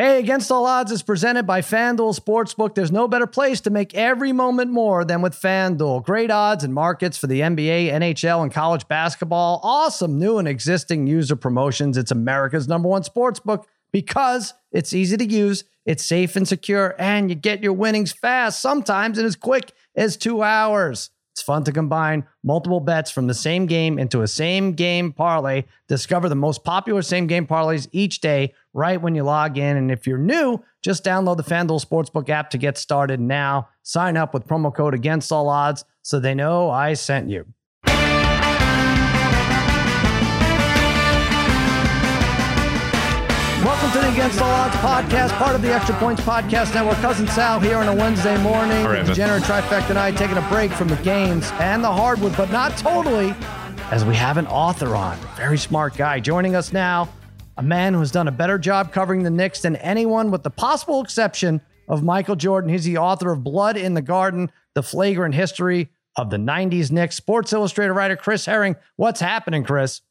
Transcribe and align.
Hey, 0.00 0.20
Against 0.20 0.52
All 0.52 0.64
Odds 0.64 0.92
is 0.92 1.02
presented 1.02 1.44
by 1.44 1.60
FanDuel 1.60 2.16
Sportsbook. 2.16 2.76
There's 2.76 2.92
no 2.92 3.08
better 3.08 3.26
place 3.26 3.60
to 3.62 3.70
make 3.70 3.96
every 3.96 4.30
moment 4.30 4.70
more 4.70 5.04
than 5.04 5.22
with 5.22 5.34
FanDuel. 5.34 6.04
Great 6.04 6.30
odds 6.30 6.62
and 6.62 6.72
markets 6.72 7.18
for 7.18 7.26
the 7.26 7.40
NBA, 7.40 7.90
NHL, 7.90 8.44
and 8.44 8.52
college 8.52 8.86
basketball. 8.86 9.58
Awesome 9.64 10.16
new 10.16 10.38
and 10.38 10.46
existing 10.46 11.08
user 11.08 11.34
promotions. 11.34 11.96
It's 11.96 12.12
America's 12.12 12.68
number 12.68 12.88
one 12.88 13.02
sportsbook 13.02 13.64
because 13.90 14.54
it's 14.70 14.92
easy 14.92 15.16
to 15.16 15.24
use, 15.24 15.64
it's 15.84 16.04
safe 16.04 16.36
and 16.36 16.46
secure, 16.46 16.94
and 16.96 17.28
you 17.28 17.34
get 17.34 17.60
your 17.60 17.72
winnings 17.72 18.12
fast, 18.12 18.62
sometimes 18.62 19.18
in 19.18 19.26
as 19.26 19.34
quick 19.34 19.72
as 19.96 20.16
two 20.16 20.44
hours. 20.44 21.10
It's 21.38 21.42
fun 21.44 21.62
to 21.64 21.72
combine 21.72 22.26
multiple 22.42 22.80
bets 22.80 23.12
from 23.12 23.28
the 23.28 23.34
same 23.34 23.66
game 23.66 23.96
into 23.96 24.22
a 24.22 24.26
same 24.26 24.72
game 24.72 25.12
parlay. 25.12 25.66
Discover 25.86 26.28
the 26.28 26.34
most 26.34 26.64
popular 26.64 27.00
same 27.00 27.28
game 27.28 27.46
parlays 27.46 27.86
each 27.92 28.20
day 28.20 28.54
right 28.78 29.02
when 29.02 29.14
you 29.14 29.24
log 29.24 29.58
in. 29.58 29.76
And 29.76 29.90
if 29.90 30.06
you're 30.06 30.16
new, 30.16 30.62
just 30.82 31.04
download 31.04 31.36
the 31.36 31.42
FanDuel 31.42 31.84
Sportsbook 31.84 32.28
app 32.28 32.50
to 32.50 32.58
get 32.58 32.78
started 32.78 33.20
now. 33.20 33.68
Sign 33.82 34.16
up 34.16 34.32
with 34.32 34.46
promo 34.46 34.74
code 34.74 34.94
against 34.94 35.32
all 35.32 35.48
odds 35.48 35.84
so 36.02 36.20
they 36.20 36.34
know 36.34 36.70
I 36.70 36.94
sent 36.94 37.28
you. 37.28 37.44
Welcome 43.64 43.90
to 43.90 43.98
the 43.98 44.12
Against 44.12 44.40
All 44.40 44.50
Odds 44.50 44.74
podcast, 44.76 45.36
part 45.36 45.54
of 45.54 45.62
the 45.62 45.74
Extra 45.74 45.94
Points 45.96 46.22
Podcast 46.22 46.74
Network. 46.74 46.96
Cousin 46.98 47.26
Sal 47.26 47.58
here 47.60 47.76
on 47.76 47.88
a 47.88 47.94
Wednesday 47.94 48.40
morning. 48.42 48.86
All 48.86 48.92
right, 48.92 49.04
the. 49.04 49.12
Degenerate 49.12 49.42
Trifecta 49.42 49.90
and 49.90 49.98
I 49.98 50.12
taking 50.12 50.36
a 50.36 50.48
break 50.48 50.70
from 50.70 50.88
the 50.88 50.96
games 50.96 51.50
and 51.54 51.82
the 51.82 51.92
hardwood, 51.92 52.36
but 52.36 52.50
not 52.50 52.76
totally, 52.78 53.34
as 53.90 54.04
we 54.04 54.14
have 54.14 54.36
an 54.36 54.46
author 54.46 54.94
on. 54.94 55.18
Very 55.36 55.58
smart 55.58 55.96
guy 55.96 56.20
joining 56.20 56.54
us 56.54 56.72
now. 56.72 57.08
A 57.58 57.62
man 57.62 57.92
who 57.92 57.98
has 57.98 58.12
done 58.12 58.28
a 58.28 58.32
better 58.32 58.56
job 58.56 58.92
covering 58.92 59.24
the 59.24 59.30
Knicks 59.30 59.62
than 59.62 59.74
anyone, 59.76 60.30
with 60.30 60.44
the 60.44 60.50
possible 60.50 61.02
exception 61.02 61.60
of 61.88 62.04
Michael 62.04 62.36
Jordan. 62.36 62.70
He's 62.70 62.84
the 62.84 62.98
author 62.98 63.32
of 63.32 63.42
Blood 63.42 63.76
in 63.76 63.94
the 63.94 64.02
Garden, 64.02 64.52
the 64.74 64.82
flagrant 64.82 65.34
history 65.34 65.90
of 66.14 66.30
the 66.30 66.36
90s 66.36 66.92
Knicks. 66.92 67.16
Sports 67.16 67.52
Illustrated 67.52 67.94
writer 67.94 68.14
Chris 68.14 68.46
Herring. 68.46 68.76
What's 68.94 69.20
happening, 69.20 69.64
Chris? 69.64 70.02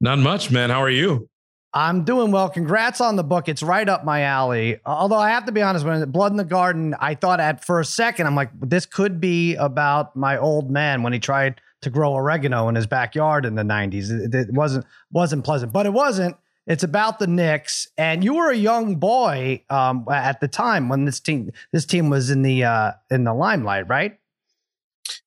Not 0.00 0.18
much, 0.18 0.50
man. 0.50 0.70
How 0.70 0.82
are 0.82 0.90
you? 0.90 1.28
I'm 1.74 2.04
doing 2.04 2.30
well. 2.30 2.48
Congrats 2.48 3.02
on 3.02 3.16
the 3.16 3.24
book. 3.24 3.50
It's 3.50 3.62
right 3.62 3.86
up 3.86 4.02
my 4.02 4.22
alley. 4.22 4.80
Although 4.86 5.18
I 5.18 5.28
have 5.28 5.44
to 5.44 5.52
be 5.52 5.60
honest, 5.60 5.84
when 5.84 6.10
Blood 6.10 6.32
in 6.32 6.38
the 6.38 6.44
Garden, 6.44 6.94
I 6.98 7.14
thought 7.14 7.40
at 7.40 7.62
for 7.62 7.78
a 7.78 7.84
second, 7.84 8.26
I'm 8.26 8.34
like, 8.34 8.48
this 8.58 8.86
could 8.86 9.20
be 9.20 9.54
about 9.56 10.16
my 10.16 10.38
old 10.38 10.70
man 10.70 11.02
when 11.02 11.12
he 11.12 11.18
tried 11.18 11.60
to 11.86 11.90
grow 11.90 12.14
oregano 12.14 12.66
in 12.68 12.74
his 12.74 12.84
backyard 12.88 13.44
in 13.46 13.54
the 13.54 13.62
90s. 13.62 14.10
It, 14.10 14.34
it 14.34 14.52
wasn't 14.52 14.84
wasn't 15.12 15.44
pleasant, 15.44 15.72
but 15.72 15.86
it 15.86 15.92
wasn't. 15.92 16.36
It's 16.66 16.82
about 16.82 17.20
the 17.20 17.28
Knicks, 17.28 17.86
and 17.96 18.24
you 18.24 18.34
were 18.34 18.50
a 18.50 18.56
young 18.56 18.96
boy 18.96 19.62
um, 19.70 20.04
at 20.10 20.40
the 20.40 20.48
time 20.48 20.88
when 20.88 21.04
this 21.04 21.20
team 21.20 21.52
this 21.72 21.86
team 21.86 22.10
was 22.10 22.28
in 22.28 22.42
the 22.42 22.64
uh, 22.64 22.90
in 23.08 23.22
the 23.22 23.32
limelight, 23.32 23.86
right? 23.88 24.18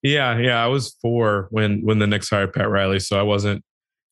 Yeah, 0.03 0.37
yeah. 0.37 0.61
I 0.61 0.67
was 0.67 0.97
four 1.01 1.47
when 1.51 1.79
when 1.85 1.99
the 1.99 2.07
Knicks 2.07 2.29
hired 2.29 2.51
Pat 2.51 2.69
Riley, 2.69 2.99
so 2.99 3.17
I 3.17 3.23
wasn't 3.23 3.63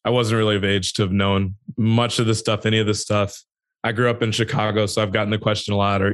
I 0.06 0.10
wasn't 0.10 0.38
really 0.38 0.56
of 0.56 0.64
age 0.64 0.94
to 0.94 1.02
have 1.02 1.12
known 1.12 1.56
much 1.76 2.18
of 2.20 2.28
this 2.28 2.40
stuff, 2.40 2.66
any 2.66 2.80
of 2.80 2.88
this 2.88 3.02
stuff. 3.02 3.44
I 3.84 3.92
grew 3.92 4.10
up 4.10 4.22
in 4.24 4.32
Chicago, 4.32 4.86
so 4.86 5.02
I've 5.04 5.12
gotten 5.12 5.32
the 5.32 5.38
question 5.38 5.74
a 5.74 5.78
lot. 5.78 6.02
Are 6.02 6.14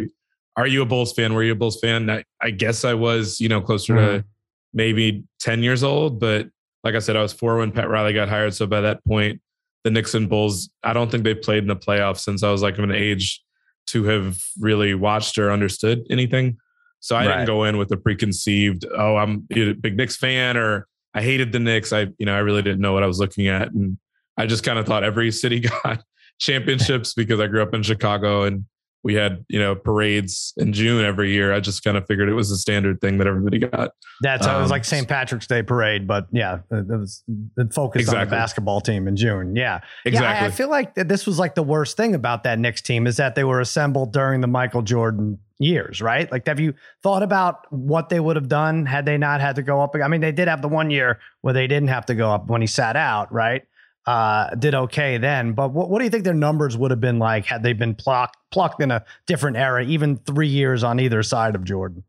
are 0.58 0.66
you 0.66 0.82
a 0.82 0.86
Bulls 0.88 1.14
fan? 1.14 1.36
Were 1.36 1.44
you 1.44 1.52
a 1.52 1.56
Bulls 1.56 1.80
fan? 1.80 2.10
I, 2.10 2.24
I 2.42 2.50
guess 2.50 2.84
I 2.86 2.96
was, 2.96 3.40
you 3.40 3.50
know, 3.50 3.62
closer 3.62 3.94
Mhm. 3.94 3.98
to 4.18 4.26
maybe 4.74 5.24
10 5.40 5.64
years 5.64 5.84
old. 5.84 6.20
But 6.20 6.48
like 6.84 6.96
I 6.96 7.00
said, 7.00 7.16
I 7.16 7.22
was 7.22 7.34
four 7.34 7.58
when 7.58 7.72
Pat 7.72 7.90
Riley 7.90 8.14
got 8.14 8.30
hired. 8.30 8.54
So 8.54 8.66
by 8.68 8.82
that 8.82 9.04
point, 9.06 9.42
the 9.84 9.92
Knicks 9.92 10.14
and 10.14 10.30
Bulls, 10.30 10.70
I 10.84 10.94
don't 10.94 11.12
think 11.12 11.24
they 11.24 11.36
played 11.36 11.64
in 11.64 11.68
the 11.68 11.76
playoffs 11.76 12.20
since 12.20 12.44
I 12.44 12.52
was 12.52 12.62
like 12.62 12.78
of 12.78 12.84
an 12.84 12.92
age 12.92 13.42
to 13.88 14.06
have 14.06 14.40
really 14.60 14.94
watched 14.94 15.38
or 15.38 15.52
understood 15.52 16.06
anything. 16.10 16.58
So 17.00 17.16
I 17.18 17.26
Right. 17.26 17.34
didn't 17.34 17.48
go 17.48 17.66
in 17.66 17.78
with 17.78 17.92
a 17.92 17.98
preconceived, 17.98 18.86
oh, 18.98 19.18
I'm 19.18 19.46
a 19.52 19.74
big 19.74 19.98
Knicks 19.98 20.16
fan 20.16 20.56
or 20.56 20.88
I 21.14 21.22
hated 21.22 21.52
the 21.52 21.60
Knicks. 21.60 21.92
I, 21.92 22.08
you 22.18 22.26
know, 22.26 22.34
I 22.34 22.40
really 22.40 22.62
didn't 22.62 22.80
know 22.80 22.94
what 22.94 23.04
I 23.04 23.08
was 23.08 23.20
looking 23.20 23.48
at. 23.48 23.72
And 23.74 23.98
I 24.38 24.46
just 24.46 24.64
kind 24.64 24.80
of 24.80 24.86
thought 24.86 25.04
every 25.04 25.32
city 25.32 25.60
got 25.84 26.02
championships 26.40 27.14
because 27.14 27.40
I 27.40 27.48
grew 27.48 27.62
up 27.62 27.74
in 27.74 27.84
Chicago 27.84 28.44
and 28.44 28.66
we 29.04 29.16
had, 29.16 29.46
you 29.50 29.60
know, 29.60 29.76
parades 29.76 30.54
in 30.58 30.72
June 30.72 31.04
every 31.04 31.32
year. 31.32 31.54
I 31.54 31.60
just 31.60 31.84
kind 31.84 31.98
of 31.98 32.08
figured 32.08 32.30
it 32.30 32.34
was 32.34 32.52
a 32.52 32.58
standard 32.58 33.02
thing 33.02 33.18
that 33.18 33.28
everybody 33.28 33.60
got. 33.60 33.92
That's 34.22 34.46
how 34.46 34.58
it 34.58 34.62
was 34.62 34.72
Um, 34.72 34.72
like 34.72 34.86
St. 34.86 35.08
Patrick's 35.08 35.46
Day 35.46 35.62
parade, 35.62 36.08
but 36.08 36.28
yeah, 36.32 36.60
it 36.72 36.90
it 36.90 36.98
was 36.98 37.24
it 37.58 37.74
focused 37.74 38.10
on 38.14 38.20
the 38.22 38.26
basketball 38.30 38.82
team 38.82 39.08
in 39.08 39.16
June. 39.16 39.56
Yeah, 39.56 39.82
Exactly. 40.06 40.28
Yeah, 40.28 40.44
I, 40.44 40.48
I 40.48 40.52
feel 40.52 40.70
like 40.70 40.96
this 40.96 41.28
was 41.28 41.38
like 41.38 41.56
the 41.56 41.64
worst 41.64 41.98
thing 41.98 42.16
about 42.16 42.44
that 42.44 42.60
Knicks 42.60 42.82
team 42.82 43.06
is 43.06 43.18
that 43.18 43.36
they 43.36 43.44
were 43.44 43.60
assembled 43.60 44.14
during 44.14 44.42
the 44.42 44.48
Michael 44.48 44.82
Jordan 44.82 45.40
years, 45.60 46.02
right? 46.02 46.32
Like, 46.32 46.48
have 46.48 46.60
you 46.60 46.74
thought 47.02 47.24
about 47.24 47.72
what 47.72 48.10
they 48.10 48.20
would 48.20 48.36
have 48.36 48.48
done 48.48 48.86
had 48.86 49.06
they 49.06 49.18
not 49.18 49.42
had 49.42 49.56
to 49.58 49.62
go 49.62 49.82
up? 49.82 49.96
I 50.02 50.08
mean, 50.08 50.22
they 50.22 50.32
did 50.32 50.48
have 50.48 50.62
the 50.62 50.68
one 50.68 50.90
year 50.90 51.20
where 51.42 51.54
they 51.54 51.68
didn't 51.68 51.90
have 51.90 52.06
to 52.08 52.16
go 52.16 52.32
up 52.32 52.48
when 52.48 52.62
he 52.62 52.68
sat 52.68 52.96
out, 52.96 53.32
right? 53.32 53.64
Uh, 54.06 54.54
did 54.56 54.76
okay 54.76 55.18
then, 55.18 55.54
but 55.54 55.72
what, 55.72 55.90
what 55.90 56.00
do 56.00 56.04
you 56.04 56.12
think 56.12 56.26
their 56.26 56.34
numbers 56.34 56.76
would 56.76 56.92
have 56.92 57.00
been 57.00 57.20
like 57.20 57.46
had 57.46 57.64
they 57.64 57.72
been 57.72 57.96
plucked 57.96 58.36
plucked 58.52 58.82
in 58.82 58.92
a 58.92 59.02
different 59.28 59.56
era, 59.56 59.82
even 59.86 60.18
three 60.18 60.48
years 60.48 60.84
on 60.84 61.00
either 61.00 61.24
side 61.24 61.56
of 61.56 61.64
Jordan? 61.64 62.04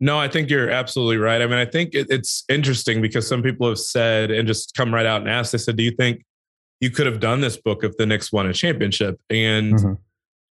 No, 0.00 0.18
I 0.18 0.28
think 0.28 0.48
you're 0.48 0.70
absolutely 0.70 1.18
right. 1.18 1.42
I 1.42 1.46
mean, 1.46 1.58
I 1.58 1.66
think 1.66 1.94
it, 1.94 2.06
it's 2.08 2.44
interesting 2.48 3.02
because 3.02 3.28
some 3.28 3.42
people 3.42 3.68
have 3.68 3.78
said 3.78 4.30
and 4.30 4.48
just 4.48 4.74
come 4.74 4.94
right 4.94 5.04
out 5.04 5.20
and 5.20 5.30
asked. 5.30 5.52
They 5.52 5.58
said, 5.58 5.76
"Do 5.76 5.82
you 5.82 5.90
think 5.90 6.24
you 6.80 6.90
could 6.90 7.04
have 7.04 7.20
done 7.20 7.42
this 7.42 7.58
book 7.58 7.84
if 7.84 7.96
the 7.98 8.06
Knicks 8.06 8.32
won 8.32 8.46
a 8.46 8.54
championship?" 8.54 9.20
And 9.28 9.74
Mhm. 9.74 9.98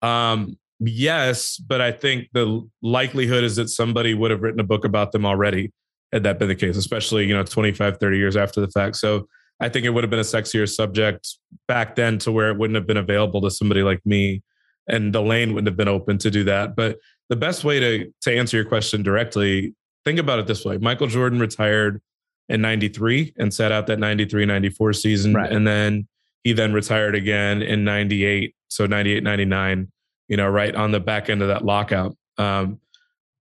um, 0.07 0.57
yes, 0.81 1.57
but 1.57 1.79
I 1.79 1.93
think 1.93 2.27
the 2.33 2.67
likelihood 2.81 3.45
is 3.45 3.55
that 3.55 3.69
somebody 3.69 4.13
would 4.13 4.31
have 4.31 4.41
written 4.41 4.59
a 4.59 4.65
book 4.65 4.83
about 4.83 5.13
them 5.13 5.25
already 5.25 5.71
had 6.11 6.23
that 6.23 6.39
been 6.39 6.49
the 6.49 6.55
case, 6.55 6.75
especially 6.75 7.25
you 7.25 7.33
know 7.33 7.43
25, 7.43 7.97
30 7.99 8.17
years 8.17 8.35
after 8.35 8.59
the 8.59 8.67
fact. 8.67 8.97
So 8.97 9.27
I 9.61 9.69
think 9.69 9.85
it 9.85 9.89
would 9.91 10.03
have 10.03 10.09
been 10.09 10.19
a 10.19 10.23
sexier 10.23 10.67
subject 10.67 11.37
back 11.67 11.95
then 11.95 12.17
to 12.19 12.31
where 12.31 12.49
it 12.49 12.57
wouldn't 12.57 12.75
have 12.75 12.87
been 12.87 12.97
available 12.97 13.41
to 13.41 13.51
somebody 13.51 13.83
like 13.83 14.03
me, 14.05 14.41
and 14.87 15.13
the 15.13 15.21
lane 15.21 15.49
wouldn't 15.53 15.67
have 15.67 15.77
been 15.77 15.87
open 15.87 16.17
to 16.19 16.31
do 16.31 16.43
that. 16.45 16.75
But 16.75 16.97
the 17.29 17.35
best 17.35 17.63
way 17.63 17.79
to 17.79 18.11
to 18.23 18.35
answer 18.35 18.57
your 18.57 18.65
question 18.65 19.03
directly, 19.03 19.73
think 20.03 20.19
about 20.19 20.39
it 20.39 20.47
this 20.47 20.65
way: 20.65 20.77
Michael 20.77 21.07
Jordan 21.07 21.39
retired 21.39 22.01
in 22.49 22.59
'93 22.61 23.33
and 23.37 23.53
sat 23.53 23.71
out 23.71 23.87
that 23.87 23.99
'93 23.99 24.45
'94 24.45 24.93
season, 24.93 25.33
Right. 25.33 25.51
and 25.51 25.65
then 25.65 26.07
he 26.43 26.53
then 26.53 26.73
retired 26.73 27.13
again 27.15 27.61
in 27.61 27.83
'98. 27.83 28.55
So 28.69 28.87
'98 28.87 29.23
'99, 29.23 29.91
you 30.27 30.37
know, 30.37 30.47
right 30.49 30.73
on 30.75 30.91
the 30.91 30.99
back 30.99 31.29
end 31.29 31.41
of 31.41 31.47
that 31.49 31.63
lockout. 31.63 32.17
Um, 32.37 32.79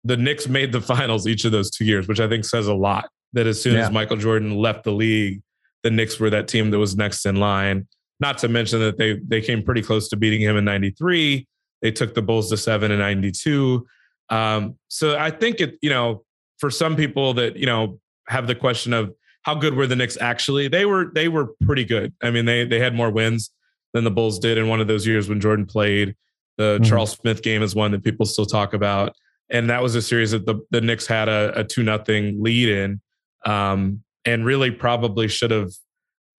the 0.04 0.16
Knicks 0.18 0.46
made 0.48 0.70
the 0.72 0.80
finals 0.94 1.26
each 1.26 1.44
of 1.46 1.52
those 1.52 1.70
two 1.70 1.84
years, 1.86 2.06
which 2.06 2.20
I 2.20 2.28
think 2.28 2.44
says 2.44 2.66
a 2.66 2.74
lot. 2.74 3.08
That 3.32 3.46
as 3.46 3.60
soon 3.60 3.74
Yeah. 3.74 3.86
as 3.86 3.90
Michael 3.90 4.16
Jordan 4.18 4.54
left 4.54 4.84
the 4.84 4.92
league, 4.92 5.40
the 5.84 5.90
Knicks 5.90 6.18
were 6.18 6.30
that 6.30 6.48
team 6.48 6.70
that 6.72 6.78
was 6.78 6.96
next 6.96 7.24
in 7.26 7.36
line. 7.36 7.86
Not 8.18 8.38
to 8.38 8.48
mention 8.48 8.80
that 8.80 8.98
they 8.98 9.20
they 9.26 9.40
came 9.40 9.62
pretty 9.62 9.82
close 9.82 10.08
to 10.08 10.16
beating 10.16 10.40
him 10.40 10.56
in 10.56 10.64
'93. 10.64 11.46
They 11.82 11.92
took 11.92 12.14
the 12.14 12.22
Bulls 12.22 12.50
to 12.50 12.56
seven 12.56 12.90
in 12.90 12.98
'92. 12.98 13.86
Um, 14.30 14.76
so 14.88 15.16
I 15.18 15.30
think 15.30 15.60
it, 15.60 15.76
you 15.82 15.90
know, 15.90 16.24
for 16.58 16.70
some 16.70 16.96
people 16.96 17.34
that 17.34 17.56
you 17.56 17.66
know 17.66 18.00
have 18.28 18.46
the 18.46 18.54
question 18.54 18.92
of 18.92 19.14
how 19.42 19.54
good 19.54 19.74
were 19.74 19.86
the 19.86 19.96
Knicks 19.96 20.16
actually? 20.20 20.68
They 20.68 20.86
were 20.86 21.10
they 21.14 21.28
were 21.28 21.50
pretty 21.64 21.84
good. 21.84 22.12
I 22.22 22.30
mean, 22.30 22.46
they 22.46 22.64
they 22.64 22.80
had 22.80 22.94
more 22.94 23.10
wins 23.10 23.50
than 23.92 24.04
the 24.04 24.10
Bulls 24.10 24.38
did 24.38 24.58
in 24.58 24.68
one 24.68 24.80
of 24.80 24.88
those 24.88 25.06
years 25.06 25.28
when 25.28 25.40
Jordan 25.40 25.66
played. 25.66 26.14
The 26.56 26.78
Mhm. 26.80 26.88
Charles 26.88 27.12
Smith 27.12 27.42
game 27.42 27.62
is 27.62 27.74
one 27.74 27.90
that 27.90 28.02
people 28.04 28.24
still 28.26 28.46
talk 28.46 28.74
about, 28.74 29.14
and 29.50 29.68
that 29.70 29.82
was 29.82 29.94
a 29.96 30.02
series 30.02 30.30
that 30.30 30.46
the 30.46 30.60
the 30.70 30.80
Knicks 30.80 31.06
had 31.06 31.28
a, 31.28 31.52
a 31.60 31.64
two 31.64 31.82
nothing 31.82 32.42
lead 32.42 32.68
in, 32.68 33.00
um, 33.44 34.02
and 34.24 34.44
really 34.44 34.70
probably 34.70 35.28
should 35.28 35.50
have 35.50 35.70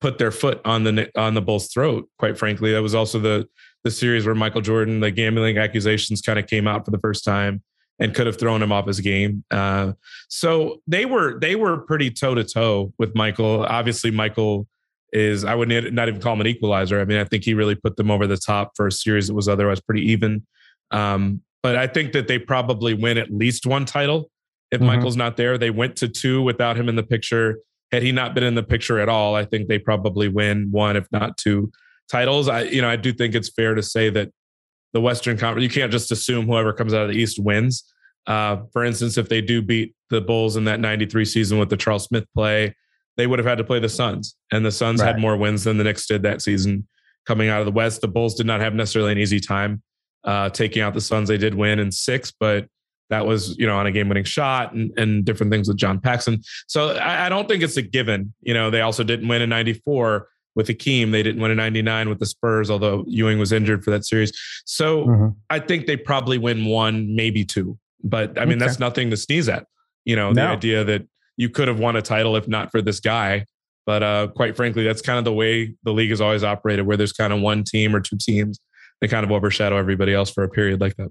put 0.02 0.18
their 0.18 0.32
foot 0.32 0.62
on 0.66 0.84
the 0.84 1.10
on 1.16 1.34
the 1.34 1.42
Bulls' 1.42 1.68
throat. 1.72 2.10
Quite 2.20 2.38
frankly, 2.38 2.72
that 2.74 2.82
was 2.82 2.96
also 2.96 3.20
the 3.20 3.48
the 3.84 3.92
series 3.92 4.26
where 4.26 4.36
Michael 4.36 4.62
Jordan 4.62 5.00
the 5.00 5.12
gambling 5.12 5.58
accusations 5.58 6.22
kind 6.22 6.40
of 6.40 6.48
came 6.48 6.68
out 6.68 6.86
for 6.86 6.92
the 6.92 7.00
first 7.00 7.24
time 7.24 7.62
and 8.00 8.14
could 8.14 8.28
have 8.28 8.38
thrown 8.38 8.62
him 8.62 8.72
off 8.72 8.88
his 8.88 9.00
game. 9.00 9.44
Uh, 9.52 9.94
so 10.28 10.82
they 10.88 11.06
were 11.06 11.40
they 11.40 11.56
were 11.56 11.78
pretty 11.78 12.12
toe 12.12 12.36
to 12.36 12.44
toe 12.44 12.94
with 12.98 13.16
Michael. 13.16 13.64
Obviously, 13.66 14.12
Michael 14.12 14.68
is 15.14 15.46
I 15.46 15.56
would 15.56 15.70
not 15.94 16.10
even 16.10 16.20
call 16.20 16.34
him 16.34 16.42
an 16.42 16.48
equalizer. 16.48 17.00
I 17.00 17.06
mean, 17.06 17.20
I 17.20 17.24
think 17.24 17.44
he 17.46 17.54
really 17.54 17.76
put 17.76 17.96
them 17.96 18.12
over 18.12 18.28
the 18.28 18.38
top 18.38 18.74
for 18.76 18.88
a 18.88 18.92
series 18.92 19.28
that 19.28 19.34
was 19.34 19.48
otherwise 19.48 19.80
pretty 19.80 20.02
even. 20.12 20.46
Um, 20.92 21.42
but 21.64 21.76
I 21.78 21.88
think 21.88 22.12
that 22.14 22.28
they 22.28 22.38
probably 22.38 22.94
win 22.94 23.18
at 23.18 23.32
least 23.32 23.66
one 23.66 23.86
title 23.86 24.30
if 24.72 24.82
Mhm. 24.82 24.88
Michael's 24.88 25.16
not 25.16 25.38
there. 25.38 25.58
They 25.58 25.70
went 25.70 25.96
to 25.98 26.08
two 26.10 26.42
without 26.42 26.76
him 26.76 26.90
in 26.90 26.96
the 26.96 27.04
picture. 27.04 27.60
Had 27.96 28.04
he 28.04 28.12
not 28.12 28.36
been 28.36 28.44
in 28.44 28.56
the 28.56 28.64
picture 28.64 29.00
at 29.00 29.08
all, 29.08 29.36
I 29.36 29.46
think 29.46 29.70
they 29.70 29.80
probably 29.80 30.28
win 30.28 30.68
one, 30.70 30.98
if 30.98 31.08
not 31.14 31.38
two 31.38 31.72
titles. 32.12 32.50
I, 32.50 32.64
you 32.64 32.82
know, 32.82 32.90
I 32.90 32.98
do 32.98 33.14
think 33.14 33.36
it's 33.36 33.50
fair 33.50 33.74
to 33.74 33.82
say 33.82 34.10
that 34.10 34.32
the 34.92 35.00
Western 35.00 35.38
Conference, 35.38 35.64
you 35.64 35.70
can't 35.70 35.92
just 35.94 36.12
assume 36.12 36.46
whoever 36.46 36.74
comes 36.74 36.94
out 36.94 37.04
of 37.04 37.10
the 37.12 37.18
East 37.18 37.40
wins. 37.40 37.84
Uh, 38.28 38.58
for 38.74 38.84
instance, 38.84 39.18
if 39.18 39.30
they 39.30 39.40
do 39.40 39.62
beat 39.62 39.96
the 40.10 40.20
Bulls 40.20 40.58
in 40.58 40.66
that 40.66 40.82
93 40.82 41.24
season 41.24 41.58
with 41.58 41.70
the 41.70 41.78
Charles 41.78 42.04
Smith 42.04 42.26
play, 42.34 42.76
they 43.16 43.28
would 43.28 43.40
have 43.40 43.46
had 43.46 43.60
to 43.60 43.64
play 43.64 43.80
the 43.80 43.88
Suns. 43.88 44.36
And 44.52 44.66
the 44.66 44.72
Suns 44.72 45.00
Right. 45.02 45.08
had 45.14 45.20
more 45.20 45.38
wins 45.38 45.64
than 45.64 45.78
the 45.78 45.86
Knicks 45.86 46.06
did 46.06 46.24
that 46.24 46.42
season. 46.42 46.88
coming 47.26 47.50
out 47.50 47.60
of 47.60 47.66
the 47.66 47.72
West. 47.72 48.02
The 48.02 48.08
Bulls 48.08 48.36
did 48.36 48.46
not 48.46 48.62
have 48.62 48.76
necessarily 48.76 49.12
an 49.12 49.18
easy 49.18 49.40
time 49.40 49.82
uh, 50.26 50.50
taking 50.50 50.84
out 50.84 50.94
the 50.94 51.02
Suns. 51.02 51.28
They 51.28 51.40
did 51.40 51.56
win 51.56 51.80
in 51.80 51.92
six, 51.92 52.32
but 52.40 52.68
that 53.10 53.26
was 53.26 53.58
you 53.58 53.68
know 53.68 53.78
on 53.78 53.88
a 53.88 53.92
game 53.92 54.10
winning 54.10 54.24
shot 54.24 54.74
and, 54.74 54.92
and 54.98 55.26
different 55.26 55.52
things 55.52 55.68
with 55.68 55.78
John 55.78 56.00
Paxson. 56.00 56.42
So 56.68 56.96
I, 56.96 57.26
I, 57.26 57.30
don't 57.30 57.48
think 57.48 57.64
it's 57.64 57.78
a 57.78 57.82
given. 57.82 58.34
You 58.42 58.54
know, 58.54 58.70
they 58.70 58.82
also 58.82 59.04
didn't 59.04 59.28
win 59.28 59.42
in 59.42 59.50
'94 59.50 60.28
with 60.56 60.68
Hakeem. 60.68 61.12
They 61.12 61.24
didn't 61.24 61.42
win 61.42 61.52
in 61.52 61.58
'99 61.58 62.10
with 62.10 62.20
the 62.20 62.26
Spurs, 62.26 62.70
although 62.70 63.04
Ewing 63.08 63.40
was 63.40 63.52
injured 63.52 63.84
for 63.84 63.92
that 63.92 64.06
series. 64.06 64.32
So 64.66 65.06
mm-hmm. 65.06 65.28
I 65.50 65.60
think 65.60 65.86
they 65.86 65.98
probably 65.98 66.38
win 66.38 66.66
one, 66.66 67.16
maybe 67.16 67.46
two. 67.46 67.78
But 68.04 68.40
I 68.40 68.46
mean, 68.46 68.58
okay. 68.58 68.66
that's 68.66 68.80
nothing 68.80 69.10
to 69.12 69.18
sneeze 69.18 69.50
at. 69.50 69.66
You 70.04 70.16
know, 70.16 70.32
no. 70.32 70.34
the 70.34 70.48
idea 70.52 70.84
that 70.84 71.08
you 71.38 71.50
could 71.50 71.68
have 71.68 71.80
won 71.80 71.96
a 71.96 72.02
title 72.02 72.36
if 72.36 72.48
not 72.48 72.72
for 72.72 72.82
this 72.82 73.00
guy. 73.00 73.46
But 73.86 74.02
uh, 74.02 74.28
quite 74.36 74.56
frankly, 74.56 74.84
that's 74.84 75.02
kind 75.02 75.20
of 75.20 75.26
the 75.26 75.34
way 75.34 75.76
the 75.84 75.92
league 75.92 76.10
has 76.10 76.20
always 76.20 76.44
operated, 76.44 76.88
where 76.88 76.98
there's 76.98 77.14
kind 77.14 77.32
of 77.32 77.42
one 77.42 77.64
team 77.64 77.96
or 77.96 78.00
two 78.00 78.18
teams 78.20 78.60
that 79.00 79.10
kind 79.10 79.24
of 79.24 79.32
overshadow 79.32 79.78
everybody 79.78 80.14
else 80.14 80.32
for 80.32 80.44
a 80.44 80.50
period 80.50 80.82
like 80.82 80.96
that. 80.96 81.10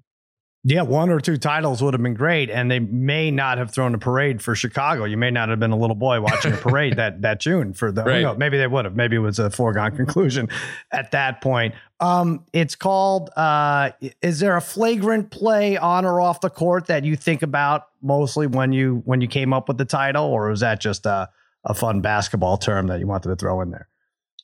Yeah, 0.66 0.81
one 0.81 1.11
or 1.11 1.20
two 1.20 1.37
titles 1.37 1.82
would 1.82 1.93
have 1.93 2.02
been 2.02 2.14
great, 2.14 2.49
and 2.49 2.70
they 2.70 2.78
may 2.78 3.31
not 3.31 3.58
have 3.58 3.70
thrown 3.70 3.94
a 3.94 3.99
parade 3.99 4.40
for 4.40 4.55
Chicago. 4.55 5.05
You 5.05 5.19
may 5.19 5.31
not 5.31 5.50
have 5.50 5.61
been 5.61 5.72
a 5.72 5.76
little 5.76 5.94
boy 5.94 6.22
watching 6.22 6.55
a 6.55 6.56
parade 6.56 6.96
that 6.96 7.20
that 7.20 7.38
June 7.38 7.75
for 7.75 7.93
the. 7.93 8.02
Right. 8.02 8.22
Know, 8.22 8.34
maybe 8.34 8.56
they 8.56 8.66
would 8.66 8.87
have. 8.87 8.96
Maybe 8.96 9.16
it 9.16 9.20
was 9.20 9.38
a 9.38 9.50
foregone 9.50 9.94
conclusion 9.94 10.49
at 10.90 11.11
that 11.11 11.43
point. 11.43 11.75
Um, 12.00 12.46
it's 12.55 12.75
called. 12.76 13.28
Uh, 13.37 13.90
is 14.22 14.40
there 14.40 14.56
a 14.56 14.62
flagrant 14.62 15.31
play 15.31 15.76
on 15.76 16.06
or 16.06 16.22
off 16.22 16.40
the 16.40 16.50
court 16.50 16.87
that 16.87 17.05
you 17.05 17.14
think 17.14 17.43
about 17.43 17.88
mostly 18.00 18.46
when 18.46 18.72
you 18.72 19.02
when 19.05 19.20
you 19.20 19.28
came 19.28 19.52
up 19.52 19.69
with 19.69 19.76
the 19.76 19.84
title, 19.84 20.25
or 20.25 20.49
was 20.49 20.60
that 20.60 20.81
just 20.81 21.05
a 21.05 21.28
a 21.67 21.75
fun 21.75 22.00
basketball 22.00 22.56
term 22.56 22.87
that 22.87 23.00
you 23.00 23.06
wanted 23.06 23.28
to 23.28 23.37
throw 23.37 23.60
in 23.60 23.70
there? 23.70 23.88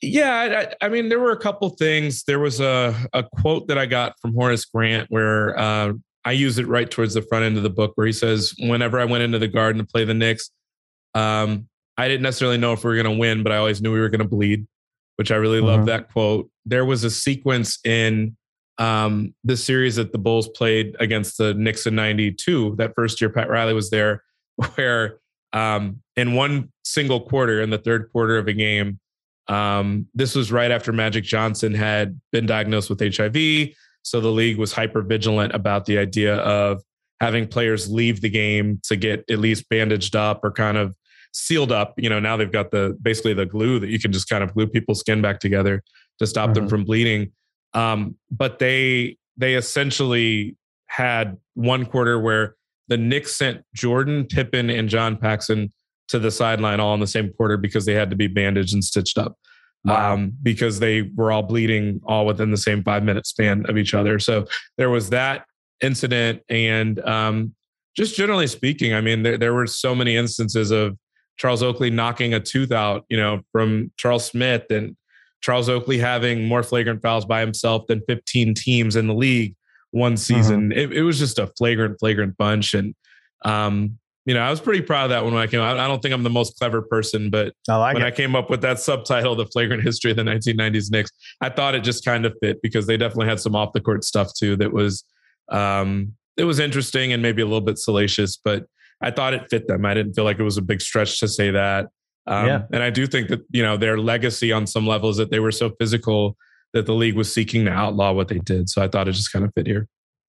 Yeah, 0.02 0.66
I, 0.80 0.86
I, 0.86 0.88
mean, 0.88 1.10
there 1.10 1.20
were 1.20 1.32
a 1.32 1.38
couple 1.38 1.68
things. 1.70 2.24
There 2.24 2.38
was 2.38 2.58
a, 2.58 2.94
a 3.12 3.22
quote 3.22 3.68
that 3.68 3.76
I 3.76 3.84
got 3.84 4.18
from 4.18 4.32
Horace 4.32 4.64
Grant 4.64 5.10
where 5.10 5.58
uh, 5.58 5.92
I 6.24 6.32
use 6.32 6.58
it 6.58 6.66
right 6.66 6.90
towards 6.90 7.14
the 7.14 7.22
front 7.22 7.44
end 7.44 7.56
of 7.56 7.62
the 7.62 7.70
book, 7.70 7.92
where 7.94 8.06
he 8.06 8.12
says, 8.12 8.54
"Whenever 8.58 9.00
I 9.00 9.04
went 9.04 9.22
into 9.22 9.38
the 9.38 9.48
Garden 9.48 9.80
to 9.80 9.86
play 9.86 10.04
the 10.04 10.14
Knicks, 10.14 10.50
um, 11.14 11.68
I 11.96 12.08
didn't 12.08 12.22
necessarily 12.22 12.58
know 12.58 12.72
if 12.72 12.84
we 12.84 12.90
were 12.90 13.02
going 13.02 13.14
to 13.14 13.18
win, 13.18 13.42
but 13.42 13.52
I 13.52 13.56
always 13.56 13.80
knew 13.80 13.92
we 13.92 14.00
were 14.00 14.08
going 14.08 14.22
to 14.22 14.28
bleed." 14.28 14.66
Which 15.16 15.30
I 15.30 15.36
really 15.36 15.58
mm-hmm. 15.58 15.66
love 15.66 15.86
that 15.86 16.10
quote. 16.12 16.50
There 16.64 16.86
was 16.86 17.04
a 17.04 17.10
sequence 17.10 17.78
in 17.84 18.36
um, 18.78 19.34
the 19.44 19.56
series 19.56 19.96
that 19.96 20.12
the 20.12 20.18
Bulls 20.18 20.48
played 20.48 20.96
against 20.98 21.36
the 21.36 21.52
Knicks 21.54 21.86
in 21.86 21.94
'92. 21.94 22.76
That 22.76 22.94
first 22.94 23.20
year, 23.20 23.30
Pat 23.30 23.50
Riley 23.50 23.74
was 23.74 23.90
there, 23.90 24.22
where 24.74 25.20
um, 25.52 26.02
in 26.16 26.34
one 26.34 26.72
single 26.84 27.20
quarter, 27.20 27.60
in 27.60 27.70
the 27.70 27.78
third 27.78 28.10
quarter 28.12 28.38
of 28.38 28.48
a 28.48 28.52
game, 28.52 28.98
um, 29.48 30.06
this 30.14 30.34
was 30.34 30.52
right 30.52 30.70
after 30.70 30.92
Magic 30.92 31.24
Johnson 31.24 31.74
had 31.74 32.20
been 32.30 32.46
diagnosed 32.46 32.88
with 32.88 33.00
HIV. 33.00 33.74
So 34.02 34.20
the 34.20 34.28
league 34.28 34.58
was 34.58 34.72
hyper 34.72 35.02
vigilant 35.02 35.54
about 35.54 35.86
the 35.86 35.98
idea 35.98 36.36
of 36.36 36.82
having 37.20 37.46
players 37.46 37.90
leave 37.90 38.20
the 38.20 38.30
game 38.30 38.80
to 38.84 38.96
get 38.96 39.24
at 39.30 39.38
least 39.38 39.68
bandaged 39.68 40.16
up 40.16 40.40
or 40.42 40.50
kind 40.50 40.78
of 40.78 40.96
sealed 41.32 41.70
up. 41.70 41.94
You 41.96 42.08
know, 42.08 42.18
now 42.18 42.36
they've 42.36 42.50
got 42.50 42.70
the 42.70 42.96
basically 43.02 43.34
the 43.34 43.46
glue 43.46 43.78
that 43.78 43.90
you 43.90 43.98
can 43.98 44.12
just 44.12 44.28
kind 44.28 44.42
of 44.42 44.54
glue 44.54 44.66
people's 44.66 45.00
skin 45.00 45.20
back 45.20 45.38
together 45.38 45.82
to 46.18 46.26
stop 46.26 46.50
mm-hmm. 46.50 46.54
them 46.54 46.68
from 46.68 46.84
bleeding. 46.84 47.32
Um, 47.74 48.16
but 48.30 48.58
they 48.58 49.18
they 49.36 49.54
essentially 49.54 50.56
had 50.86 51.36
one 51.54 51.86
quarter 51.86 52.18
where 52.18 52.56
the 52.88 52.96
Knicks 52.96 53.36
sent 53.36 53.62
Jordan, 53.74 54.26
Pippen, 54.26 54.68
and 54.70 54.88
John 54.88 55.16
Paxson 55.16 55.70
to 56.08 56.18
the 56.18 56.30
sideline 56.30 56.80
all 56.80 56.92
in 56.94 57.00
the 57.00 57.06
same 57.06 57.32
quarter 57.34 57.56
because 57.56 57.86
they 57.86 57.94
had 57.94 58.10
to 58.10 58.16
be 58.16 58.26
bandaged 58.26 58.74
and 58.74 58.82
stitched 58.82 59.16
up. 59.16 59.36
Wow. 59.84 60.14
Um, 60.14 60.32
because 60.42 60.78
they 60.78 61.02
were 61.02 61.32
all 61.32 61.42
bleeding 61.42 62.00
all 62.04 62.26
within 62.26 62.50
the 62.50 62.58
same 62.58 62.82
five 62.82 63.02
minute 63.02 63.26
span 63.26 63.64
of 63.66 63.78
each 63.78 63.94
other. 63.94 64.18
So 64.18 64.46
there 64.76 64.90
was 64.90 65.08
that 65.10 65.46
incident. 65.80 66.42
And 66.50 67.00
um, 67.00 67.54
just 67.96 68.14
generally 68.14 68.46
speaking, 68.46 68.94
I 68.94 69.00
mean, 69.00 69.22
there, 69.22 69.38
there 69.38 69.54
were 69.54 69.66
so 69.66 69.94
many 69.94 70.16
instances 70.16 70.70
of 70.70 70.98
Charles 71.38 71.62
Oakley 71.62 71.90
knocking 71.90 72.34
a 72.34 72.40
tooth 72.40 72.72
out, 72.72 73.06
you 73.08 73.16
know, 73.16 73.40
from 73.52 73.90
Charles 73.96 74.26
Smith 74.26 74.64
and 74.70 74.96
Charles 75.40 75.70
Oakley 75.70 75.98
having 75.98 76.46
more 76.46 76.62
flagrant 76.62 77.00
fouls 77.00 77.24
by 77.24 77.40
himself 77.40 77.86
than 77.86 78.02
15 78.06 78.54
teams 78.54 78.96
in 78.96 79.06
the 79.06 79.14
league 79.14 79.54
one 79.90 80.16
season. 80.16 80.72
Uh-huh. 80.72 80.82
It, 80.82 80.92
it, 80.98 81.02
was 81.02 81.18
just 81.18 81.38
a 81.38 81.46
flagrant, 81.58 81.98
flagrant 81.98 82.36
bunch. 82.36 82.74
And 82.74 82.94
um, 83.44 83.98
you 84.26 84.34
know, 84.34 84.40
I 84.40 84.50
was 84.50 84.60
pretty 84.60 84.82
proud 84.82 85.04
of 85.04 85.10
that 85.10 85.24
one 85.24 85.32
when 85.34 85.42
I 85.42 85.46
came 85.46 85.60
out. 85.60 85.78
I 85.78 85.88
don't 85.88 86.00
think 86.00 86.12
I'm 86.12 86.22
the 86.22 86.30
most 86.30 86.58
clever 86.58 86.82
person, 86.82 87.30
but 87.30 87.54
I 87.68 87.76
like 87.76 87.94
when 87.94 88.02
it. 88.02 88.06
I 88.06 88.10
came 88.10 88.36
up 88.36 88.50
with 88.50 88.60
that 88.62 88.78
subtitle, 88.78 89.34
The 89.34 89.46
Flagrant 89.46 89.82
History 89.82 90.10
of 90.10 90.16
the 90.16 90.22
1990s 90.22 90.90
Knicks, 90.90 91.10
I 91.40 91.48
thought 91.48 91.74
it 91.74 91.82
just 91.82 92.04
kind 92.04 92.26
of 92.26 92.34
fit 92.42 92.60
because 92.62 92.86
they 92.86 92.96
definitely 92.96 93.28
had 93.28 93.40
some 93.40 93.56
off 93.56 93.72
the 93.72 93.80
court 93.80 94.04
stuff 94.04 94.32
too 94.34 94.56
that 94.56 94.72
was 94.72 95.04
um 95.50 96.12
it 96.36 96.44
was 96.44 96.58
interesting 96.58 97.12
and 97.12 97.22
maybe 97.22 97.42
a 97.42 97.44
little 97.44 97.60
bit 97.60 97.78
salacious, 97.78 98.36
but 98.36 98.66
I 99.02 99.10
thought 99.10 99.34
it 99.34 99.48
fit 99.50 99.66
them. 99.66 99.84
I 99.84 99.94
didn't 99.94 100.14
feel 100.14 100.24
like 100.24 100.38
it 100.38 100.42
was 100.42 100.58
a 100.58 100.62
big 100.62 100.80
stretch 100.80 101.18
to 101.20 101.28
say 101.28 101.50
that. 101.50 101.86
Um, 102.26 102.46
yeah. 102.46 102.62
and 102.72 102.82
I 102.82 102.90
do 102.90 103.06
think 103.06 103.28
that, 103.28 103.40
you 103.50 103.62
know, 103.62 103.76
their 103.76 103.98
legacy 103.98 104.52
on 104.52 104.66
some 104.66 104.86
levels 104.86 105.16
that 105.16 105.30
they 105.30 105.40
were 105.40 105.52
so 105.52 105.70
physical 105.78 106.36
that 106.72 106.86
the 106.86 106.94
league 106.94 107.16
was 107.16 107.32
seeking 107.32 107.64
to 107.64 107.70
outlaw 107.72 108.12
what 108.12 108.28
they 108.28 108.38
did. 108.38 108.68
So 108.68 108.82
I 108.82 108.88
thought 108.88 109.08
it 109.08 109.12
just 109.12 109.32
kind 109.32 109.44
of 109.44 109.52
fit 109.54 109.66
here. 109.66 109.88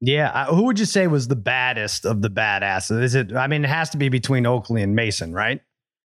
Yeah, 0.06 0.46
who 0.46 0.64
would 0.64 0.78
you 0.78 0.84
say 0.84 1.06
was 1.06 1.28
the 1.28 1.36
baddest 1.36 2.04
of 2.04 2.20
the 2.20 2.28
badasses? 2.28 3.02
Is 3.02 3.14
it? 3.14 3.34
I 3.34 3.46
mean, 3.46 3.64
it 3.64 3.68
has 3.68 3.88
to 3.90 3.96
be 3.96 4.08
between 4.10 4.44
Oakley 4.44 4.82
and 4.82 4.94
Mason, 4.94 5.32
right? 5.32 5.60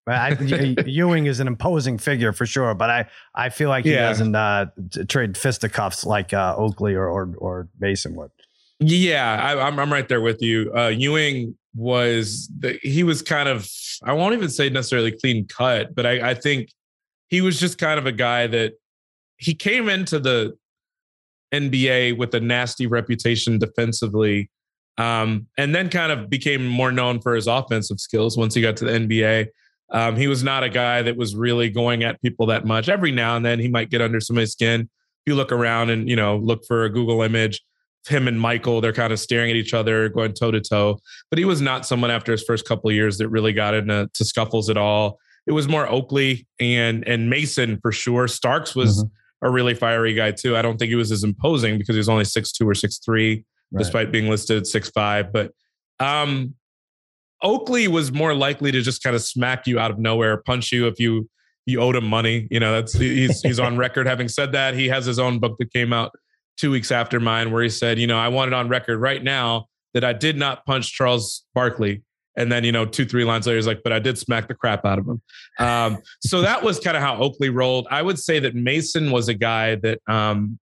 I, 0.07 0.29
Ewing 0.85 1.25
is 1.25 1.39
an 1.39 1.47
imposing 1.47 1.97
figure 1.97 2.31
for 2.31 2.45
sure, 2.45 2.73
but 2.73 2.89
I, 2.89 3.05
I 3.35 3.49
feel 3.49 3.69
like 3.69 3.85
he 3.85 3.91
yeah. 3.91 4.07
doesn't 4.07 4.35
uh, 4.35 4.67
trade 5.07 5.37
fisticuffs 5.37 6.05
like 6.05 6.33
uh, 6.33 6.55
Oakley 6.57 6.95
or, 6.95 7.07
or, 7.07 7.33
or 7.37 7.67
Mason 7.79 8.15
would. 8.15 8.31
Yeah, 8.79 9.39
I, 9.41 9.51
am 9.51 9.59
I'm, 9.59 9.79
I'm 9.79 9.93
right 9.93 10.07
there 10.07 10.21
with 10.21 10.41
you. 10.41 10.71
Uh, 10.73 10.87
Ewing 10.87 11.57
was 11.75 12.49
the, 12.57 12.79
he 12.81 13.03
was 13.03 13.21
kind 13.21 13.49
of 13.49 13.69
I 14.03 14.13
won't 14.13 14.33
even 14.33 14.49
say 14.49 14.69
necessarily 14.69 15.11
clean 15.11 15.45
cut, 15.45 15.93
but 15.93 16.05
I, 16.05 16.29
I 16.29 16.33
think 16.33 16.69
he 17.27 17.41
was 17.41 17.59
just 17.59 17.77
kind 17.77 17.99
of 17.99 18.05
a 18.05 18.11
guy 18.13 18.47
that 18.47 18.73
he 19.37 19.53
came 19.53 19.89
into 19.89 20.19
the 20.19 20.57
NBA 21.53 22.17
with 22.17 22.33
a 22.33 22.39
nasty 22.39 22.87
reputation 22.87 23.57
defensively, 23.57 24.49
um, 24.97 25.47
and 25.57 25.73
then 25.73 25.89
kind 25.89 26.11
of 26.11 26.29
became 26.29 26.67
more 26.67 26.91
known 26.91 27.21
for 27.21 27.35
his 27.35 27.47
offensive 27.47 27.99
skills 27.99 28.37
once 28.37 28.53
he 28.53 28.61
got 28.61 28.77
to 28.77 28.85
the 28.85 28.91
NBA. 28.91 29.47
Um, 29.91 30.15
he 30.15 30.27
was 30.27 30.43
not 30.43 30.63
a 30.63 30.69
guy 30.69 31.01
that 31.01 31.17
was 31.17 31.35
really 31.35 31.69
going 31.69 32.03
at 32.03 32.21
people 32.21 32.45
that 32.47 32.65
much. 32.65 32.89
Every 32.89 33.11
now 33.11 33.35
and 33.35 33.45
then 33.45 33.59
he 33.59 33.67
might 33.67 33.89
get 33.89 34.01
under 34.01 34.19
somebody's 34.19 34.51
skin. 34.51 34.81
If 34.81 35.23
you 35.25 35.35
look 35.35 35.51
around 35.51 35.89
and 35.89 36.07
you 36.07 36.15
know 36.15 36.37
look 36.37 36.65
for 36.67 36.83
a 36.83 36.89
Google 36.89 37.21
image, 37.21 37.61
him 38.07 38.27
and 38.27 38.39
Michael, 38.39 38.81
they're 38.81 38.93
kind 38.93 39.11
of 39.11 39.19
staring 39.19 39.49
at 39.49 39.55
each 39.55 39.73
other, 39.73 40.09
going 40.09 40.33
toe 40.33 40.51
to 40.51 40.61
toe. 40.61 40.99
But 41.29 41.39
he 41.39 41.45
was 41.45 41.61
not 41.61 41.85
someone 41.85 42.11
after 42.11 42.31
his 42.31 42.43
first 42.43 42.65
couple 42.65 42.91
years 42.91 43.17
that 43.17 43.29
really 43.29 43.53
got 43.53 43.73
into 43.73 44.09
scuffles 44.13 44.69
at 44.69 44.77
all. 44.77 45.19
It 45.47 45.53
was 45.53 45.67
more 45.67 45.89
Oakley 45.89 46.47
and 46.59 47.07
and 47.07 47.29
Mason 47.29 47.79
for 47.81 47.91
sure. 47.91 48.27
Starks 48.27 48.75
was. 48.75 49.03
Mm-hmm 49.03 49.13
a 49.41 49.49
really 49.49 49.73
fiery 49.73 50.13
guy 50.13 50.31
too. 50.31 50.57
I 50.57 50.61
don't 50.61 50.77
think 50.77 50.89
he 50.89 50.95
was 50.95 51.11
as 51.11 51.23
imposing 51.23 51.77
because 51.77 51.95
he 51.95 51.99
was 51.99 52.09
only 52.09 52.25
six 52.25 52.51
two 52.51 52.67
or 52.67 52.75
six 52.75 52.97
three, 52.97 53.45
right. 53.71 53.79
despite 53.79 54.11
being 54.11 54.29
listed 54.29 54.67
six 54.67 54.89
five. 54.89 55.31
But 55.31 55.51
um, 55.99 56.55
Oakley 57.41 57.87
was 57.87 58.11
more 58.11 58.33
likely 58.33 58.71
to 58.71 58.81
just 58.81 59.01
kind 59.03 59.15
of 59.15 59.21
smack 59.21 59.67
you 59.67 59.79
out 59.79 59.91
of 59.91 59.99
nowhere, 59.99 60.37
punch 60.37 60.71
you 60.71 60.87
if 60.87 60.99
you 60.99 61.29
you 61.65 61.79
owed 61.79 61.95
him 61.95 62.05
money. 62.05 62.47
You 62.51 62.59
know, 62.59 62.73
that's 62.73 62.93
he's 62.93 63.41
he's 63.41 63.59
on 63.59 63.77
record 63.77 64.07
having 64.07 64.27
said 64.27 64.51
that. 64.53 64.73
He 64.73 64.87
has 64.89 65.05
his 65.05 65.19
own 65.19 65.39
book 65.39 65.57
that 65.59 65.71
came 65.71 65.93
out 65.93 66.11
two 66.57 66.71
weeks 66.71 66.91
after 66.91 67.19
mine 67.19 67.51
where 67.51 67.63
he 67.63 67.69
said, 67.69 67.99
you 67.99 68.07
know, 68.07 68.17
I 68.17 68.27
want 68.27 68.49
it 68.49 68.53
on 68.53 68.67
record 68.67 68.99
right 68.99 69.23
now 69.23 69.67
that 69.93 70.03
I 70.03 70.13
did 70.13 70.37
not 70.37 70.65
punch 70.65 70.91
Charles 70.93 71.45
Barkley 71.53 72.03
and 72.39 72.49
then, 72.49 72.63
you 72.63 72.71
know, 72.71 72.85
two, 72.85 73.05
three 73.05 73.25
lines 73.25 73.45
later, 73.45 73.57
he's 73.57 73.67
like, 73.67 73.81
but 73.83 73.91
I 73.91 73.99
did 73.99 74.17
smack 74.17 74.47
the 74.47 74.55
crap 74.55 74.85
out 74.85 74.97
of 74.97 75.05
him. 75.05 75.21
Um, 75.59 75.97
so 76.21 76.41
that 76.41 76.63
was 76.63 76.79
kind 76.79 76.95
of 76.95 77.03
how 77.03 77.17
Oakley 77.17 77.49
rolled. 77.49 77.85
I 77.91 78.01
would 78.01 78.17
say 78.17 78.39
that 78.39 78.55
Mason 78.55 79.11
was 79.11 79.27
a 79.27 79.33
guy 79.33 79.75
that 79.75 79.99
um, 80.07 80.57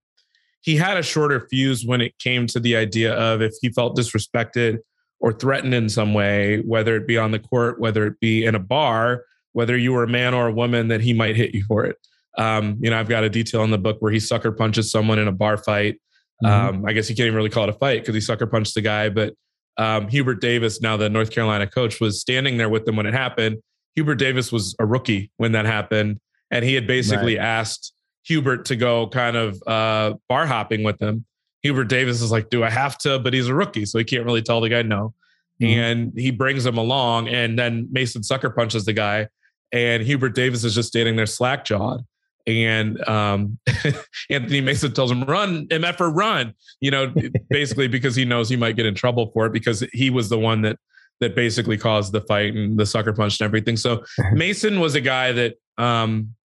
he 0.61 0.75
had 0.75 0.97
a 0.97 1.03
shorter 1.03 1.47
fuse 1.49 1.85
when 1.85 2.01
it 2.01 2.17
came 2.17 2.47
to 2.47 2.59
the 2.59 2.75
idea 2.75 3.13
of 3.13 3.43
if 3.43 3.53
he 3.61 3.69
felt 3.69 3.95
disrespected 3.95 4.79
or 5.19 5.31
threatened 5.31 5.75
in 5.75 5.87
some 5.87 6.15
way, 6.15 6.61
whether 6.61 6.95
it 6.95 7.07
be 7.07 7.17
on 7.17 7.31
the 7.31 7.39
court, 7.39 7.79
whether 7.79 8.07
it 8.07 8.19
be 8.19 8.43
in 8.43 8.55
a 8.55 8.59
bar, 8.59 9.23
whether 9.53 9.77
you 9.77 9.93
were 9.93 10.03
a 10.03 10.07
man 10.07 10.33
or 10.33 10.47
a 10.47 10.51
woman, 10.51 10.87
that 10.87 11.01
he 11.01 11.13
might 11.13 11.35
hit 11.35 11.53
you 11.53 11.63
for 11.67 11.85
it. 11.85 11.95
Um, 12.39 12.77
you 12.81 12.89
know, 12.89 12.99
I've 12.99 13.09
got 13.09 13.23
a 13.23 13.29
detail 13.29 13.63
in 13.63 13.71
the 13.71 13.77
book 13.77 13.97
where 13.99 14.11
he 14.11 14.19
sucker 14.19 14.51
punches 14.51 14.91
someone 14.91 15.19
in 15.19 15.27
a 15.27 15.31
bar 15.31 15.57
fight. 15.57 16.01
Mm-hmm. 16.43 16.75
Um, 16.77 16.85
I 16.85 16.93
guess 16.93 17.09
you 17.09 17.15
can't 17.15 17.27
even 17.27 17.35
really 17.35 17.49
call 17.49 17.63
it 17.63 17.69
a 17.69 17.73
fight 17.73 18.01
because 18.01 18.15
he 18.15 18.21
sucker 18.21 18.45
punched 18.45 18.75
the 18.75 18.81
guy, 18.81 19.09
but 19.09 19.33
um, 19.77 20.07
Hubert 20.07 20.41
Davis, 20.41 20.81
now 20.81 20.97
the 20.97 21.09
North 21.09 21.31
Carolina 21.31 21.67
coach, 21.67 21.99
was 21.99 22.19
standing 22.19 22.57
there 22.57 22.69
with 22.69 22.85
them 22.85 22.95
when 22.95 23.05
it 23.05 23.13
happened. 23.13 23.57
Hubert 23.95 24.15
Davis 24.15 24.51
was 24.51 24.75
a 24.79 24.85
rookie 24.85 25.31
when 25.37 25.51
that 25.53 25.65
happened, 25.65 26.19
and 26.51 26.63
he 26.63 26.73
had 26.73 26.87
basically 26.87 27.37
right. 27.37 27.45
asked 27.45 27.93
Hubert 28.23 28.65
to 28.65 28.75
go 28.75 29.07
kind 29.07 29.35
of 29.35 29.61
uh, 29.65 30.15
bar 30.27 30.45
hopping 30.45 30.83
with 30.83 31.01
him. 31.01 31.25
Hubert 31.63 31.85
Davis 31.85 32.21
is 32.21 32.31
like, 32.31 32.49
"Do 32.49 32.63
I 32.63 32.69
have 32.69 32.97
to?" 32.99 33.19
But 33.19 33.33
he's 33.33 33.47
a 33.47 33.55
rookie, 33.55 33.85
so 33.85 33.97
he 33.97 34.03
can't 34.03 34.25
really 34.25 34.41
tell 34.41 34.61
the 34.61 34.69
guy 34.69 34.81
no. 34.81 35.13
Mm-hmm. 35.61 35.79
And 35.79 36.13
he 36.15 36.31
brings 36.31 36.65
him 36.65 36.77
along, 36.77 37.29
and 37.29 37.57
then 37.57 37.87
Mason 37.91 38.23
sucker 38.23 38.49
punches 38.49 38.85
the 38.85 38.93
guy, 38.93 39.27
and 39.71 40.03
Hubert 40.03 40.35
Davis 40.35 40.63
is 40.63 40.75
just 40.75 40.89
standing 40.89 41.15
there 41.15 41.25
slack 41.25 41.65
jawed. 41.65 42.05
And 42.47 43.07
um, 43.07 43.59
Anthony 44.29 44.61
Mason 44.61 44.93
tells 44.93 45.11
him, 45.11 45.23
"Run, 45.25 45.67
MF, 45.67 46.15
run!" 46.15 46.53
You 46.79 46.91
know, 46.91 47.13
basically 47.49 47.87
because 47.87 48.15
he 48.15 48.25
knows 48.25 48.49
he 48.49 48.55
might 48.55 48.77
get 48.77 48.85
in 48.85 48.95
trouble 48.95 49.29
for 49.33 49.45
it 49.45 49.53
because 49.53 49.81
he 49.91 50.09
was 50.09 50.29
the 50.29 50.39
one 50.39 50.61
that 50.61 50.77
that 51.19 51.35
basically 51.35 51.77
caused 51.77 52.13
the 52.13 52.21
fight 52.21 52.53
and 52.55 52.79
the 52.79 52.85
sucker 52.85 53.11
punch 53.11 53.39
and 53.39 53.45
everything. 53.45 53.75
So 53.75 54.03
Mason 54.31 54.79
was 54.79 54.95
a 54.95 55.01
guy 55.01 55.33
that 55.33 55.55
um, 55.77 56.35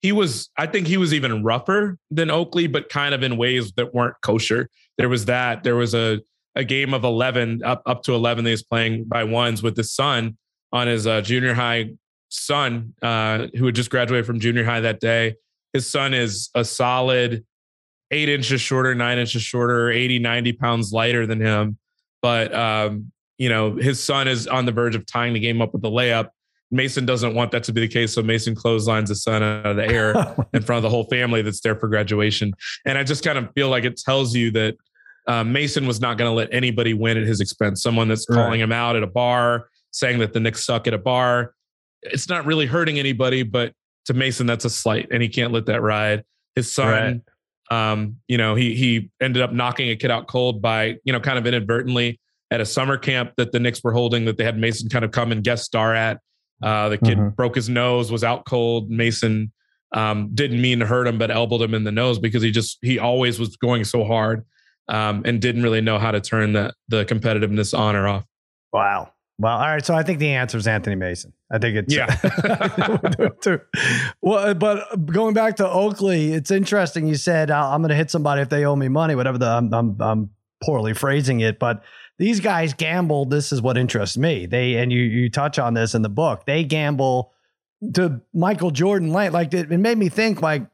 he 0.00 0.12
was. 0.12 0.48
I 0.56 0.66
think 0.66 0.86
he 0.86 0.96
was 0.96 1.12
even 1.12 1.44
rougher 1.44 1.98
than 2.10 2.30
Oakley, 2.30 2.66
but 2.66 2.88
kind 2.88 3.14
of 3.14 3.22
in 3.22 3.36
ways 3.36 3.72
that 3.72 3.94
weren't 3.94 4.16
kosher. 4.22 4.70
There 4.96 5.10
was 5.10 5.26
that. 5.26 5.62
There 5.62 5.76
was 5.76 5.94
a 5.94 6.20
a 6.54 6.64
game 6.64 6.94
of 6.94 7.04
eleven 7.04 7.62
up 7.64 7.82
up 7.84 8.02
to 8.04 8.14
eleven. 8.14 8.44
They 8.44 8.52
was 8.52 8.62
playing 8.62 9.04
by 9.04 9.24
ones 9.24 9.62
with 9.62 9.76
his 9.76 9.92
son 9.92 10.38
on 10.72 10.86
his 10.86 11.06
uh, 11.06 11.20
junior 11.20 11.54
high 11.54 11.90
son 12.28 12.94
uh, 13.02 13.46
who 13.56 13.66
had 13.66 13.74
just 13.74 13.90
graduated 13.90 14.26
from 14.26 14.40
junior 14.40 14.64
high 14.64 14.80
that 14.80 15.00
day. 15.00 15.36
His 15.72 15.88
son 15.88 16.14
is 16.14 16.50
a 16.54 16.64
solid 16.64 17.44
eight 18.10 18.28
inches 18.28 18.60
shorter, 18.60 18.94
nine 18.94 19.18
inches 19.18 19.42
shorter, 19.42 19.90
80, 19.90 20.18
90 20.18 20.52
pounds 20.54 20.92
lighter 20.92 21.26
than 21.26 21.40
him. 21.40 21.78
But, 22.22 22.54
um, 22.54 23.12
you 23.36 23.48
know, 23.48 23.76
his 23.76 24.02
son 24.02 24.28
is 24.28 24.46
on 24.46 24.64
the 24.64 24.72
verge 24.72 24.96
of 24.96 25.06
tying 25.06 25.34
the 25.34 25.40
game 25.40 25.60
up 25.60 25.72
with 25.72 25.82
the 25.82 25.90
layup. 25.90 26.30
Mason 26.70 27.06
doesn't 27.06 27.34
want 27.34 27.50
that 27.52 27.64
to 27.64 27.72
be 27.72 27.80
the 27.80 27.88
case. 27.88 28.14
So 28.14 28.22
Mason 28.22 28.54
clotheslines 28.54 29.08
his 29.08 29.22
son 29.22 29.42
out 29.42 29.66
of 29.66 29.76
the 29.76 29.86
air 29.86 30.14
in 30.52 30.62
front 30.62 30.78
of 30.78 30.82
the 30.82 30.90
whole 30.90 31.04
family 31.04 31.42
that's 31.42 31.60
there 31.60 31.76
for 31.76 31.88
graduation. 31.88 32.52
And 32.84 32.98
I 32.98 33.04
just 33.04 33.24
kind 33.24 33.38
of 33.38 33.50
feel 33.54 33.68
like 33.68 33.84
it 33.84 33.96
tells 33.96 34.34
you 34.34 34.50
that 34.52 34.76
uh, 35.26 35.44
Mason 35.44 35.86
was 35.86 36.00
not 36.00 36.18
going 36.18 36.30
to 36.30 36.34
let 36.34 36.48
anybody 36.52 36.94
win 36.94 37.16
at 37.16 37.26
his 37.26 37.40
expense. 37.40 37.82
Someone 37.82 38.08
that's 38.08 38.26
calling 38.26 38.50
right. 38.50 38.60
him 38.60 38.72
out 38.72 38.96
at 38.96 39.02
a 39.02 39.06
bar, 39.06 39.68
saying 39.92 40.18
that 40.18 40.32
the 40.32 40.40
Knicks 40.40 40.64
suck 40.64 40.86
at 40.86 40.94
a 40.94 40.98
bar, 40.98 41.54
it's 42.02 42.28
not 42.28 42.46
really 42.46 42.66
hurting 42.66 42.98
anybody, 42.98 43.42
but 43.42 43.72
to 44.06 44.14
Mason, 44.14 44.46
that's 44.46 44.64
a 44.64 44.70
slight, 44.70 45.08
and 45.10 45.22
he 45.22 45.28
can't 45.28 45.52
let 45.52 45.66
that 45.66 45.82
ride. 45.82 46.24
His 46.54 46.72
son, 46.72 47.22
right. 47.70 47.92
um, 47.92 48.16
you 48.26 48.38
know, 48.38 48.54
he 48.54 48.74
he 48.74 49.10
ended 49.20 49.42
up 49.42 49.52
knocking 49.52 49.90
a 49.90 49.96
kid 49.96 50.10
out 50.10 50.28
cold 50.28 50.62
by, 50.62 50.96
you 51.04 51.12
know, 51.12 51.20
kind 51.20 51.38
of 51.38 51.46
inadvertently 51.46 52.20
at 52.50 52.60
a 52.60 52.66
summer 52.66 52.96
camp 52.96 53.32
that 53.36 53.52
the 53.52 53.60
Knicks 53.60 53.84
were 53.84 53.92
holding 53.92 54.24
that 54.24 54.36
they 54.36 54.44
had 54.44 54.58
Mason 54.58 54.88
kind 54.88 55.04
of 55.04 55.10
come 55.10 55.32
and 55.32 55.44
guest 55.44 55.64
star 55.64 55.94
at. 55.94 56.20
Uh, 56.62 56.88
the 56.88 56.98
kid 56.98 57.18
mm-hmm. 57.18 57.28
broke 57.30 57.54
his 57.54 57.68
nose, 57.68 58.10
was 58.10 58.24
out 58.24 58.44
cold. 58.44 58.90
Mason 58.90 59.52
um, 59.92 60.30
didn't 60.34 60.60
mean 60.60 60.80
to 60.80 60.86
hurt 60.86 61.06
him, 61.06 61.18
but 61.18 61.30
elbowed 61.30 61.62
him 61.62 61.74
in 61.74 61.84
the 61.84 61.92
nose 61.92 62.18
because 62.18 62.42
he 62.42 62.50
just 62.50 62.78
he 62.82 62.98
always 62.98 63.38
was 63.38 63.56
going 63.56 63.84
so 63.84 64.04
hard 64.04 64.44
um, 64.88 65.22
and 65.24 65.40
didn't 65.40 65.62
really 65.62 65.80
know 65.80 65.98
how 65.98 66.10
to 66.10 66.20
turn 66.20 66.52
the 66.52 66.72
the 66.88 67.04
competitiveness 67.04 67.78
on 67.78 67.94
or 67.94 68.08
off. 68.08 68.24
Wow. 68.72 69.12
Well, 69.38 69.56
all 69.56 69.68
right. 69.68 69.84
So 69.84 69.94
I 69.94 70.02
think 70.02 70.18
the 70.18 70.30
answer 70.30 70.58
is 70.58 70.66
Anthony 70.66 70.96
Mason. 70.96 71.32
I 71.50 71.58
think 71.58 71.76
it's 71.76 71.94
yeah. 71.94 72.14
well, 74.20 74.54
but 74.54 75.06
going 75.06 75.32
back 75.32 75.56
to 75.56 75.68
Oakley, 75.68 76.32
it's 76.32 76.50
interesting. 76.50 77.06
You 77.06 77.14
said 77.14 77.50
I'm 77.50 77.80
going 77.80 77.88
to 77.88 77.94
hit 77.94 78.10
somebody 78.10 78.42
if 78.42 78.50
they 78.50 78.66
owe 78.66 78.76
me 78.76 78.88
money. 78.88 79.14
Whatever 79.14 79.38
the 79.38 79.46
I'm, 79.46 79.72
I'm, 79.72 79.96
I'm 80.00 80.30
poorly 80.62 80.92
phrasing 80.92 81.40
it, 81.40 81.58
but 81.58 81.82
these 82.18 82.40
guys 82.40 82.74
gamble. 82.74 83.24
This 83.24 83.50
is 83.52 83.62
what 83.62 83.78
interests 83.78 84.18
me. 84.18 84.44
They 84.44 84.74
and 84.74 84.92
you 84.92 85.00
you 85.00 85.30
touch 85.30 85.58
on 85.58 85.72
this 85.72 85.94
in 85.94 86.02
the 86.02 86.10
book. 86.10 86.44
They 86.44 86.64
gamble 86.64 87.32
to 87.94 88.20
Michael 88.34 88.70
Jordan 88.70 89.10
light. 89.10 89.32
Like 89.32 89.54
it, 89.54 89.72
it 89.72 89.78
made 89.78 89.96
me 89.96 90.10
think 90.10 90.42
like, 90.42 90.66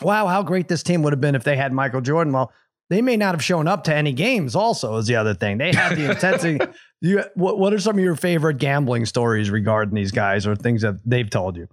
wow, 0.00 0.26
how 0.26 0.42
great 0.42 0.68
this 0.68 0.82
team 0.82 1.02
would 1.02 1.12
have 1.12 1.20
been 1.20 1.34
if 1.34 1.44
they 1.44 1.56
had 1.56 1.72
Michael 1.72 2.00
Jordan. 2.00 2.32
Well, 2.32 2.52
they 2.90 3.02
may 3.02 3.16
not 3.16 3.34
have 3.34 3.44
shown 3.44 3.68
up 3.68 3.84
to 3.84 3.94
any 3.94 4.12
games. 4.12 4.56
Also, 4.56 4.96
is 4.96 5.06
the 5.06 5.16
other 5.16 5.34
thing 5.34 5.58
they 5.58 5.72
have 5.72 5.96
the 5.96 6.10
intensity. 6.10 6.58
You, 7.00 7.22
what, 7.34 7.58
what 7.58 7.72
are 7.72 7.78
some 7.78 7.98
of 7.98 8.04
your 8.04 8.16
favorite 8.16 8.58
gambling 8.58 9.06
stories 9.06 9.50
regarding 9.50 9.94
these 9.94 10.10
guys, 10.10 10.46
or 10.46 10.56
things 10.56 10.82
that 10.82 10.96
they've 11.04 11.28
told 11.28 11.56
you? 11.56 11.68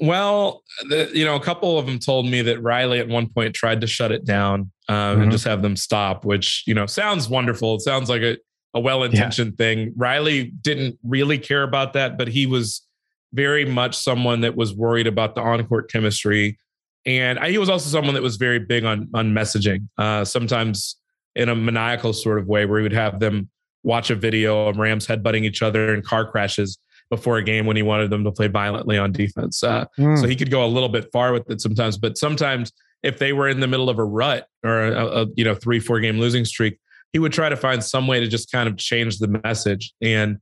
Well, 0.00 0.62
the, 0.88 1.10
you 1.14 1.24
know, 1.24 1.36
a 1.36 1.40
couple 1.40 1.78
of 1.78 1.86
them 1.86 1.98
told 1.98 2.26
me 2.26 2.42
that 2.42 2.60
Riley 2.60 2.98
at 2.98 3.08
one 3.08 3.28
point 3.28 3.54
tried 3.54 3.80
to 3.82 3.86
shut 3.86 4.10
it 4.10 4.24
down 4.24 4.72
um, 4.88 4.96
mm-hmm. 4.96 5.22
and 5.22 5.32
just 5.32 5.44
have 5.44 5.62
them 5.62 5.76
stop, 5.76 6.24
which 6.24 6.64
you 6.66 6.74
know 6.74 6.86
sounds 6.86 7.28
wonderful. 7.28 7.76
It 7.76 7.82
sounds 7.82 8.08
like 8.08 8.22
a, 8.22 8.36
a 8.74 8.80
well-intentioned 8.80 9.52
yeah. 9.52 9.64
thing. 9.64 9.94
Riley 9.96 10.44
didn't 10.44 10.98
really 11.04 11.38
care 11.38 11.62
about 11.62 11.92
that, 11.92 12.18
but 12.18 12.28
he 12.28 12.46
was 12.46 12.86
very 13.32 13.64
much 13.64 13.96
someone 13.96 14.40
that 14.40 14.56
was 14.56 14.74
worried 14.74 15.06
about 15.06 15.34
the 15.34 15.40
on-court 15.40 15.90
chemistry 15.90 16.58
and 17.04 17.38
I, 17.38 17.50
he 17.50 17.58
was 17.58 17.68
also 17.68 17.88
someone 17.88 18.14
that 18.14 18.22
was 18.22 18.36
very 18.36 18.58
big 18.58 18.84
on 18.84 19.08
on 19.14 19.32
messaging. 19.32 19.88
Uh, 19.98 20.24
sometimes 20.24 20.96
in 21.34 21.48
a 21.48 21.54
maniacal 21.56 22.12
sort 22.12 22.38
of 22.38 22.46
way, 22.46 22.66
where 22.66 22.78
he 22.78 22.82
would 22.82 22.92
have 22.92 23.20
them 23.20 23.50
watch 23.82 24.10
a 24.10 24.14
video 24.14 24.68
of 24.68 24.76
Rams 24.78 25.06
headbutting 25.06 25.44
each 25.44 25.62
other 25.62 25.94
in 25.94 26.02
car 26.02 26.30
crashes 26.30 26.78
before 27.10 27.36
a 27.36 27.42
game 27.42 27.66
when 27.66 27.76
he 27.76 27.82
wanted 27.82 28.10
them 28.10 28.24
to 28.24 28.32
play 28.32 28.48
violently 28.48 28.96
on 28.96 29.12
defense. 29.12 29.62
Uh, 29.62 29.84
mm. 29.98 30.18
So 30.20 30.26
he 30.26 30.36
could 30.36 30.50
go 30.50 30.64
a 30.64 30.66
little 30.66 30.88
bit 30.88 31.08
far 31.12 31.32
with 31.32 31.50
it 31.50 31.60
sometimes. 31.60 31.98
But 31.98 32.16
sometimes, 32.16 32.72
if 33.02 33.18
they 33.18 33.32
were 33.32 33.48
in 33.48 33.60
the 33.60 33.66
middle 33.66 33.90
of 33.90 33.98
a 33.98 34.04
rut 34.04 34.46
or 34.64 34.84
a, 34.84 35.06
a 35.06 35.26
you 35.36 35.44
know 35.44 35.54
three 35.54 35.80
four 35.80 36.00
game 36.00 36.18
losing 36.18 36.44
streak, 36.44 36.78
he 37.12 37.18
would 37.18 37.32
try 37.32 37.48
to 37.48 37.56
find 37.56 37.82
some 37.82 38.06
way 38.06 38.20
to 38.20 38.26
just 38.26 38.50
kind 38.50 38.68
of 38.68 38.76
change 38.76 39.18
the 39.18 39.28
message. 39.28 39.92
And 40.00 40.38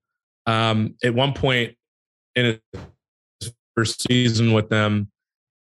um, 0.47 0.95
at 1.03 1.15
one 1.15 1.33
point 1.33 1.77
in 2.35 2.59
his 3.41 3.53
first 3.75 4.03
season 4.03 4.53
with 4.53 4.69
them, 4.69 5.11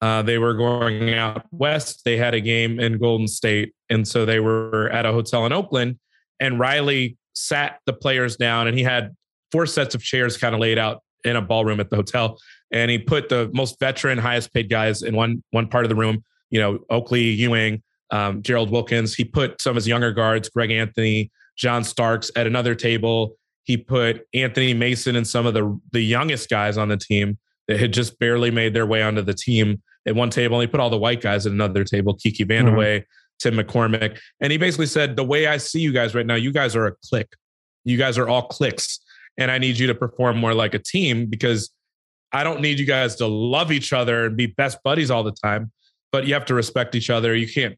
uh, 0.00 0.22
they 0.22 0.38
were 0.38 0.54
going 0.54 1.12
out 1.14 1.44
west. 1.50 2.02
They 2.04 2.16
had 2.16 2.34
a 2.34 2.40
game 2.40 2.80
in 2.80 2.98
Golden 2.98 3.28
State. 3.28 3.74
And 3.90 4.06
so 4.06 4.24
they 4.24 4.40
were 4.40 4.88
at 4.90 5.04
a 5.04 5.12
hotel 5.12 5.44
in 5.46 5.52
Oakland. 5.52 5.98
And 6.38 6.58
Riley 6.58 7.18
sat 7.34 7.78
the 7.86 7.92
players 7.92 8.36
down 8.36 8.66
and 8.66 8.76
he 8.76 8.84
had 8.84 9.14
four 9.52 9.66
sets 9.66 9.94
of 9.94 10.02
chairs 10.02 10.36
kind 10.36 10.54
of 10.54 10.60
laid 10.60 10.78
out 10.78 11.02
in 11.24 11.36
a 11.36 11.42
ballroom 11.42 11.80
at 11.80 11.90
the 11.90 11.96
hotel. 11.96 12.38
And 12.72 12.90
he 12.90 12.98
put 12.98 13.28
the 13.28 13.50
most 13.52 13.78
veteran, 13.80 14.18
highest 14.18 14.52
paid 14.52 14.70
guys 14.70 15.02
in 15.02 15.14
one 15.16 15.42
one 15.50 15.68
part 15.68 15.84
of 15.84 15.88
the 15.88 15.96
room, 15.96 16.24
you 16.50 16.60
know, 16.60 16.78
Oakley, 16.88 17.22
Ewing, 17.22 17.82
um, 18.10 18.42
Gerald 18.42 18.70
Wilkins. 18.70 19.14
He 19.14 19.24
put 19.24 19.60
some 19.60 19.70
of 19.70 19.76
his 19.76 19.88
younger 19.88 20.12
guards, 20.12 20.48
Greg 20.48 20.70
Anthony, 20.70 21.30
John 21.56 21.84
Starks, 21.84 22.30
at 22.36 22.46
another 22.46 22.74
table. 22.74 23.36
He 23.64 23.76
put 23.76 24.26
Anthony 24.34 24.72
Mason 24.74 25.16
and 25.16 25.26
some 25.26 25.46
of 25.46 25.54
the 25.54 25.78
the 25.92 26.00
youngest 26.00 26.48
guys 26.48 26.78
on 26.78 26.88
the 26.88 26.96
team 26.96 27.38
that 27.68 27.78
had 27.78 27.92
just 27.92 28.18
barely 28.18 28.50
made 28.50 28.74
their 28.74 28.86
way 28.86 29.02
onto 29.02 29.22
the 29.22 29.34
team 29.34 29.82
at 30.06 30.14
one 30.14 30.30
table 30.30 30.58
and 30.58 30.68
he 30.68 30.70
put 30.70 30.80
all 30.80 30.90
the 30.90 30.98
white 30.98 31.20
guys 31.20 31.46
at 31.46 31.52
another 31.52 31.84
table, 31.84 32.14
Kiki 32.14 32.44
Vandeweghe, 32.44 32.98
mm-hmm. 33.00 33.04
Tim 33.40 33.54
McCormick. 33.54 34.18
And 34.40 34.52
he 34.52 34.58
basically 34.58 34.86
said, 34.86 35.16
the 35.16 35.24
way 35.24 35.46
I 35.46 35.56
see 35.56 35.80
you 35.80 35.92
guys 35.92 36.14
right 36.14 36.26
now, 36.26 36.34
you 36.34 36.52
guys 36.52 36.76
are 36.76 36.86
a 36.86 36.92
clique. 37.08 37.32
You 37.84 37.96
guys 37.96 38.18
are 38.18 38.28
all 38.28 38.46
cliques. 38.48 39.00
And 39.38 39.50
I 39.50 39.58
need 39.58 39.78
you 39.78 39.86
to 39.86 39.94
perform 39.94 40.38
more 40.38 40.54
like 40.54 40.74
a 40.74 40.78
team 40.78 41.26
because 41.26 41.70
I 42.32 42.44
don't 42.44 42.60
need 42.60 42.78
you 42.78 42.86
guys 42.86 43.16
to 43.16 43.26
love 43.26 43.72
each 43.72 43.92
other 43.92 44.26
and 44.26 44.36
be 44.36 44.46
best 44.46 44.78
buddies 44.84 45.10
all 45.10 45.24
the 45.24 45.32
time, 45.32 45.72
but 46.12 46.26
you 46.26 46.34
have 46.34 46.44
to 46.46 46.54
respect 46.54 46.94
each 46.94 47.10
other. 47.10 47.34
You 47.34 47.48
can't 47.48 47.76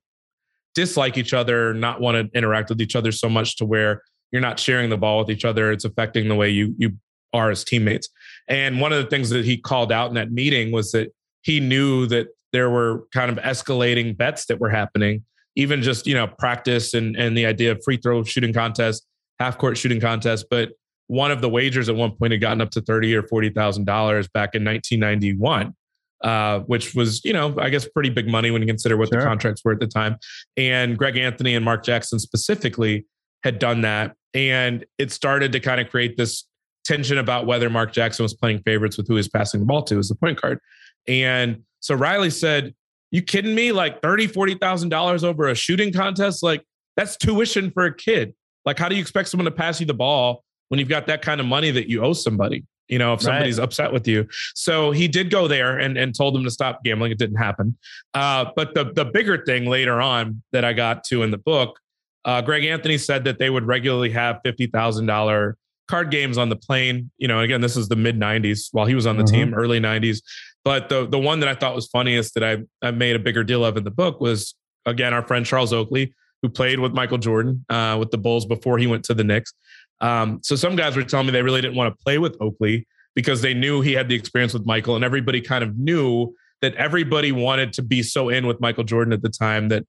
dislike 0.74 1.16
each 1.16 1.32
other, 1.32 1.72
not 1.72 2.00
want 2.00 2.32
to 2.32 2.36
interact 2.36 2.68
with 2.68 2.80
each 2.80 2.96
other 2.96 3.12
so 3.12 3.28
much 3.28 3.56
to 3.56 3.64
where 3.64 4.02
you're 4.30 4.42
not 4.42 4.58
sharing 4.58 4.90
the 4.90 4.96
ball 4.96 5.18
with 5.20 5.30
each 5.30 5.44
other. 5.44 5.70
It's 5.70 5.84
affecting 5.84 6.28
the 6.28 6.34
way 6.34 6.50
you 6.50 6.74
you 6.78 6.96
are 7.32 7.50
as 7.50 7.64
teammates. 7.64 8.08
And 8.48 8.80
one 8.80 8.92
of 8.92 9.02
the 9.02 9.08
things 9.08 9.30
that 9.30 9.44
he 9.44 9.56
called 9.56 9.92
out 9.92 10.08
in 10.08 10.14
that 10.14 10.32
meeting 10.32 10.70
was 10.70 10.92
that 10.92 11.14
he 11.42 11.60
knew 11.60 12.06
that 12.06 12.28
there 12.52 12.68
were 12.68 13.04
kind 13.14 13.30
of 13.30 13.38
escalating 13.38 14.16
bets 14.16 14.46
that 14.46 14.60
were 14.60 14.68
happening, 14.68 15.24
even 15.56 15.82
just, 15.82 16.06
you 16.06 16.14
know, 16.14 16.26
practice 16.26 16.94
and, 16.94 17.16
and 17.16 17.36
the 17.36 17.46
idea 17.46 17.72
of 17.72 17.82
free 17.84 17.96
throw 17.96 18.22
shooting 18.24 18.52
contest, 18.52 19.06
half 19.38 19.58
court 19.58 19.76
shooting 19.76 20.00
contest. 20.00 20.46
But 20.50 20.70
one 21.08 21.30
of 21.30 21.40
the 21.40 21.48
wagers 21.48 21.88
at 21.88 21.94
one 21.94 22.12
point 22.12 22.32
had 22.32 22.40
gotten 22.40 22.60
up 22.60 22.70
to 22.70 22.80
thirty 22.80 23.14
or 23.14 23.22
forty 23.22 23.50
thousand 23.50 23.84
dollars 23.84 24.28
back 24.28 24.54
in 24.54 24.64
1991, 24.64 25.74
uh, 26.22 26.60
which 26.60 26.94
was, 26.94 27.24
you 27.24 27.32
know, 27.32 27.54
I 27.58 27.68
guess 27.68 27.86
pretty 27.86 28.10
big 28.10 28.28
money 28.28 28.50
when 28.50 28.62
you 28.62 28.66
consider 28.66 28.96
what 28.96 29.08
sure. 29.08 29.20
the 29.20 29.26
contracts 29.26 29.62
were 29.64 29.72
at 29.72 29.80
the 29.80 29.86
time. 29.86 30.16
And 30.56 30.96
Greg 30.96 31.16
Anthony 31.16 31.54
and 31.54 31.64
Mark 31.64 31.84
Jackson 31.84 32.18
specifically 32.18 33.06
had 33.44 33.58
done 33.58 33.82
that, 33.82 34.14
and 34.32 34.86
it 34.98 35.12
started 35.12 35.52
to 35.52 35.60
kind 35.60 35.80
of 35.80 35.90
create 35.90 36.16
this 36.16 36.46
tension 36.84 37.18
about 37.18 37.46
whether 37.46 37.70
Mark 37.70 37.92
Jackson 37.92 38.22
was 38.22 38.34
playing 38.34 38.60
favorites 38.64 38.96
with 38.96 39.06
who 39.06 39.14
he 39.14 39.18
was 39.18 39.28
passing 39.28 39.60
the 39.60 39.66
ball 39.66 39.82
to 39.82 39.98
as 39.98 40.08
the 40.08 40.14
point 40.14 40.40
guard. 40.40 40.58
And 41.06 41.62
so 41.80 41.94
Riley 41.94 42.30
said, 42.30 42.74
You 43.12 43.22
kidding 43.22 43.54
me? 43.54 43.70
Like 43.70 44.02
thirty, 44.02 44.26
forty 44.26 44.56
thousand 44.56 44.88
dollars 44.88 45.22
over 45.22 45.48
a 45.48 45.54
shooting 45.54 45.92
contest? 45.92 46.42
Like 46.42 46.64
that's 46.96 47.16
tuition 47.16 47.70
for 47.70 47.84
a 47.84 47.94
kid. 47.94 48.34
Like, 48.64 48.78
how 48.78 48.88
do 48.88 48.96
you 48.96 49.00
expect 49.00 49.28
someone 49.28 49.44
to 49.44 49.50
pass 49.50 49.80
you 49.80 49.86
the 49.86 49.94
ball 49.94 50.44
when 50.68 50.80
you've 50.80 50.88
got 50.88 51.06
that 51.06 51.22
kind 51.22 51.40
of 51.40 51.46
money 51.46 51.70
that 51.70 51.88
you 51.88 52.02
owe 52.02 52.12
somebody? 52.14 52.64
You 52.88 52.98
know, 52.98 53.14
if 53.14 53.22
somebody's 53.22 53.58
right. 53.58 53.64
upset 53.64 53.92
with 53.92 54.06
you. 54.06 54.26
So 54.54 54.90
he 54.90 55.08
did 55.08 55.30
go 55.30 55.48
there 55.48 55.78
and, 55.78 55.96
and 55.96 56.14
told 56.14 56.34
them 56.34 56.44
to 56.44 56.50
stop 56.50 56.84
gambling. 56.84 57.12
It 57.12 57.18
didn't 57.18 57.36
happen. 57.36 57.76
Uh, 58.12 58.46
but 58.54 58.74
the 58.74 58.92
the 58.92 59.04
bigger 59.04 59.44
thing 59.44 59.66
later 59.66 60.00
on 60.00 60.42
that 60.52 60.64
I 60.64 60.72
got 60.72 61.04
to 61.04 61.22
in 61.22 61.30
the 61.30 61.38
book, 61.38 61.78
uh, 62.24 62.42
Greg 62.42 62.64
Anthony 62.64 62.98
said 62.98 63.24
that 63.24 63.38
they 63.38 63.50
would 63.50 63.66
regularly 63.66 64.10
have 64.10 64.40
fifty 64.44 64.66
thousand 64.66 65.06
dollar 65.06 65.56
card 65.88 66.10
games 66.10 66.38
on 66.38 66.48
the 66.48 66.56
plane. 66.56 67.10
You 67.18 67.28
know, 67.28 67.40
again, 67.40 67.60
this 67.60 67.76
is 67.76 67.88
the 67.88 67.96
mid 67.96 68.18
'90s 68.18 68.68
while 68.72 68.86
he 68.86 68.94
was 68.94 69.06
on 69.06 69.16
the 69.16 69.24
mm-hmm. 69.24 69.34
team, 69.34 69.54
early 69.54 69.80
'90s. 69.80 70.20
But 70.64 70.88
the 70.88 71.06
the 71.06 71.18
one 71.18 71.40
that 71.40 71.48
I 71.48 71.54
thought 71.54 71.74
was 71.74 71.88
funniest 71.88 72.34
that 72.34 72.44
I, 72.44 72.58
I 72.86 72.90
made 72.92 73.16
a 73.16 73.18
bigger 73.18 73.42
deal 73.42 73.64
of 73.64 73.76
in 73.76 73.84
the 73.84 73.90
book 73.90 74.20
was 74.20 74.54
again 74.86 75.12
our 75.12 75.26
friend 75.26 75.44
Charles 75.44 75.72
Oakley, 75.72 76.14
who 76.40 76.48
played 76.48 76.78
with 76.78 76.92
Michael 76.92 77.18
Jordan 77.18 77.64
uh, 77.68 77.96
with 77.98 78.10
the 78.10 78.18
Bulls 78.18 78.46
before 78.46 78.78
he 78.78 78.86
went 78.86 79.04
to 79.04 79.14
the 79.14 79.24
Knicks. 79.24 79.52
Um, 80.00 80.40
so 80.42 80.56
some 80.56 80.76
guys 80.76 80.96
were 80.96 81.02
telling 81.02 81.26
me 81.26 81.32
they 81.32 81.42
really 81.42 81.60
didn't 81.60 81.76
want 81.76 81.96
to 81.96 82.04
play 82.04 82.18
with 82.18 82.36
Oakley 82.40 82.86
because 83.14 83.42
they 83.42 83.54
knew 83.54 83.80
he 83.80 83.92
had 83.92 84.08
the 84.08 84.14
experience 84.14 84.52
with 84.52 84.64
Michael, 84.64 84.96
and 84.96 85.04
everybody 85.04 85.40
kind 85.40 85.64
of 85.64 85.76
knew 85.76 86.34
that 86.60 86.74
everybody 86.76 87.32
wanted 87.32 87.72
to 87.74 87.82
be 87.82 88.02
so 88.02 88.28
in 88.28 88.46
with 88.46 88.60
Michael 88.60 88.84
Jordan 88.84 89.12
at 89.12 89.22
the 89.22 89.28
time 89.28 89.68
that 89.68 89.84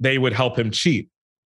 they 0.00 0.18
would 0.18 0.32
help 0.32 0.58
him 0.58 0.70
cheat 0.70 1.08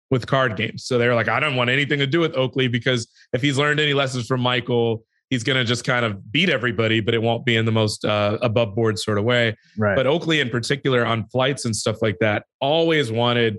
with 0.10 0.26
card 0.26 0.56
games. 0.56 0.86
So 0.86 0.98
they 0.98 1.08
were 1.08 1.16
like, 1.16 1.28
I 1.28 1.40
don't 1.40 1.56
want 1.56 1.70
anything 1.70 2.00
to 2.00 2.08
do 2.08 2.20
with 2.20 2.36
Oakley 2.36 2.68
because 2.68 3.08
if 3.34 3.42
he's 3.42 3.58
learned 3.58 3.80
any 3.80 3.94
lessons 3.94 4.26
from 4.26 4.42
Michael, 4.42 5.04
he's 5.34 5.44
going 5.44 5.58
to 5.58 5.64
just 5.64 5.84
kind 5.84 6.06
of 6.06 6.32
beat 6.32 6.48
everybody, 6.48 7.00
but 7.00 7.16
it 7.16 7.22
won't 7.22 7.44
be 7.44 7.56
in 7.56 7.66
the 7.66 7.72
most 7.72 8.06
uh, 8.06 8.38
above 8.44 8.76
board 8.76 9.00
sort 9.00 9.18
of 9.18 9.24
way. 9.24 9.58
Right. 9.80 9.96
But 9.96 10.06
Oakley, 10.06 10.40
in 10.40 10.50
particular, 10.52 11.04
on 11.04 11.26
flights 11.30 11.66
and 11.66 11.76
stuff 11.76 12.04
like 12.04 12.20
that, 12.20 12.46
always 12.62 13.12
wanted 13.12 13.58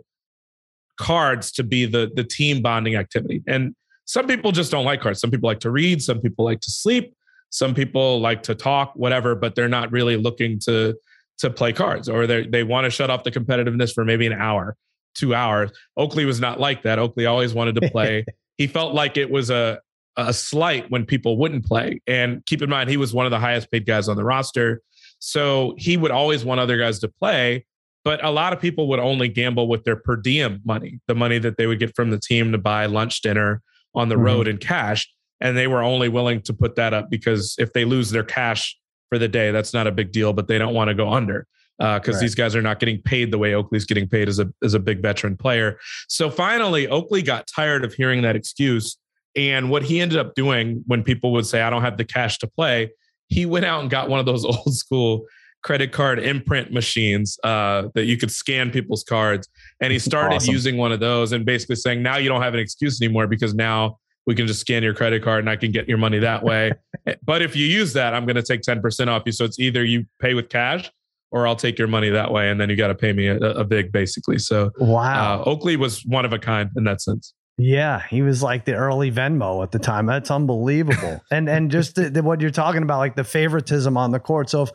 cards 0.97 1.51
to 1.51 1.65
be 1.65 1.85
the 1.85 2.13
the 2.15 2.23
team 2.23 2.63
bonding 2.63 2.95
activity. 2.95 3.43
And 3.49 3.75
some 4.05 4.29
people 4.29 4.53
just 4.53 4.71
don't 4.71 4.85
like 4.85 5.01
cards. 5.01 5.21
Some 5.21 5.33
people 5.33 5.49
like 5.49 5.59
to 5.61 5.71
read. 5.73 6.01
Some 6.01 6.21
people 6.21 6.45
like 6.45 6.61
to 6.61 6.71
sleep. 6.71 7.13
Some 7.51 7.75
people 7.75 8.21
like 8.21 8.45
to 8.45 8.55
talk, 8.55 8.93
whatever. 8.95 9.35
But 9.35 9.57
they're 9.57 9.69
not 9.69 9.91
really 9.91 10.17
looking 10.17 10.61
to 10.61 10.95
to 11.39 11.51
play 11.51 11.73
cards, 11.73 12.09
or 12.09 12.29
they 12.29 12.47
they 12.47 12.63
want 12.63 12.85
to 12.85 12.91
shut 12.91 13.11
off 13.11 13.25
the 13.25 13.33
competitiveness 13.33 13.93
for 13.93 14.05
maybe 14.05 14.29
an 14.29 14.33
hour, 14.33 14.77
two 15.17 15.35
hours. 15.35 15.73
Oakley 15.97 16.25
was 16.25 16.39
not 16.39 16.61
like 16.61 16.85
that. 16.85 17.01
Oakley 17.01 17.27
always 17.27 17.53
wanted 17.53 17.75
to 17.81 17.91
play. 17.97 18.25
he 18.59 18.69
felt 18.69 18.95
like 18.95 19.17
it 19.17 19.29
was 19.29 19.51
a 19.51 19.81
a 20.17 20.33
slight 20.33 20.91
when 20.91 21.05
people 21.05 21.37
wouldn't 21.37 21.65
play. 21.65 22.01
And 22.07 22.45
keep 22.47 22.63
in 22.63 22.71
mind, 22.71 22.91
he 22.91 22.97
was 22.97 23.13
one 23.13 23.27
of 23.27 23.31
the 23.31 23.39
highest 23.39 23.71
paid 23.71 23.87
guys 23.87 24.09
on 24.09 24.17
the 24.17 24.25
roster. 24.25 24.81
So 25.19 25.75
he 25.79 25.97
would 25.97 26.11
always 26.11 26.45
want 26.45 26.61
other 26.61 26.79
guys 26.79 26.99
to 27.01 27.09
play. 27.09 27.67
But 28.05 28.23
a 28.23 28.31
lot 28.31 28.53
of 28.53 28.61
people 28.61 28.87
would 28.89 28.99
only 28.99 29.29
gamble 29.29 29.67
with 29.67 29.85
their 29.85 29.97
per 29.97 30.17
diem 30.17 30.61
money, 30.65 31.01
the 31.09 31.15
money 31.15 31.39
that 31.39 31.57
they 31.57 31.67
would 31.67 31.79
get 31.79 31.97
from 31.97 32.11
the 32.11 32.19
team 32.19 32.53
to 32.53 32.59
buy 32.59 32.87
lunch, 32.87 33.23
dinner 33.23 33.63
on 33.95 34.09
the 34.09 34.15
mm-hmm. 34.15 34.25
road 34.25 34.49
in 34.49 34.59
cash. 34.59 35.11
And 35.41 35.57
they 35.57 35.67
were 35.67 35.83
only 35.83 36.09
willing 36.09 36.43
to 36.43 36.53
put 36.53 36.77
that 36.77 36.93
up 36.93 37.11
because 37.11 37.55
if 37.59 37.73
they 37.73 37.85
lose 37.85 38.11
their 38.11 38.23
cash 38.23 38.79
for 39.09 39.19
the 39.19 39.29
day, 39.29 39.51
that's 39.51 39.73
not 39.73 39.87
a 39.87 39.93
big 39.93 40.13
deal, 40.13 40.33
but 40.33 40.49
they 40.49 40.59
don't 40.59 40.75
want 40.75 40.89
to 40.89 40.95
go 40.95 41.11
under 41.11 41.47
because 41.79 42.17
uh, 42.17 42.21
these 42.21 42.35
guys 42.35 42.55
are 42.55 42.63
not 42.63 42.79
getting 42.79 43.01
paid 43.03 43.31
the 43.31 43.39
way 43.39 43.55
Oakley's 43.55 43.85
getting 43.85 44.09
paid 44.09 44.29
as 44.29 44.39
a 44.39 44.49
as 44.63 44.75
a 44.75 44.79
big 44.79 45.03
veteran 45.03 45.37
player. 45.37 45.79
So 46.09 46.31
finally, 46.31 46.87
Oakley 46.89 47.23
got 47.23 47.49
tired 47.55 47.85
of 47.85 47.95
hearing 47.95 48.23
that 48.23 48.37
excuse 48.37 48.97
and 49.37 49.71
what 49.71 49.83
he 49.83 50.01
ended 50.01 50.19
up 50.19 50.35
doing 50.35 50.83
when 50.87 51.03
people 51.03 51.33
would 51.33 51.47
say, 51.47 51.63
I 51.63 51.71
don't 51.71 51.83
have 51.83 51.97
the 51.97 52.05
cash 52.05 52.39
to 52.39 52.47
play, 52.47 52.93
he 53.29 53.47
went 53.47 53.65
out 53.65 53.81
and 53.81 53.91
got 53.91 54.09
one 54.09 54.21
of 54.21 54.27
those 54.27 54.45
old 54.45 54.75
school 54.75 55.27
credit 55.63 55.93
card 55.93 56.19
imprint 56.19 56.71
machines 56.73 57.39
uh, 57.43 57.89
that 57.95 58.05
you 58.05 58.17
could 58.17 58.31
scan 58.31 58.71
people's 58.71 59.03
cards. 59.03 59.49
And 59.81 59.93
he 59.93 59.99
started 59.99 60.37
awesome. 60.37 60.53
using 60.53 60.77
one 60.77 60.93
of 60.93 61.01
those 61.01 61.33
and 61.33 61.45
basically 61.45 61.77
saying, 61.77 62.03
now 62.03 62.19
you 62.19 62.29
don't 62.29 62.43
have 62.43 62.55
an 62.55 62.61
excuse 62.61 63.01
anymore 63.01 63.27
because 63.27 63.55
now 63.55 63.99
we 64.27 64.35
can 64.35 64.47
just 64.47 64.61
scan 64.61 64.83
your 64.83 64.95
credit 64.95 65.23
card 65.23 65.41
and 65.41 65.51
I 65.51 65.57
can 65.57 65.73
get 65.73 65.89
your 65.89 65.99
money 65.99 66.19
that 66.19 66.43
way. 66.43 66.73
but 67.25 67.43
if 67.43 67.57
you 67.57 67.67
use 67.67 67.95
that, 67.95 68.15
I'm 68.15 68.27
going 68.27 68.37
to 68.37 68.43
take 68.43 68.61
10% 68.61 69.09
off 69.09 69.23
you. 69.27 69.33
So 69.33 69.45
it's 69.45 69.59
either 69.59 69.85
you 69.85 70.07
pay 70.21 70.35
with 70.35 70.51
cash 70.51 70.91
or 71.31 71.47
I'll 71.47 71.57
take 71.57 71.79
your 71.79 71.89
money 71.89 72.11
that 72.11 72.31
way. 72.31 72.51
And 72.51 72.61
then 72.61 72.69
you 72.69 72.77
got 72.77 72.89
to 72.89 72.95
pay 72.95 73.13
me 73.13 73.27
a, 73.27 73.39
a, 73.39 73.65
big, 73.65 73.91
basically. 73.91 74.39
So 74.39 74.71
wow. 74.79 75.41
Uh, 75.41 75.45
Oakley 75.45 75.77
was 75.77 76.05
one 76.05 76.25
of 76.25 76.33
a 76.33 76.39
kind 76.39 76.71
in 76.77 76.85
that 76.85 77.01
sense. 77.01 77.35
Yeah, 77.57 78.03
he 78.11 78.23
was 78.23 78.43
like 78.43 78.65
the 78.65 78.75
early 78.75 79.13
Venmo 79.13 79.63
at 79.63 79.71
the 79.71 79.79
time. 79.79 80.07
That's 80.07 80.31
unbelievable. 80.31 81.23
and 81.31 81.49
and 81.49 81.71
just 81.71 81.95
the, 81.95 82.11
the, 82.11 82.23
what 82.23 82.41
you're 82.41 82.51
talking 82.51 82.83
about, 82.83 82.99
like 82.99 83.15
the 83.15 83.25
favoritism 83.25 83.97
on 83.97 84.11
the 84.11 84.19
court. 84.19 84.51
So 84.51 84.63
if 84.63 84.73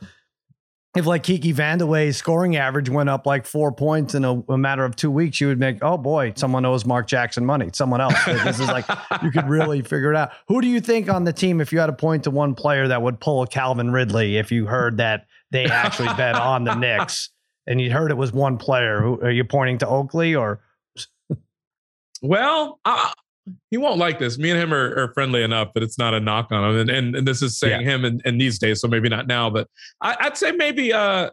if 0.95 1.05
like 1.05 1.21
Kiki 1.21 1.53
Vandeweghe's 1.53 2.17
scoring 2.17 2.55
average 2.55 2.89
went 2.89 3.09
up 3.09 3.27
like 3.27 3.45
four 3.45 3.71
points 3.71 4.15
in 4.15 4.25
a, 4.25 4.41
a, 4.49 4.57
matter 4.57 4.83
of 4.83 4.95
two 4.95 5.11
weeks, 5.11 5.39
you 5.39 5.47
would 5.47 5.59
make, 5.59 5.83
oh 5.83 5.97
boy, 5.97 6.33
someone 6.35 6.65
owes 6.65 6.83
Mark 6.83 7.05
Jackson 7.07 7.45
money. 7.45 7.69
Someone 7.73 8.01
else. 8.01 8.15
this 8.25 8.59
is 8.59 8.67
like 8.67 8.85
you 9.23 9.29
could 9.29 9.47
really 9.47 9.83
figure 9.83 10.11
it 10.11 10.17
out. 10.17 10.31
Who 10.47 10.61
do 10.61 10.67
you 10.67 10.81
think 10.81 11.07
on 11.07 11.25
the 11.25 11.33
team, 11.33 11.61
if 11.61 11.71
you 11.71 11.79
had 11.79 11.87
to 11.87 11.93
point 11.93 12.23
to 12.23 12.31
one 12.31 12.55
player 12.55 12.87
that 12.87 13.03
would 13.03 13.19
pull 13.19 13.43
a 13.43 13.47
Calvin 13.47 13.91
Ridley, 13.91 14.37
if 14.37 14.51
you 14.51 14.65
heard 14.65 14.97
that 14.97 15.27
they 15.51 15.65
actually 15.65 16.09
bet 16.17 16.35
on 16.35 16.63
the 16.63 16.73
Knicks 16.73 17.29
and 17.67 17.79
you 17.79 17.91
heard 17.91 18.09
it 18.09 18.17
was 18.17 18.33
one 18.33 18.57
player? 18.57 18.99
Who, 18.99 19.21
are 19.21 19.31
you 19.31 19.43
pointing 19.43 19.77
to 19.79 19.87
Oakley 19.87 20.33
or? 20.33 20.61
Well, 22.21 22.79
uh, 22.85 23.11
he 23.69 23.77
won't 23.77 23.97
like 23.97 24.19
this. 24.19 24.37
Me 24.37 24.51
and 24.51 24.59
him 24.59 24.73
are, 24.73 24.95
are, 24.95 25.13
friendly 25.13 25.43
enough 25.43 25.69
but 25.73 25.83
it's 25.83 25.97
not 25.97 26.13
a 26.13 26.19
knock 26.19 26.51
on 26.51 26.63
him. 26.63 26.77
And 26.77 26.89
and, 26.89 27.15
and 27.15 27.27
this 27.27 27.41
is 27.41 27.57
saying 27.57 27.81
yeah. 27.81 27.95
him 27.95 28.05
and, 28.05 28.21
in, 28.25 28.37
these 28.37 28.59
days, 28.59 28.81
so 28.81 28.87
maybe 28.87 29.09
not 29.09 29.27
now, 29.27 29.49
but 29.49 29.67
I, 30.01 30.15
would 30.25 30.37
say 30.37 30.51
maybe 30.51 30.93
uh 30.93 31.29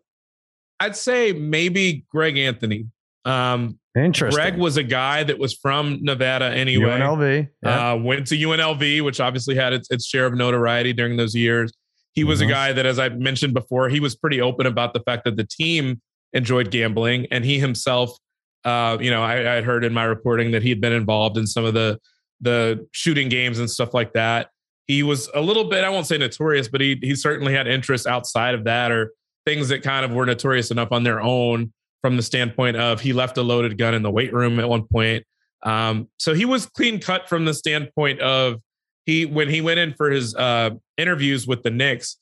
I'd 0.80 0.96
say 0.96 1.32
maybe 1.32 2.04
Greg 2.10 2.38
Anthony. 2.38 2.86
Um 3.24 3.78
Interesting. 3.96 4.38
Greg 4.38 4.58
was 4.58 4.76
a 4.76 4.82
guy 4.82 5.24
that 5.24 5.38
was 5.38 5.54
from 5.54 5.98
Nevada 6.02 6.46
anyway. 6.46 7.00
UNLV. 7.00 7.48
Yeah. 7.62 7.92
Uh, 7.92 7.96
went 7.96 8.26
to 8.26 8.36
UNLV, 8.36 9.02
which 9.02 9.20
obviously 9.20 9.54
had 9.54 9.72
its, 9.72 9.90
its 9.90 10.04
share 10.04 10.26
of 10.26 10.34
notoriety 10.34 10.92
during 10.92 11.16
those 11.16 11.34
years. 11.34 11.72
He 12.12 12.22
was 12.22 12.40
mm-hmm. 12.40 12.50
a 12.50 12.52
guy 12.52 12.72
that, 12.74 12.84
as 12.84 12.98
I 12.98 13.08
mentioned 13.08 13.54
before, 13.54 13.88
he 13.88 14.00
was 14.00 14.14
pretty 14.14 14.38
open 14.40 14.66
about 14.66 14.92
the 14.92 15.00
fact 15.00 15.24
that 15.24 15.36
the 15.36 15.44
team 15.44 16.02
enjoyed 16.34 16.70
gambling 16.70 17.26
and 17.30 17.42
he 17.42 17.58
himself 17.58 18.18
uh, 18.64 18.98
you 19.00 19.10
know, 19.10 19.22
I, 19.22 19.34
I 19.34 19.54
had 19.56 19.64
heard 19.64 19.84
in 19.84 19.92
my 19.92 20.04
reporting 20.04 20.50
that 20.52 20.62
he 20.62 20.68
had 20.68 20.80
been 20.80 20.92
involved 20.92 21.36
in 21.36 21.46
some 21.46 21.64
of 21.64 21.74
the 21.74 21.98
the 22.40 22.86
shooting 22.92 23.28
games 23.28 23.58
and 23.58 23.70
stuff 23.70 23.94
like 23.94 24.12
that. 24.12 24.50
He 24.86 25.02
was 25.02 25.28
a 25.34 25.40
little 25.40 25.64
bit, 25.64 25.84
I 25.84 25.88
won't 25.88 26.06
say 26.06 26.18
notorious, 26.18 26.68
but 26.68 26.80
he 26.80 26.98
he 27.02 27.14
certainly 27.14 27.52
had 27.52 27.66
interests 27.66 28.06
outside 28.06 28.54
of 28.54 28.64
that 28.64 28.92
or 28.92 29.12
things 29.44 29.68
that 29.68 29.82
kind 29.82 30.04
of 30.04 30.12
were 30.12 30.26
notorious 30.26 30.70
enough 30.70 30.92
on 30.92 31.04
their 31.04 31.20
own 31.20 31.72
from 32.02 32.16
the 32.16 32.22
standpoint 32.22 32.76
of 32.76 33.00
he 33.00 33.12
left 33.12 33.38
a 33.38 33.42
loaded 33.42 33.78
gun 33.78 33.94
in 33.94 34.02
the 34.02 34.10
weight 34.10 34.32
room 34.32 34.60
at 34.60 34.68
one 34.68 34.84
point. 34.84 35.24
Um, 35.62 36.08
so 36.18 36.34
he 36.34 36.44
was 36.44 36.66
clean 36.66 37.00
cut 37.00 37.28
from 37.28 37.44
the 37.44 37.54
standpoint 37.54 38.20
of 38.20 38.60
he 39.06 39.24
when 39.24 39.48
he 39.48 39.60
went 39.60 39.78
in 39.78 39.94
for 39.94 40.10
his 40.10 40.34
uh, 40.34 40.70
interviews 40.96 41.46
with 41.46 41.62
the 41.62 41.70
Knicks 41.70 42.16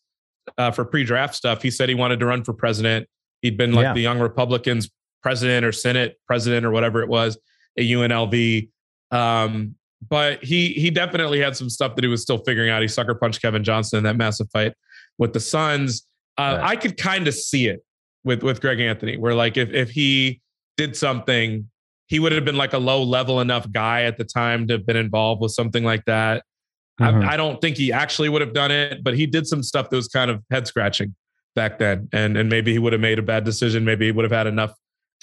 uh, 0.59 0.71
for 0.71 0.85
pre-draft 0.85 1.35
stuff, 1.35 1.63
he 1.63 1.71
said 1.71 1.89
he 1.89 1.95
wanted 1.95 2.21
to 2.21 2.27
run 2.27 2.45
for 2.45 2.53
president. 2.53 3.09
He'd 3.43 3.57
been 3.57 3.73
like 3.73 3.85
yeah. 3.85 3.93
the 3.95 4.01
Young 4.01 4.21
Republicans 4.21 4.91
president 5.25 5.65
or 5.65 5.73
senate 5.73 6.21
president 6.27 6.67
or 6.67 6.71
whatever 6.71 7.03
it 7.03 7.09
was 7.09 7.39
at 7.79 7.85
UNLV. 7.85 8.69
Um, 9.11 9.75
but 10.07 10.45
he 10.45 10.75
he 10.75 10.91
definitely 10.91 11.41
had 11.41 11.57
some 11.57 11.71
stuff 11.71 11.97
that 11.97 12.05
he 12.05 12.09
was 12.09 12.21
still 12.21 12.39
figuring 12.39 12.69
out. 12.69 12.83
He 12.83 12.89
sucker 12.89 13.15
punched 13.15 13.41
Kevin 13.41 13.65
Johnson 13.65 13.99
in 13.99 14.05
that 14.05 14.17
massive 14.17 14.49
fight 14.53 14.75
with 15.19 15.33
the 15.33 15.41
Suns. 15.41 16.07
Uh, 16.37 16.59
I 16.61 16.77
could 16.77 16.99
kind 16.99 17.27
of 17.27 17.35
see 17.35 17.69
it 17.69 17.83
with 18.23 18.43
with 18.43 18.61
Greg 18.61 18.81
Anthony, 18.81 19.17
where 19.17 19.35
like 19.35 19.57
if 19.57 19.71
if 19.71 19.91
he 19.91 20.43
did 20.77 20.95
something, 20.95 21.71
he 22.07 22.19
would 22.19 22.33
have 22.33 22.45
been 22.45 22.57
like 22.57 22.75
a 22.75 22.79
low 22.79 23.03
level 23.03 23.41
enough 23.41 23.71
guy 23.73 24.03
at 24.03 24.19
the 24.19 24.25
time 24.25 24.67
to 24.67 24.75
have 24.75 24.85
been 24.85 24.97
involved 24.97 25.41
with 25.41 25.53
something 25.53 25.85
like 25.85 26.05
that. 26.05 26.45
Mm-hmm. 27.01 27.23
I, 27.23 27.33
I, 27.33 27.37
don't 27.37 27.61
think 27.61 27.77
he 27.77 27.93
actually 27.93 28.29
would 28.29 28.41
have 28.41 28.53
done 28.53 28.71
it, 28.71 29.03
but 29.03 29.17
he 29.17 29.27
did 29.27 29.49
some 29.49 29.65
stuff 29.65 29.91
that 29.91 29.97
was 29.97 30.07
kind 30.07 30.31
of 30.31 30.45
head 30.51 30.69
scratching 30.69 31.15
back 31.57 31.79
then, 31.79 32.09
and 32.13 32.37
and 32.37 32.51
maybe 32.51 32.73
he 32.73 32.79
would 32.79 32.93
have 32.93 33.01
made 33.01 33.19
a 33.19 33.23
bad 33.23 33.45
decision. 33.45 33.85
Maybe 33.85 34.05
he 34.05 34.13
would 34.13 34.25
have 34.25 34.33
had 34.33 34.47
enough 34.47 34.75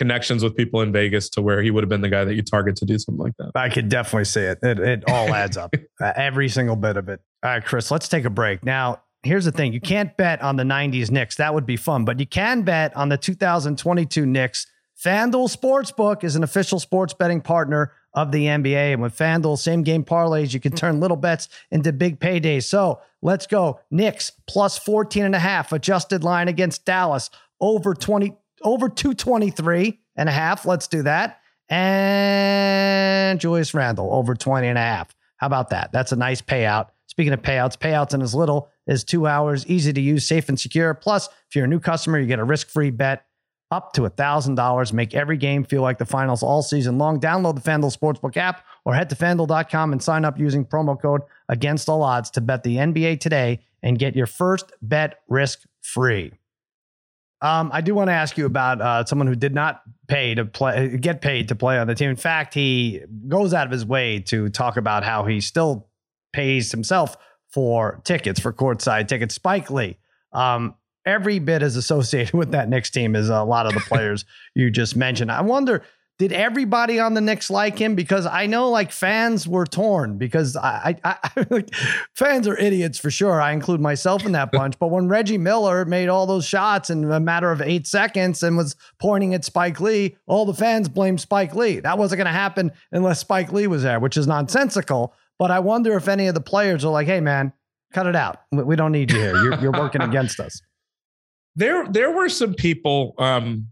connections 0.01 0.43
with 0.43 0.57
people 0.57 0.81
in 0.81 0.91
Vegas 0.91 1.29
to 1.29 1.43
where 1.43 1.61
he 1.61 1.69
would 1.69 1.83
have 1.83 1.89
been 1.89 2.01
the 2.01 2.09
guy 2.09 2.25
that 2.25 2.33
you 2.33 2.41
target 2.41 2.75
to 2.75 2.85
do 2.85 2.97
something 2.97 3.23
like 3.23 3.37
that. 3.37 3.51
I 3.53 3.69
could 3.69 3.87
definitely 3.87 4.25
see 4.25 4.41
it. 4.41 4.57
It, 4.63 4.79
it 4.79 5.03
all 5.07 5.31
adds 5.35 5.57
up, 5.57 5.75
uh, 6.01 6.13
every 6.15 6.49
single 6.49 6.75
bit 6.75 6.97
of 6.97 7.07
it. 7.07 7.21
All 7.43 7.51
right, 7.51 7.63
Chris, 7.63 7.91
let's 7.91 8.07
take 8.07 8.25
a 8.25 8.31
break. 8.31 8.65
Now, 8.65 9.03
here's 9.21 9.45
the 9.45 9.51
thing 9.51 9.73
you 9.73 9.79
can't 9.79 10.17
bet 10.17 10.41
on 10.41 10.55
the 10.55 10.63
90s 10.63 11.11
Knicks. 11.11 11.35
That 11.35 11.53
would 11.53 11.67
be 11.67 11.77
fun, 11.77 12.03
but 12.03 12.19
you 12.19 12.25
can 12.25 12.63
bet 12.63 12.97
on 12.97 13.09
the 13.09 13.17
2022 13.17 14.25
Knicks. 14.25 14.65
FanDuel 14.99 15.55
Sportsbook 15.55 16.23
is 16.23 16.35
an 16.35 16.43
official 16.43 16.79
sports 16.79 17.13
betting 17.13 17.41
partner 17.41 17.93
of 18.15 18.31
the 18.31 18.45
NBA. 18.45 18.93
And 18.93 19.03
with 19.03 19.15
FanDuel 19.15 19.59
same 19.59 19.83
game 19.83 20.03
parlays, 20.03 20.51
you 20.51 20.59
can 20.59 20.71
turn 20.71 20.99
little 20.99 21.15
bets 21.15 21.47
into 21.69 21.93
big 21.93 22.19
paydays. 22.19 22.63
So 22.63 23.01
let's 23.21 23.45
go. 23.45 23.79
Knicks 23.91 24.31
plus 24.47 24.79
14 24.79 25.25
and 25.25 25.35
a 25.35 25.39
half 25.39 25.71
adjusted 25.71 26.23
line 26.23 26.47
against 26.47 26.85
Dallas 26.85 27.29
over 27.59 27.93
20 27.93 28.33
over 28.63 28.89
223 28.89 30.00
and 30.15 30.30
a 30.30 30.32
half. 30.32 30.65
Let's 30.65 30.88
do 30.88 31.04
that. 31.04 31.39
And 31.69 33.39
Julius 33.39 33.74
Randle 33.74 34.13
over 34.13 34.36
20 34.36 34.67
and 34.67 34.78
a 34.78 34.82
half. 34.82 35.15
How 35.38 35.47
about 35.47 35.69
that? 35.69 35.91
That's 35.91 36.12
a 36.12 36.15
nice 36.15 36.41
payout. 36.41 36.89
Speaking 37.08 37.34
of 37.34 37.41
payouts, 37.41 37.78
payouts 37.78 38.13
in 38.13 38.21
as 38.21 38.36
little 38.36 38.69
as 38.88 39.04
two 39.04 39.28
hours, 39.28 39.65
easy 39.67 39.91
to 39.93 40.02
use, 40.02 40.28
safe 40.28 40.50
and 40.50 40.60
secure. 40.60 40.93
Plus, 40.93 41.28
if 41.50 41.56
you're 41.56 41.65
a 41.65 41.67
new 41.67 41.80
customer, 41.80 42.19
you 42.19 42.28
get 42.28 42.39
a 42.39 42.43
risk 42.43 42.69
free 42.69 42.89
bet 42.89 43.26
up 43.71 43.93
to 43.93 44.02
$1,000. 44.02 44.93
Make 44.93 45.15
every 45.15 45.38
game 45.38 45.63
feel 45.63 45.82
like 45.82 45.97
the 45.97 46.06
finals 46.06 46.43
all 46.43 46.62
season 46.62 46.97
long. 46.97 47.19
Download 47.19 47.56
the 47.56 47.62
FanDuel 47.62 47.97
Sportsbook 47.97 48.38
app 48.38 48.65
or 48.86 48.93
head 48.93 49.10
to 49.10 49.15
fanduel.com 49.15 49.93
and 49.93 50.04
sign 50.04 50.26
up 50.26 50.38
using 50.38 50.65
promo 50.65 51.02
code 51.02 51.21
against 51.50 51.89
all 51.89 52.04
odds 52.04 52.30
to 52.32 52.41
bet 52.41 52.63
the 52.63 52.76
NBA 52.76 53.19
today 53.19 53.60
and 53.82 53.97
get 53.97 54.15
your 54.15 54.28
first 54.28 54.71
bet 54.82 55.19
risk 55.28 55.62
free. 55.82 56.34
Um, 57.41 57.71
I 57.73 57.82
do 57.82 57.95
want 57.95 58.10
to 58.10 58.13
ask 58.13 58.38
you 58.38 58.45
about 58.45 58.82
uh, 58.82 59.06
someone 59.06 59.27
who 59.27 59.36
did 59.36 59.54
not 59.54 59.82
pay 60.08 60.36
to 60.36 60.45
play, 60.45 60.95
get 60.97 61.21
paid 61.21 61.47
to 61.47 61.56
play 61.56 61.80
on 61.80 61.88
the 61.88 61.95
team. 61.95 62.10
In 62.10 62.15
fact, 62.15 62.54
he 62.54 63.01
goes 63.27 63.54
out 63.54 63.65
of 63.65 63.71
his 63.71 63.86
way 63.86 64.19
to 64.19 64.49
talk 64.49 64.77
about 64.77 65.04
how 65.04 65.25
he 65.25 65.41
still 65.41 65.88
pays 66.34 66.71
himself 66.71 67.17
for 67.49 67.99
tickets 68.04 68.39
for 68.39 68.54
courtside 68.54 69.08
tickets. 69.08 69.36
Spike 69.36 69.71
Lee, 69.71 69.97
um, 70.34 70.75
every 71.06 71.39
bit 71.39 71.63
is 71.63 71.75
associated 71.75 72.34
with 72.38 72.51
that 72.51 72.69
Knicks 72.69 72.89
team 72.89 73.15
as 73.15 73.30
a 73.30 73.43
lot 73.43 73.65
of 73.65 73.73
the 73.73 73.80
players 73.88 74.25
you 74.56 74.69
just 74.69 74.95
mentioned. 74.95 75.32
I 75.32 75.41
wonder 75.41 75.84
did 76.21 76.34
everybody 76.34 76.99
on 76.99 77.15
the 77.15 77.19
Knicks 77.19 77.49
like 77.49 77.79
him? 77.79 77.95
Because 77.95 78.27
I 78.27 78.45
know 78.45 78.69
like 78.69 78.91
fans 78.91 79.47
were 79.47 79.65
torn 79.65 80.19
because 80.19 80.55
I, 80.55 80.95
I, 81.03 81.17
I 81.23 81.47
like, 81.49 81.73
fans 82.15 82.47
are 82.47 82.55
idiots 82.60 82.99
for 82.99 83.10
sure. 83.10 83.41
I 83.41 83.53
include 83.53 83.81
myself 83.81 84.23
in 84.23 84.34
that 84.34 84.51
bunch. 84.51 84.77
but 84.77 84.91
when 84.91 85.07
Reggie 85.07 85.39
Miller 85.39 85.84
made 85.84 86.10
all 86.10 86.27
those 86.27 86.45
shots 86.45 86.91
in 86.91 87.12
a 87.12 87.19
matter 87.19 87.51
of 87.51 87.60
eight 87.60 87.88
seconds 87.88 88.43
and 88.43 88.55
was 88.55 88.75
pointing 88.99 89.34
at 89.34 89.43
Spike 89.43 89.79
Lee, 89.79 90.15
all 90.27 90.45
the 90.45 90.53
fans 90.53 90.88
blamed 90.88 91.19
Spike 91.19 91.55
Lee. 91.55 91.79
That 91.79 91.97
wasn't 91.97 92.19
going 92.19 92.27
to 92.27 92.31
happen 92.34 92.71
unless 92.91 93.19
Spike 93.19 93.51
Lee 93.51 93.65
was 93.65 93.81
there, 93.81 93.99
which 93.99 94.15
is 94.15 94.27
nonsensical. 94.27 95.15
But 95.39 95.49
I 95.49 95.57
wonder 95.57 95.97
if 95.97 96.07
any 96.07 96.27
of 96.27 96.36
the 96.36 96.39
players 96.39 96.86
are 96.86 96.91
like, 96.91 97.07
"Hey, 97.07 97.19
man, 97.19 97.51
cut 97.93 98.05
it 98.05 98.15
out. 98.15 98.41
We 98.51 98.75
don't 98.75 98.91
need 98.91 99.10
you 99.10 99.17
here. 99.17 99.43
You're, 99.43 99.60
you're 99.60 99.71
working 99.71 100.01
against 100.03 100.39
us." 100.39 100.62
There, 101.55 101.88
there 101.88 102.12
were 102.12 102.29
some 102.29 102.53
people. 102.53 103.15
Um, 103.17 103.69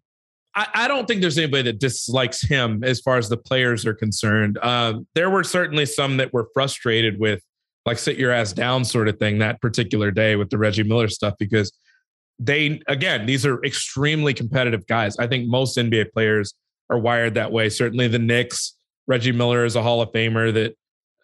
I, 0.60 0.68
I, 0.74 0.88
don't 0.90 1.08
think 1.08 1.22
there's 1.22 1.38
anybody 1.38 1.64
that 1.64 1.80
dislikes 1.80 2.42
him 2.42 2.84
as 2.84 3.00
far 3.00 3.18
as 3.18 3.30
the 3.30 3.38
players 3.38 3.86
are 3.86 3.94
concerned. 3.94 4.58
Um, 4.62 5.08
there 5.16 5.30
were 5.30 5.46
certainly 5.46 5.86
some 5.86 6.18
that 6.18 6.34
were 6.34 6.50
frustrated 6.54 7.18
with, 7.18 7.42
like, 7.86 7.98
sit 7.98 8.18
your 8.18 8.34
ass 8.34 8.52
down 8.52 8.84
sort 8.84 9.08
of 9.08 9.18
thing 9.20 9.38
that 9.38 9.62
particular 9.62 10.12
day 10.12 10.36
with 10.36 10.50
the 10.50 10.58
Reggie 10.58 10.84
Miller 10.84 11.08
stuff 11.08 11.36
because 11.40 11.72
they, 12.40 12.82
again, 12.90 13.26
these 13.26 13.46
are 13.46 13.64
extremely 13.64 14.34
competitive 14.34 14.86
guys. 14.86 15.16
I 15.18 15.28
think 15.28 15.48
most 15.48 15.78
NBA 15.78 16.12
players 16.12 16.54
are 16.90 17.00
wired 17.00 17.36
that 17.36 17.54
way. 17.54 17.70
Certainly 17.70 18.10
the 18.10 18.20
Knicks. 18.20 18.76
Reggie 19.08 19.32
Miller 19.32 19.64
is 19.64 19.78
a 19.78 19.82
Hall 19.82 20.02
of 20.02 20.12
Famer 20.12 20.54
that, 20.54 20.76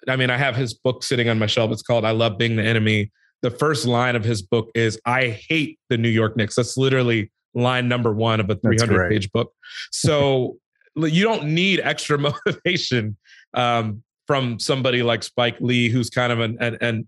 I 0.08 0.16
mean, 0.16 0.30
I 0.30 0.38
have 0.38 0.56
his 0.56 0.74
book 0.74 1.04
sitting 1.04 1.28
on 1.28 1.40
my 1.40 1.48
shelf. 1.48 1.72
It's 1.72 1.82
called 1.82 2.06
I 2.06 2.12
Love 2.12 2.38
Being 2.38 2.56
the 2.56 2.64
Enemy. 2.64 3.12
The 3.42 3.52
first 3.52 3.86
line 3.86 4.16
of 4.16 4.24
his 4.24 4.42
book 4.42 4.70
is 4.76 4.98
I 5.06 5.38
hate 5.50 5.78
the 5.90 5.98
New 5.98 6.10
York 6.10 6.38
Knicks. 6.38 6.56
That's 6.56 6.78
literally 6.78 7.32
line 7.56 7.88
number 7.88 8.14
one 8.14 8.40
of 8.40 8.50
a 8.50 8.56
300 8.56 9.10
page 9.10 9.32
book. 9.32 9.54
So 9.92 10.58
you 10.96 11.24
don't 11.24 11.46
need 11.48 11.80
extra 11.80 12.18
motivation 12.46 13.18
um, 13.54 14.04
from 14.28 14.60
somebody 14.60 15.04
like 15.04 15.24
Spike 15.24 15.58
Lee, 15.60 15.90
who's 15.90 16.10
kind 16.10 16.32
of 16.32 16.40
an, 16.40 16.58
an, 16.60 16.78
an 16.82 17.08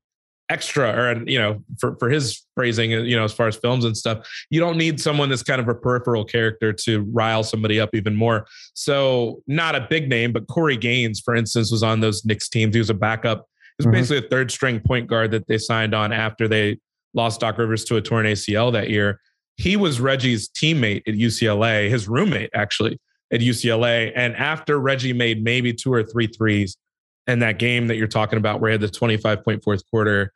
extra 0.49 0.89
or 0.89 1.09
an, 1.09 1.27
you 1.27 1.37
know 1.37 1.61
for 1.77 1.97
for 1.97 2.09
his 2.09 2.45
phrasing 2.55 2.91
you 2.91 3.15
know 3.15 3.25
as 3.25 3.33
far 3.33 3.47
as 3.47 3.57
films 3.57 3.83
and 3.83 3.97
stuff 3.97 4.25
you 4.49 4.61
don't 4.61 4.77
need 4.77 4.99
someone 4.99 5.27
that's 5.27 5.43
kind 5.43 5.59
of 5.59 5.67
a 5.67 5.75
peripheral 5.75 6.23
character 6.23 6.71
to 6.71 7.01
rile 7.11 7.43
somebody 7.43 7.79
up 7.79 7.89
even 7.93 8.15
more. 8.15 8.47
So 8.73 9.43
not 9.47 9.75
a 9.75 9.85
big 9.89 10.09
name 10.09 10.31
but 10.31 10.47
corey 10.47 10.77
gaines 10.77 11.19
for 11.19 11.35
instance 11.35 11.71
was 11.71 11.83
on 11.83 11.99
those 11.99 12.23
Knicks 12.23 12.47
teams. 12.47 12.73
He 12.73 12.79
was 12.79 12.89
a 12.89 12.93
backup. 12.93 13.47
He 13.77 13.85
was 13.85 13.85
mm-hmm. 13.87 13.91
basically 13.91 14.25
a 14.25 14.29
third 14.29 14.51
string 14.51 14.79
point 14.79 15.07
guard 15.07 15.31
that 15.31 15.47
they 15.47 15.57
signed 15.57 15.93
on 15.93 16.13
after 16.13 16.47
they 16.47 16.79
lost 17.13 17.41
doc 17.41 17.57
rivers 17.57 17.83
to 17.85 17.97
a 17.97 18.01
torn 18.01 18.25
acl 18.25 18.71
that 18.71 18.89
year 18.89 19.19
he 19.57 19.75
was 19.75 19.99
Reggie's 19.99 20.47
teammate 20.49 21.07
at 21.07 21.15
UCLA, 21.15 21.89
his 21.89 22.07
roommate 22.07 22.51
actually 22.53 22.99
at 23.31 23.41
UCLA. 23.41 24.11
And 24.15 24.35
after 24.35 24.79
Reggie 24.79 25.13
made 25.13 25.43
maybe 25.43 25.73
two 25.73 25.91
or 25.91 26.03
three 26.03 26.27
threes 26.27 26.77
in 27.25 27.39
that 27.39 27.59
game 27.59 27.87
that 27.87 27.95
you're 27.95 28.07
talking 28.07 28.37
about, 28.37 28.61
where 28.61 28.69
he 28.69 28.73
had 28.73 28.81
the 28.81 28.87
25 28.87 29.43
point 29.43 29.63
fourth 29.63 29.81
quarter, 29.89 30.31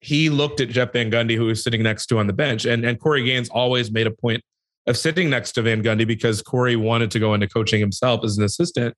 he 0.00 0.30
looked 0.30 0.60
at 0.60 0.68
Jeff 0.68 0.92
Van 0.92 1.10
Gundy, 1.10 1.34
who 1.34 1.46
was 1.46 1.64
sitting 1.64 1.82
next 1.82 2.06
to 2.06 2.18
on 2.18 2.26
the 2.26 2.32
bench. 2.32 2.66
And, 2.66 2.84
and 2.84 3.00
Corey 3.00 3.24
Gaines 3.24 3.48
always 3.48 3.90
made 3.90 4.06
a 4.06 4.12
point 4.12 4.42
of 4.86 4.96
sitting 4.96 5.28
next 5.28 5.52
to 5.52 5.62
Van 5.62 5.82
Gundy 5.82 6.06
because 6.06 6.40
Corey 6.42 6.76
wanted 6.76 7.10
to 7.12 7.18
go 7.18 7.34
into 7.34 7.48
coaching 7.48 7.80
himself 7.80 8.22
as 8.22 8.38
an 8.38 8.44
assistant. 8.44 8.94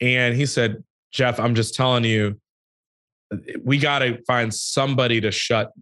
And 0.00 0.34
he 0.34 0.46
said, 0.46 0.82
Jeff, 1.12 1.38
I'm 1.38 1.54
just 1.54 1.74
telling 1.74 2.04
you, 2.04 2.40
we 3.64 3.78
got 3.78 4.00
to 4.00 4.20
find 4.26 4.52
somebody 4.52 5.20
to 5.20 5.30
shut. 5.30 5.72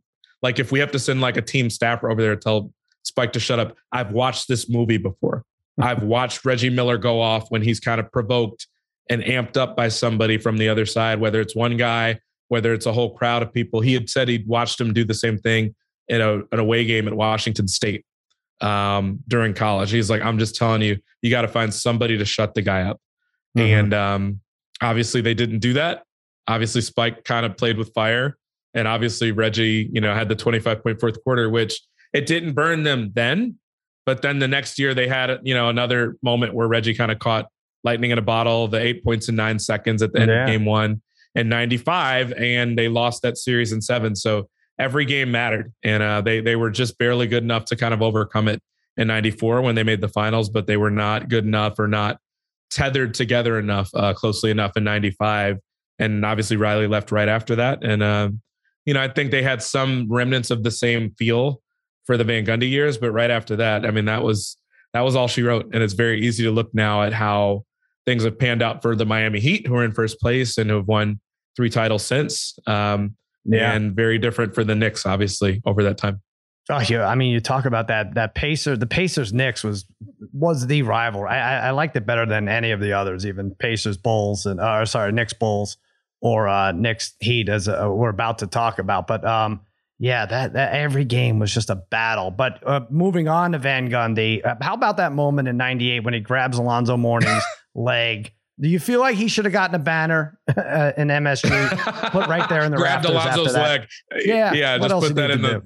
Like 0.43 0.59
if 0.59 0.71
we 0.71 0.81
have 0.81 0.93
to 0.93 0.99
send 0.99 1.21
like 1.21 1.37
a 1.37 1.43
team 1.43 1.71
staffer 1.71 2.11
over 2.11 2.21
there 2.21 2.35
to 2.35 2.41
tell 2.41 2.73
Spike 3.09 3.33
to 3.33 3.41
shut 3.41 3.59
up. 3.59 3.77
I've 3.91 4.13
watched 4.13 4.49
this 4.49 4.69
movie 4.69 4.99
before. 4.99 5.45
I've 5.81 6.03
watched 6.17 6.45
Reggie 6.45 6.71
Miller 6.71 6.99
go 6.99 7.21
off 7.21 7.51
when 7.51 7.63
he's 7.63 7.81
kind 7.81 8.01
of 8.01 8.13
provoked 8.13 8.67
and 9.11 9.23
amped 9.23 9.57
up 9.57 9.77
by 9.77 9.89
somebody 9.89 10.37
from 10.37 10.59
the 10.59 10.69
other 10.69 10.87
side, 10.87 11.19
whether 11.19 11.41
it's 11.41 11.57
one 11.57 11.77
guy, 11.77 12.21
whether 12.49 12.73
it's 12.75 12.87
a 12.87 12.93
whole 12.93 13.17
crowd 13.17 13.43
of 13.43 13.53
people. 13.53 13.81
He 13.81 13.95
had 13.95 14.11
said 14.11 14.29
he'd 14.29 14.47
watched 14.47 14.81
him 14.81 14.93
do 14.93 15.05
the 15.05 15.15
same 15.15 15.39
thing 15.39 15.75
in 16.09 16.21
a, 16.21 16.39
an 16.53 16.59
away 16.59 16.85
game 16.85 17.09
at 17.09 17.15
Washington 17.15 17.67
State 17.67 18.05
um, 18.61 19.21
during 19.27 19.55
college. 19.55 19.91
He's 19.91 20.11
like, 20.11 20.23
I'm 20.23 20.39
just 20.39 20.55
telling 20.55 20.83
you, 20.83 20.99
you 21.23 21.31
got 21.31 21.43
to 21.43 21.49
find 21.49 21.73
somebody 21.73 22.19
to 22.19 22.25
shut 22.25 22.55
the 22.55 22.63
guy 22.63 22.83
up. 22.83 23.01
Mm-hmm. 23.57 23.79
And 23.79 23.95
um, 23.95 24.41
obviously, 24.83 25.21
they 25.23 25.35
didn't 25.35 25.61
do 25.61 25.73
that. 25.75 26.03
Obviously, 26.47 26.83
Spike 26.83 27.25
kind 27.25 27.47
of 27.47 27.57
played 27.57 27.79
with 27.79 27.93
fire. 27.95 28.37
And 28.75 28.87
obviously, 28.87 29.33
Reggie, 29.33 29.89
you 29.93 30.01
know, 30.01 30.15
had 30.15 30.29
the 30.29 30.37
25 30.37 30.83
point 30.83 31.01
fourth 31.01 31.23
quarter, 31.25 31.49
which 31.49 31.81
it 32.19 32.27
didn't 32.27 32.53
burn 32.53 32.83
them 32.83 33.13
then, 33.15 33.57
but 34.07 34.23
then 34.23 34.39
the 34.39 34.49
next 34.49 34.79
year 34.79 34.95
they 34.95 35.09
had 35.09 35.41
you 35.43 35.55
know 35.55 35.69
another 35.69 36.17
moment 36.23 36.55
where 36.55 36.69
Reggie 36.69 36.95
kind 36.95 37.11
of 37.11 37.19
caught 37.19 37.49
lightning 37.85 38.11
in 38.11 38.19
a 38.19 38.23
bottle, 38.23 38.69
the 38.69 38.81
eight 38.81 39.05
points 39.05 39.29
in 39.29 39.37
nine 39.37 39.59
seconds 39.59 40.03
at 40.03 40.13
the 40.13 40.21
end 40.21 40.31
yeah. 40.31 40.43
of 40.45 40.49
game 40.49 40.65
one 40.65 41.01
in 41.35 41.49
95 41.49 42.33
and 42.33 42.77
they 42.77 42.89
lost 42.89 43.23
that 43.23 43.37
series 43.37 43.73
in 43.73 43.81
seven 43.81 44.17
so 44.17 44.49
every 44.79 45.05
game 45.05 45.31
mattered 45.31 45.73
and 45.83 46.03
uh, 46.03 46.21
they 46.21 46.41
they 46.41 46.57
were 46.57 46.71
just 46.71 46.99
barely 46.99 47.27
good 47.27 47.43
enough 47.43 47.65
to 47.67 47.77
kind 47.77 47.95
of 47.95 48.03
overcome 48.03 48.49
it 48.49 48.61
in 48.97 49.07
94 49.07 49.63
when 49.63 49.75
they 49.75 49.83
made 49.83 50.01
the 50.01 50.09
finals 50.09 50.49
but 50.49 50.67
they 50.67 50.77
were 50.77 50.91
not 50.91 51.29
good 51.29 51.45
enough 51.45 51.79
or 51.79 51.87
not 51.87 52.19
tethered 52.71 53.15
together 53.15 53.59
enough 53.59 53.91
uh, 53.95 54.13
closely 54.13 54.51
enough 54.51 54.77
in 54.77 54.85
95 54.85 55.59
and 55.99 56.25
obviously 56.25 56.57
riley 56.57 56.87
left 56.87 57.13
right 57.13 57.29
after 57.29 57.57
that 57.57 57.85
and 57.85 58.03
uh, 58.03 58.29
you 58.85 58.95
know 58.95 59.01
i 59.01 59.09
think 59.09 59.31
they 59.31 59.43
had 59.43 59.63
some 59.63 60.07
remnants 60.11 60.51
of 60.51 60.63
the 60.63 60.71
same 60.71 61.11
feel 61.13 61.61
for 62.09 62.17
the 62.17 62.25
Van 62.25 62.47
Gundy 62.47 62.71
years, 62.71 62.97
but 62.97 63.11
right 63.11 63.31
after 63.31 63.55
that, 63.57 63.85
I 63.85 63.91
mean, 63.91 64.07
that 64.07 64.23
was 64.23 64.57
that 64.95 65.03
was 65.03 65.15
all 65.15 65.29
she 65.29 65.43
wrote, 65.43 65.67
and 65.75 65.83
it's 65.83 65.93
very 65.93 66.27
easy 66.27 66.43
to 66.45 66.51
look 66.51 66.75
now 66.75 67.03
at 67.03 67.13
how 67.13 67.67
things 68.07 68.25
have 68.25 68.39
panned 68.39 68.63
out 68.63 68.81
for 68.81 68.97
the 68.97 69.05
Miami 69.05 69.41
Heat, 69.41 69.67
who 69.67 69.77
are 69.77 69.85
in 69.85 69.93
first 69.93 70.19
place 70.19 70.57
and 70.57 70.71
have 70.71 70.89
won 70.89 71.21
three 71.55 71.69
titles 71.69 72.07
since. 72.07 72.59
Um, 72.67 73.15
yeah. 73.45 73.73
and 73.73 73.95
very 73.95 74.19
different 74.19 74.55
for 74.55 74.65
the 74.65 74.75
Knicks, 74.75 75.05
obviously, 75.05 75.61
over 75.67 75.83
that 75.83 75.99
time. 75.99 76.23
Oh 76.71 76.81
yeah, 76.81 77.07
I 77.07 77.15
mean, 77.15 77.31
you 77.31 77.41
talk 77.41 77.67
about 77.67 77.89
that 77.89 78.15
that 78.15 78.35
Pacer, 78.35 78.75
the 78.75 78.87
Pacers 78.87 79.35
Knicks 79.35 79.63
was 79.63 79.85
was 80.33 80.67
the 80.67 80.81
rival. 80.83 81.27
I, 81.27 81.37
I, 81.37 81.55
I 81.57 81.71
liked 81.73 81.95
it 81.97 82.07
better 82.07 82.25
than 82.25 82.49
any 82.49 82.71
of 82.71 82.81
the 82.81 82.95
others, 82.95 83.27
even 83.27 83.55
Pacers 83.55 83.99
Bulls 83.99 84.47
and 84.47 84.61
uh, 84.61 84.87
sorry 84.87 85.13
Knicks 85.13 85.35
Bulls 85.35 85.77
or 86.21 86.49
uh, 86.49 86.73
Knicks 86.73 87.15
Heat, 87.21 87.51
as 87.51 87.69
uh, 87.69 87.91
we're 87.91 88.09
about 88.09 88.39
to 88.39 88.47
talk 88.47 88.79
about. 88.79 89.07
But 89.07 89.25
um, 89.27 89.61
yeah, 89.99 90.27
that, 90.27 90.53
that 90.53 90.75
every 90.75 91.05
game 91.05 91.39
was 91.39 91.53
just 91.53 91.71
a 91.71 91.75
battle. 91.75 92.31
But 92.31 92.63
uh, 92.67 92.81
moving 92.89 93.27
on 93.27 93.53
to 93.53 93.59
Van 93.59 93.91
Gundy, 93.91 94.45
uh, 94.45 94.55
how 94.61 94.75
about 94.75 94.97
that 94.99 95.13
moment 95.13 95.49
in 95.49 95.57
'98 95.57 96.05
when 96.05 96.15
he 96.15 96.21
grabs 96.21 96.57
Alonzo 96.57 96.97
Mourning's 96.97 97.43
leg? 97.75 98.33
Do 98.61 98.69
you 98.69 98.79
feel 98.79 99.01
like 99.01 99.17
he 99.17 99.29
should 99.29 99.45
have 99.45 99.53
gotten 99.53 99.75
a 99.75 99.79
banner 99.79 100.39
uh, 100.49 100.93
in 100.97 101.09
MSG 101.09 102.11
put 102.11 102.29
right 102.29 102.49
there 102.49 102.65
in 102.65 102.73
the 102.73 102.77
grabbed 102.79 103.07
Alonzo's 103.07 103.55
leg? 103.55 103.87
Yeah, 104.25 104.53
yeah, 104.53 104.79
What 104.79 104.89
just 104.89 105.07
put 105.07 105.15
that 105.17 105.31
in 105.31 105.43
the. 105.43 105.63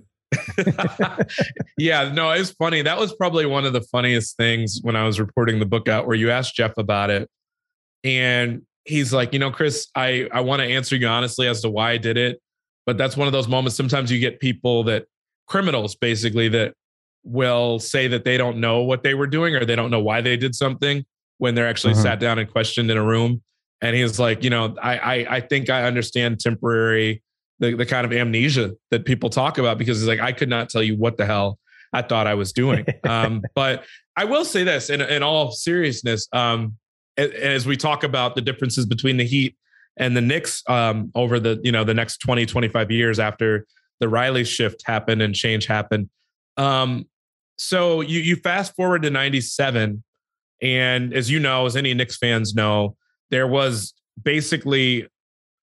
yeah, 1.79 2.11
no, 2.11 2.31
it's 2.31 2.51
funny. 2.53 2.81
That 2.83 2.99
was 2.99 3.15
probably 3.15 3.45
one 3.45 3.67
of 3.67 3.75
the 3.75 3.83
funniest 3.83 4.37
things 4.37 4.79
when 4.83 4.97
I 4.97 5.05
was 5.05 5.21
reporting 5.21 5.59
the 5.59 5.67
book 5.67 5.89
out, 5.89 6.07
where 6.07 6.17
you 6.17 6.31
asked 6.31 6.55
Jeff 6.55 6.73
about 6.79 7.11
it, 7.11 7.31
and 8.03 8.63
he's 8.85 9.13
like, 9.13 9.35
you 9.35 9.39
know, 9.39 9.51
Chris, 9.51 9.89
I 9.95 10.29
I 10.33 10.41
want 10.41 10.61
to 10.61 10.67
answer 10.67 10.97
you 10.97 11.07
honestly 11.07 11.49
as 11.49 11.61
to 11.63 11.71
why 11.71 11.93
I 11.93 11.97
did 11.99 12.17
it 12.17 12.41
but 12.87 12.99
that's 12.99 13.17
one 13.17 13.27
of 13.27 13.33
those 13.33 13.49
moments. 13.49 13.77
Sometimes 13.77 14.11
you 14.11 14.19
get 14.19 14.41
people 14.41 14.85
that 14.85 15.07
criminals 15.47 15.95
basically 15.95 16.49
that 16.49 16.75
will 17.25 17.79
say 17.79 18.09
that 18.09 18.25
they 18.25 18.37
don't 18.37 18.59
know 18.59 18.83
what 18.83 19.03
they 19.03 19.15
were 19.15 19.27
doing 19.27 19.55
or 19.55 19.65
they 19.65 19.77
don't 19.77 19.91
know 19.91 20.01
why 20.01 20.21
they 20.21 20.37
did 20.37 20.55
something 20.55 21.05
when 21.39 21.55
they're 21.55 21.69
actually 21.69 21.93
uh-huh. 21.93 22.03
sat 22.03 22.21
down 22.21 22.39
and 22.39 22.51
questioned 22.51 22.91
in 22.91 22.97
a 22.97 23.05
room. 23.05 23.43
And 23.81 23.97
he's 23.97 24.19
like, 24.19 24.45
you 24.45 24.51
know, 24.51 24.77
I, 24.81 24.99
I, 24.99 25.37
I 25.37 25.41
think 25.41 25.71
I 25.71 25.85
understand 25.85 26.41
temporary 26.41 27.23
the, 27.59 27.75
the 27.75 27.87
kind 27.87 28.05
of 28.05 28.13
amnesia 28.13 28.73
that 28.91 29.05
people 29.05 29.31
talk 29.31 29.59
about 29.59 29.79
because 29.79 29.99
he's 29.99 30.09
like, 30.09 30.21
I 30.21 30.33
could 30.33 30.49
not 30.49 30.69
tell 30.69 30.83
you 30.83 30.97
what 30.97 31.17
the 31.17 31.27
hell 31.27 31.59
I 31.93 32.03
thought 32.03 32.27
I 32.27 32.35
was 32.35 32.53
doing. 32.53 32.87
um, 33.05 33.43
but 33.55 33.85
I 34.17 34.25
will 34.25 34.45
say 34.45 34.65
this 34.65 34.91
in, 34.91 35.01
in 35.01 35.23
all 35.23 35.53
seriousness, 35.53 36.29
um, 36.33 36.77
as 37.17 37.67
we 37.67 37.77
talk 37.77 38.05
about 38.05 38.35
the 38.35 38.41
differences 38.41 38.87
between 38.87 39.17
the 39.17 39.25
Heat 39.25 39.57
and 39.97 40.17
the 40.17 40.21
Knicks 40.21 40.63
um, 40.69 41.11
over 41.15 41.39
the 41.39 41.61
you 41.63 41.73
know 41.73 41.85
the 41.85 41.95
next 41.95 42.19
20 42.19 42.47
25 42.47 42.91
years 42.91 43.19
after 43.19 43.67
the 44.01 44.09
Riley 44.09 44.45
shift 44.45 44.83
happened 44.87 45.23
and 45.23 45.35
change 45.35 45.67
happened. 45.67 46.09
Um, 46.57 47.07
so 47.57 48.01
you 48.01 48.21
you 48.21 48.37
fast 48.37 48.75
forward 48.75 49.03
to 49.03 49.11
97 49.11 50.03
and 50.61 51.15
as 51.15 51.31
you 51.31 51.39
know 51.39 51.67
as 51.67 51.77
any 51.77 51.95
Knicks 51.95 52.17
fans 52.17 52.55
know 52.55 52.97
there 53.31 53.47
was 53.47 53.95
basically 54.23 55.07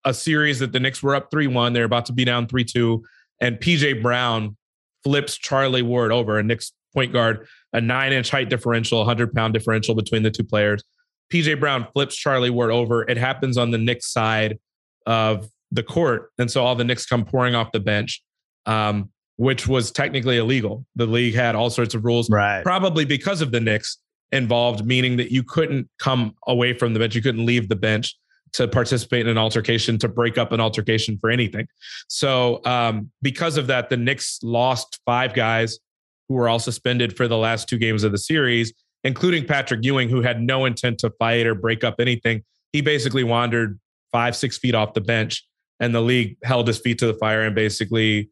a 0.05 0.13
series 0.13 0.59
that 0.59 0.71
the 0.71 0.79
Knicks 0.79 1.01
were 1.01 1.15
up 1.15 1.31
3-1 1.31 1.73
they're 1.73 1.85
about 1.85 2.05
to 2.05 2.13
be 2.13 2.23
down 2.23 2.45
3-2 2.47 3.01
and 3.41 3.57
PJ 3.57 4.01
Brown 4.01 4.55
flips 5.03 5.37
Charlie 5.37 5.81
Ward 5.81 6.11
over 6.11 6.37
a 6.37 6.43
Knicks 6.43 6.71
point 6.93 7.11
guard 7.11 7.47
a 7.73 7.79
9-inch 7.79 8.29
height 8.29 8.49
differential 8.49 8.99
100 8.99 9.33
pound 9.33 9.53
differential 9.53 9.95
between 9.95 10.23
the 10.23 10.31
two 10.31 10.43
players 10.43 10.83
PJ 11.31 11.59
Brown 11.59 11.87
flips 11.93 12.15
Charlie 12.15 12.49
Ward 12.49 12.71
over. 12.71 13.03
It 13.03 13.17
happens 13.17 13.57
on 13.57 13.71
the 13.71 13.77
Knicks 13.77 14.11
side 14.11 14.59
of 15.05 15.49
the 15.71 15.83
court. 15.83 16.31
And 16.37 16.49
so 16.49 16.63
all 16.63 16.75
the 16.75 16.83
Knicks 16.83 17.05
come 17.05 17.25
pouring 17.25 17.55
off 17.55 17.71
the 17.71 17.79
bench, 17.79 18.23
um, 18.65 19.09
which 19.35 19.67
was 19.67 19.91
technically 19.91 20.37
illegal. 20.37 20.85
The 20.95 21.05
league 21.05 21.35
had 21.35 21.55
all 21.55 21.69
sorts 21.69 21.93
of 21.93 22.05
rules, 22.05 22.29
right. 22.29 22.63
probably 22.63 23.05
because 23.05 23.41
of 23.41 23.51
the 23.51 23.59
Knicks. 23.59 23.97
involved, 24.31 24.85
meaning 24.85 25.17
that 25.17 25.31
you 25.31 25.43
couldn't 25.43 25.89
come 25.99 26.35
away 26.47 26.73
from 26.73 26.93
the 26.93 26.99
bench, 26.99 27.15
you 27.15 27.21
couldn't 27.21 27.45
leave 27.45 27.69
the 27.69 27.75
bench 27.75 28.15
to 28.53 28.67
participate 28.67 29.21
in 29.21 29.27
an 29.29 29.37
altercation, 29.37 29.97
to 29.99 30.07
break 30.07 30.37
up 30.37 30.51
an 30.51 30.59
altercation 30.59 31.17
for 31.19 31.29
anything. 31.29 31.67
So, 32.07 32.61
um, 32.65 33.11
because 33.21 33.57
of 33.57 33.67
that, 33.67 33.89
the 33.89 33.97
Knicks 33.97 34.39
lost 34.43 34.99
five 35.05 35.33
guys 35.33 35.79
who 36.27 36.35
were 36.35 36.49
all 36.49 36.59
suspended 36.59 37.15
for 37.15 37.27
the 37.27 37.37
last 37.37 37.69
two 37.69 37.77
games 37.77 38.03
of 38.03 38.11
the 38.11 38.17
series, 38.17 38.73
including 39.03 39.45
Patrick 39.45 39.83
Ewing, 39.83 40.09
who 40.09 40.21
had 40.21 40.41
no 40.41 40.65
intent 40.65 40.99
to 40.99 41.09
fight 41.11 41.45
or 41.45 41.55
break 41.55 41.83
up 41.83 41.95
anything. 41.99 42.43
He 42.73 42.81
basically 42.81 43.23
wandered 43.23 43.79
five, 44.11 44.35
six 44.35 44.57
feet 44.57 44.75
off 44.75 44.93
the 44.93 45.01
bench, 45.01 45.45
and 45.79 45.93
the 45.93 46.01
league 46.01 46.37
held 46.43 46.67
his 46.67 46.79
feet 46.79 46.99
to 46.99 47.07
the 47.07 47.13
fire 47.13 47.43
and 47.43 47.55
basically 47.55 48.29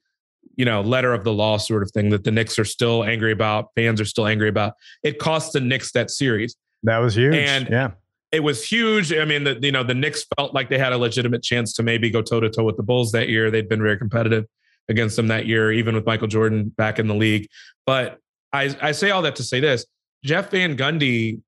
you 0.57 0.65
know, 0.65 0.81
letter 0.81 1.13
of 1.13 1.23
the 1.23 1.33
law 1.33 1.57
sort 1.57 1.83
of 1.83 1.91
thing 1.91 2.09
that 2.09 2.23
the 2.23 2.31
Knicks 2.31 2.57
are 2.57 2.65
still 2.65 3.03
angry 3.03 3.31
about, 3.31 3.69
fans 3.75 3.99
are 3.99 4.05
still 4.05 4.25
angry 4.25 4.49
about. 4.49 4.73
It 5.03 5.19
cost 5.19 5.53
the 5.53 5.59
Knicks 5.59 5.91
that 5.93 6.09
series. 6.09 6.55
That 6.83 6.99
was 6.99 7.15
huge. 7.15 7.35
And 7.35 7.67
yeah. 7.69 7.91
It 8.31 8.43
was 8.43 8.67
huge. 8.67 9.13
I 9.13 9.23
mean, 9.23 9.43
the, 9.43 9.59
you 9.61 9.71
know, 9.71 9.83
the 9.83 9.93
Knicks 9.93 10.25
felt 10.35 10.53
like 10.53 10.69
they 10.69 10.77
had 10.77 10.93
a 10.93 10.97
legitimate 10.97 11.43
chance 11.43 11.73
to 11.73 11.83
maybe 11.83 12.09
go 12.09 12.21
toe 12.21 12.39
to 12.39 12.49
toe 12.49 12.63
with 12.63 12.75
the 12.75 12.83
Bulls 12.83 13.11
that 13.11 13.29
year. 13.29 13.49
They'd 13.49 13.69
been 13.69 13.81
very 13.81 13.97
competitive 13.97 14.45
against 14.89 15.15
them 15.15 15.27
that 15.27 15.45
year, 15.45 15.71
even 15.71 15.95
with 15.95 16.05
Michael 16.05 16.27
Jordan 16.27 16.69
back 16.75 16.99
in 16.99 17.07
the 17.07 17.15
league. 17.15 17.47
But 17.85 18.19
I, 18.51 18.75
I 18.81 18.91
say 18.91 19.11
all 19.11 19.21
that 19.21 19.35
to 19.37 19.43
say 19.43 19.59
this 19.59 19.85
Jeff 20.25 20.51
Van 20.51 20.75
Gundy 20.75 21.41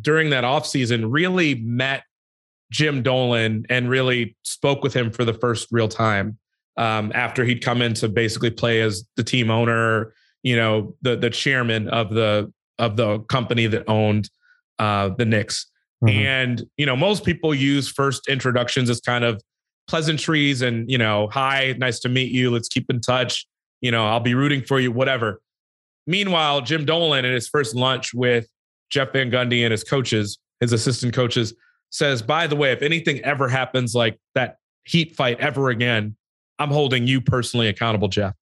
during 0.00 0.30
that 0.30 0.44
offseason 0.44 1.06
really 1.08 1.56
met 1.56 2.04
Jim 2.70 3.02
Dolan 3.02 3.66
and 3.68 3.90
really 3.90 4.36
spoke 4.44 4.82
with 4.82 4.94
him 4.94 5.10
for 5.10 5.24
the 5.24 5.34
first 5.34 5.68
real 5.70 5.88
time 5.88 6.38
um, 6.76 7.10
after 7.14 7.44
he'd 7.44 7.62
come 7.62 7.82
in 7.82 7.94
to 7.94 8.08
basically 8.08 8.50
play 8.50 8.80
as 8.80 9.04
the 9.16 9.24
team 9.24 9.50
owner, 9.50 10.14
you 10.42 10.56
know, 10.56 10.94
the 11.02 11.16
the 11.16 11.30
chairman 11.30 11.88
of 11.88 12.14
the 12.14 12.52
of 12.78 12.96
the 12.96 13.18
company 13.20 13.66
that 13.66 13.84
owned 13.88 14.30
uh, 14.78 15.10
the 15.18 15.24
Knicks. 15.24 15.66
Mm-hmm. 16.04 16.16
And 16.16 16.62
you 16.76 16.86
know, 16.86 16.96
most 16.96 17.24
people 17.24 17.52
use 17.52 17.88
first 17.88 18.28
introductions 18.28 18.88
as 18.88 19.00
kind 19.00 19.24
of 19.24 19.42
pleasantries 19.88 20.62
and 20.62 20.88
you 20.88 20.98
know, 20.98 21.28
hi, 21.32 21.74
nice 21.78 21.98
to 22.00 22.08
meet 22.08 22.30
you. 22.30 22.50
Let's 22.50 22.68
keep 22.68 22.88
in 22.90 23.00
touch. 23.00 23.46
You 23.80 23.90
know, 23.90 24.06
I'll 24.06 24.20
be 24.20 24.34
rooting 24.34 24.62
for 24.62 24.78
you, 24.78 24.92
whatever. 24.92 25.40
Meanwhile, 26.08 26.62
Jim 26.62 26.86
Dolan 26.86 27.26
in 27.26 27.34
his 27.34 27.48
first 27.48 27.74
lunch 27.76 28.14
with 28.14 28.48
Jeff 28.88 29.12
Van 29.12 29.30
Gundy 29.30 29.62
and 29.62 29.70
his 29.70 29.84
coaches, 29.84 30.38
his 30.58 30.72
assistant 30.72 31.12
coaches, 31.14 31.54
says, 31.90 32.22
by 32.22 32.46
the 32.46 32.56
way, 32.56 32.72
if 32.72 32.80
anything 32.80 33.20
ever 33.20 33.46
happens 33.46 33.94
like 33.94 34.18
that 34.34 34.56
heat 34.84 35.14
fight 35.14 35.38
ever 35.38 35.68
again, 35.68 36.16
I'm 36.58 36.70
holding 36.70 37.06
you 37.06 37.20
personally 37.20 37.68
accountable, 37.68 38.08
Jeff. 38.08 38.34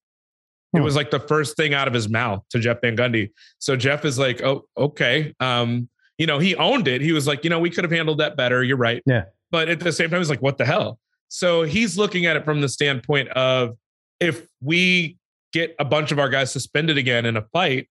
It 0.75 0.81
was 0.81 0.95
like 0.95 1.11
the 1.11 1.21
first 1.21 1.57
thing 1.57 1.75
out 1.75 1.89
of 1.89 1.95
his 1.95 2.09
mouth 2.09 2.45
to 2.51 2.59
Jeff 2.59 2.83
Van 2.83 2.97
Gundy. 2.97 3.31
So 3.59 3.77
Jeff 3.77 4.05
is 4.05 4.19
like, 4.19 4.43
oh, 4.43 4.67
okay. 4.77 5.35
Um, 5.41 5.89
you 6.19 6.27
know, 6.27 6.39
he 6.39 6.55
owned 6.55 6.87
it. 6.87 7.01
He 7.01 7.13
was 7.13 7.27
like, 7.27 7.45
you 7.45 7.51
know, 7.51 7.59
we 7.59 7.71
could 7.71 7.83
have 7.83 7.91
handled 7.91 8.19
that 8.19 8.37
better. 8.37 8.63
You're 8.63 8.77
right. 8.77 9.03
Yeah. 9.07 9.25
But 9.51 9.69
at 9.69 9.81
the 9.81 9.93
same 9.93 10.11
time, 10.11 10.21
he's 10.21 10.31
like, 10.31 10.43
what 10.43 10.59
the 10.59 10.67
hell? 10.67 10.99
So 11.29 11.63
he's 11.63 11.99
looking 11.99 12.27
at 12.27 12.37
it 12.37 12.45
from 12.45 12.61
the 12.61 12.69
standpoint 12.69 13.29
of 13.31 13.77
if 14.21 14.47
we 14.61 15.17
get 15.53 15.75
a 15.79 15.85
bunch 15.85 16.13
of 16.13 16.19
our 16.19 16.29
guys 16.29 16.53
suspended 16.53 16.99
again 16.99 17.27
in 17.27 17.37
a 17.37 17.43
fight, 17.53 17.89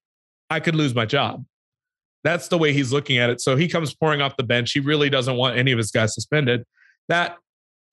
I 0.50 0.60
could 0.60 0.76
lose 0.76 0.94
my 0.94 1.06
job. 1.06 1.46
That's 2.24 2.48
the 2.48 2.58
way 2.58 2.74
he's 2.74 2.92
looking 2.92 3.18
at 3.18 3.30
it. 3.30 3.40
So 3.40 3.56
he 3.56 3.68
comes 3.68 3.94
pouring 3.94 4.22
off 4.22 4.36
the 4.36 4.44
bench. 4.44 4.72
He 4.72 4.80
really 4.80 5.10
doesn't 5.10 5.36
want 5.36 5.58
any 5.58 5.72
of 5.72 5.78
his 5.78 5.92
guys 5.92 6.14
suspended. 6.14 6.64
That 7.08 7.38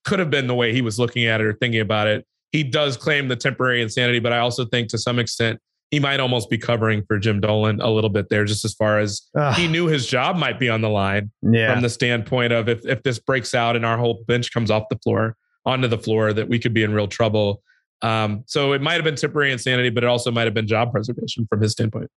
could 0.05 0.18
have 0.18 0.31
been 0.31 0.46
the 0.46 0.55
way 0.55 0.72
he 0.72 0.83
was 0.83 0.98
looking 0.98 1.27
at 1.27 1.40
it 1.40 1.46
or 1.46 1.53
thinking 1.53 1.81
about 1.81 2.07
it. 2.07 2.27
He 2.51 2.62
does 2.62 2.96
claim 2.96 3.29
the 3.29 3.37
temporary 3.37 3.83
insanity, 3.83 4.20
but 4.20 4.33
I 4.33 4.38
also 4.38 4.64
think 4.64 4.88
to 4.88 4.98
some 4.98 5.18
extent 5.18 5.61
he 5.90 6.01
might 6.01 6.20
almost 6.20 6.48
be 6.48 6.57
covering 6.57 7.05
for 7.07 7.18
Jim 7.18 7.40
Dolan 7.40 7.81
a 7.81 7.90
little 7.90 8.11
bit 8.11 8.31
there, 8.31 8.46
just 8.46 8.64
as 8.64 8.72
far 8.72 8.98
as 8.98 9.22
Ugh. 9.37 9.55
he 9.55 9.68
knew 9.68 9.87
his 9.87 10.07
job 10.07 10.37
might 10.37 10.59
be 10.59 10.70
on 10.70 10.81
the 10.81 10.88
line 10.88 11.31
yeah. 11.42 11.72
from 11.72 11.83
the 11.83 11.90
standpoint 11.90 12.53
of 12.53 12.68
if, 12.68 12.85
if 12.87 13.03
this 13.03 13.18
breaks 13.18 13.55
out 13.55 13.77
and 13.77 13.85
our 13.85 13.98
whole 13.98 14.25
bench 14.27 14.53
comes 14.53 14.70
off 14.70 14.85
the 14.88 14.98
floor 14.98 15.37
onto 15.66 15.88
the 15.88 15.98
floor, 15.98 16.33
that 16.33 16.48
we 16.48 16.59
could 16.59 16.72
be 16.72 16.83
in 16.83 16.94
real 16.94 17.07
trouble. 17.07 17.62
Um, 18.03 18.43
so 18.47 18.73
it 18.73 18.83
might 18.83 18.95
have 18.95 19.05
been 19.05 19.17
temporary 19.17 19.53
insanity, 19.53 19.91
but 19.91 20.03
it 20.03 20.09
also 20.09 20.31
might 20.31 20.45
have 20.45 20.55
been 20.55 20.67
job 20.67 20.93
preservation 20.93 21.47
from 21.49 21.61
his 21.61 21.73
standpoint. 21.73 22.11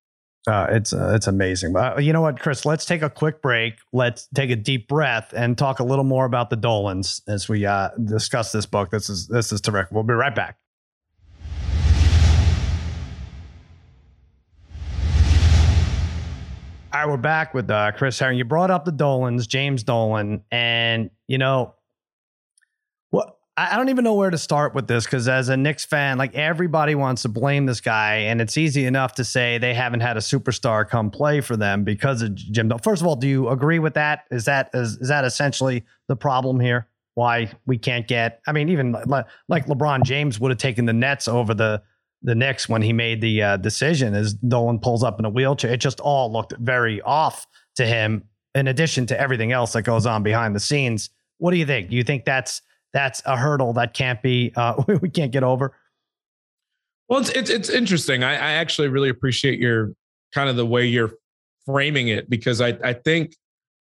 Uh, 0.48 0.67
it's 0.69 0.93
uh, 0.93 1.13
it's 1.15 1.28
amazing. 1.28 1.74
But 1.74 1.98
uh, 1.98 2.00
you 2.02 2.13
know 2.13 2.21
what, 2.21 2.39
Chris? 2.39 2.65
Let's 2.65 2.86
take 2.86 3.02
a 3.02 3.10
quick 3.10 3.41
break. 3.41 3.76
Let's 3.93 4.28
take 4.36 4.52
a 4.52 4.56
deep 4.56 4.88
breath 4.88 5.34
and 5.36 5.58
talk 5.58 5.80
a 5.80 5.84
little 5.84 6.04
more 6.04 6.26
about 6.26 6.50
the 6.52 6.56
Dolans 6.56 7.21
as 7.28 7.50
we 7.50 7.65
uh, 7.65 7.89
discuss 8.04 8.52
this 8.52 8.65
book. 8.65 8.91
This 8.91 9.10
is 9.10 9.28
this 9.28 9.52
is 9.52 9.62
terrific. 9.62 9.91
We'll 9.91 10.04
be 10.04 10.13
right 10.13 10.36
back. 10.36 10.58
All 16.93 17.02
right, 17.02 17.10
we're 17.10 17.17
back 17.17 17.54
with 17.54 17.69
uh, 17.69 17.91
Chris 17.91 18.17
Herring. 18.17 18.38
You 18.38 18.45
brought 18.45 18.71
up 18.71 18.86
the 18.86 18.91
Dolans, 18.91 19.48
James 19.48 19.84
Dolan, 19.84 20.43
and 20.50 21.10
you 21.28 21.38
know 21.38 21.75
I 23.58 23.78
don't 23.78 23.88
even 23.88 24.04
know 24.04 24.15
where 24.15 24.30
to 24.30 24.38
start 24.38 24.76
with 24.76 24.88
this 24.88 25.06
because 25.06 25.30
as 25.30 25.48
a 25.48 25.56
Knicks 25.56 25.86
fan, 25.86 26.18
like 26.18 26.36
everybody 26.36 26.94
wants 26.94 27.22
to 27.22 27.30
blame 27.30 27.65
this 27.65 27.80
guy, 27.80 28.15
and 28.15 28.41
it's 28.41 28.58
easy 28.58 28.86
enough 28.86 29.15
to 29.15 29.24
say 29.24 29.58
they 29.58 29.74
haven't 29.74 30.02
had 30.02 30.18
a 30.18 30.20
superstar 30.20 30.88
come 30.88 31.10
play 31.10 31.39
for 31.39 31.56
them 31.56 31.86
because 31.86 32.22
of 32.22 32.36
Jim. 32.36 32.70
First 32.84 33.02
of 33.02 33.08
all, 33.08 33.15
do 33.15 33.30
you 33.30 33.48
agree 33.48 33.80
with 33.80 33.94
that? 33.94 34.26
Is 34.30 34.44
that 34.46 34.72
is, 34.74 34.98
is 34.98 35.08
that 35.08 35.24
essentially 35.24 35.86
the 36.10 36.18
problem 36.18 36.60
here? 36.60 36.89
Why 37.13 37.50
we 37.65 37.78
can't 37.78 38.06
get? 38.10 38.41
I 38.46 38.52
mean, 38.52 38.68
even 38.68 38.91
like, 38.91 39.26
like 39.48 39.68
LeBron 39.68 40.04
James 40.04 40.38
would 40.38 40.52
have 40.52 40.58
taken 40.58 40.86
the 40.86 40.94
Nets 40.94 41.30
over 41.30 41.54
the 41.54 41.82
the 42.24 42.36
Knicks 42.36 42.68
when 42.68 42.82
he 42.82 42.91
made 42.91 43.22
the 43.22 43.41
uh, 43.41 43.58
decision. 43.58 44.15
As 44.15 44.34
Dolan 44.34 44.80
pulls 44.80 45.02
up 45.02 45.18
in 45.18 45.24
a 45.24 45.30
wheelchair, 45.30 45.72
it 45.72 45.78
just 45.78 46.02
all 46.02 46.30
looked 46.30 46.54
very 46.58 47.02
off 47.04 47.48
to 47.78 47.86
him. 47.86 48.26
In 48.54 48.68
addition 48.68 49.06
to 49.08 49.20
everything 49.20 49.54
else 49.54 49.74
that 49.74 49.84
goes 49.84 50.06
on 50.06 50.24
behind 50.24 50.56
the 50.56 50.60
scenes, 50.60 51.10
what 51.38 51.52
do 51.52 51.58
you 51.58 51.65
think? 51.65 51.89
Do 51.89 51.96
you 51.96 52.04
think 52.04 52.26
that's 52.26 52.62
that's 52.95 53.21
a 53.25 53.36
hurdle 53.36 53.73
that 53.73 53.93
can't 53.93 54.21
be 54.21 54.53
uh, 54.55 54.81
we 55.01 55.10
can't 55.10 55.31
get 55.31 55.43
over. 55.43 55.77
Well, 57.10 57.19
it's 57.19 57.29
it's, 57.29 57.49
it's 57.49 57.69
interesting. 57.69 58.23
I, 58.23 58.31
I 58.31 58.51
actually 58.53 58.88
really 58.88 59.10
appreciate 59.10 59.60
your 59.60 59.91
kind 60.34 60.49
of 60.49 60.55
the 60.55 60.65
way 60.65 60.86
you're 60.86 61.12
framing 61.65 62.08
it 62.08 62.29
because 62.29 62.62
I 62.62 62.69
I 62.84 62.93
think 62.93 63.36